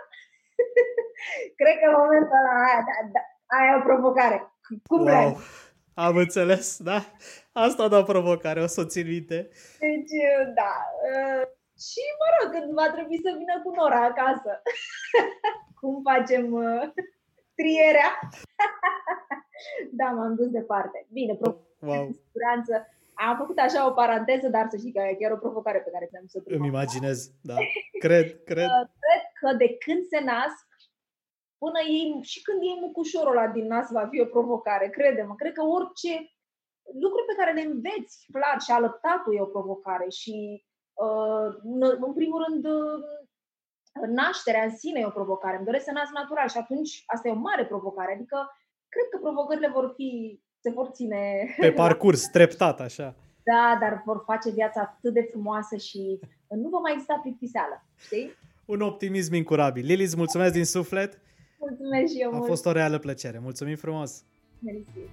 Cred 1.58 1.76
că 1.78 1.86
în 1.90 1.98
momentul 2.02 2.38
ăla 2.40 2.54
aia, 2.64 2.80
da, 2.88 2.96
da, 3.14 3.22
aia 3.54 3.72
e 3.72 3.78
o 3.80 3.86
provocare. 3.88 4.38
Cum 4.90 5.00
wow. 5.00 5.08
vrei? 5.08 5.30
Am 6.06 6.16
înțeles, 6.24 6.66
da? 6.88 6.98
Asta 7.66 7.82
a 7.82 7.92
dat 7.94 8.04
provocare, 8.12 8.60
o 8.62 8.66
să 8.74 8.80
o 8.80 8.90
țin 8.92 9.06
minte. 9.14 9.38
Deci, 9.84 10.16
da. 10.60 10.72
Uh, 11.08 11.42
și, 11.86 12.02
mă 12.18 12.26
rog, 12.34 12.48
când 12.54 12.68
va 12.80 12.88
trebui 12.94 13.18
să 13.24 13.30
vină 13.40 13.54
cu 13.62 13.70
Nora 13.76 14.02
acasă. 14.10 14.52
Cum 15.80 16.02
facem 16.10 16.52
uh, 16.52 16.82
trierea? 17.58 18.10
da, 19.98 20.08
m-am 20.16 20.34
dus 20.34 20.50
departe. 20.60 21.06
Bine, 21.12 21.34
wow. 21.86 22.10
siguranță. 22.26 22.72
Am 23.14 23.36
făcut 23.36 23.58
așa 23.58 23.86
o 23.88 23.92
paranteză, 24.00 24.48
dar 24.48 24.66
să 24.70 24.76
știi 24.76 24.92
că 24.92 25.00
e 25.00 25.20
chiar 25.20 25.32
o 25.32 25.44
provocare 25.44 25.78
pe 25.78 25.90
care 25.90 26.06
trebuie 26.06 26.32
să 26.32 26.38
o 26.38 26.54
Îmi 26.56 26.66
imaginez, 26.66 27.18
da. 27.50 27.56
Cred, 28.04 28.26
cred. 28.50 28.68
Uh, 28.74 28.86
cred 29.04 29.24
că 29.40 29.48
de 29.62 29.68
când 29.84 30.02
se 30.12 30.20
nasc, 30.32 30.66
până 31.62 31.80
ei, 31.96 32.18
și 32.22 32.42
când 32.42 32.60
e 32.62 32.84
mucușorul 32.86 33.36
ăla 33.36 33.46
din 33.56 33.66
nas 33.66 33.90
va 33.90 34.06
fi 34.10 34.20
o 34.20 34.32
provocare, 34.36 34.88
crede-mă. 34.88 35.34
Cred 35.34 35.52
că 35.52 35.62
orice 35.62 36.12
lucruri 37.02 37.28
pe 37.30 37.38
care 37.38 37.52
le 37.52 37.64
înveți, 37.70 38.14
clar, 38.32 38.60
și 38.60 38.70
alăptatul 38.70 39.34
e 39.34 39.48
o 39.48 39.54
provocare 39.56 40.08
și 40.20 40.64
uh, 41.04 41.48
în 42.06 42.12
primul 42.12 42.44
rând 42.44 42.64
nașterea 44.06 44.64
în 44.64 44.76
sine 44.76 45.00
e 45.00 45.06
o 45.06 45.18
provocare. 45.20 45.56
Îmi 45.56 45.64
doresc 45.64 45.84
să 45.84 45.92
nasc 45.92 46.12
natural 46.12 46.48
și 46.48 46.58
atunci 46.58 47.02
asta 47.06 47.28
e 47.28 47.32
o 47.38 47.46
mare 47.48 47.66
provocare. 47.66 48.12
Adică 48.12 48.38
cred 48.88 49.08
că 49.10 49.18
provocările 49.18 49.68
vor 49.68 49.92
fi, 49.96 50.40
se 50.64 50.70
vor 50.70 50.88
ține... 50.92 51.20
Pe 51.60 51.72
parcurs, 51.72 52.26
treptat, 52.36 52.80
așa. 52.80 53.14
Da, 53.42 53.78
dar 53.80 54.02
vor 54.04 54.22
face 54.26 54.50
viața 54.50 54.80
atât 54.80 55.12
de 55.14 55.26
frumoasă 55.30 55.76
și 55.76 56.18
nu 56.48 56.68
va 56.68 56.78
mai 56.78 56.92
exista 56.92 57.18
plictiseală, 57.22 57.84
știi? 57.98 58.30
Un 58.64 58.80
optimism 58.80 59.34
incurabil. 59.34 59.84
Lili, 59.86 60.02
îți 60.02 60.16
mulțumesc 60.16 60.52
din 60.52 60.64
suflet. 60.64 61.20
Mulțumesc 61.58 62.12
și 62.12 62.20
eu 62.20 62.30
A 62.32 62.36
mult. 62.36 62.46
fost 62.46 62.66
o 62.66 62.72
reală 62.72 62.98
plăcere. 62.98 63.38
Mulțumim 63.38 63.76
frumos. 63.76 64.22
Mersi. 64.58 65.10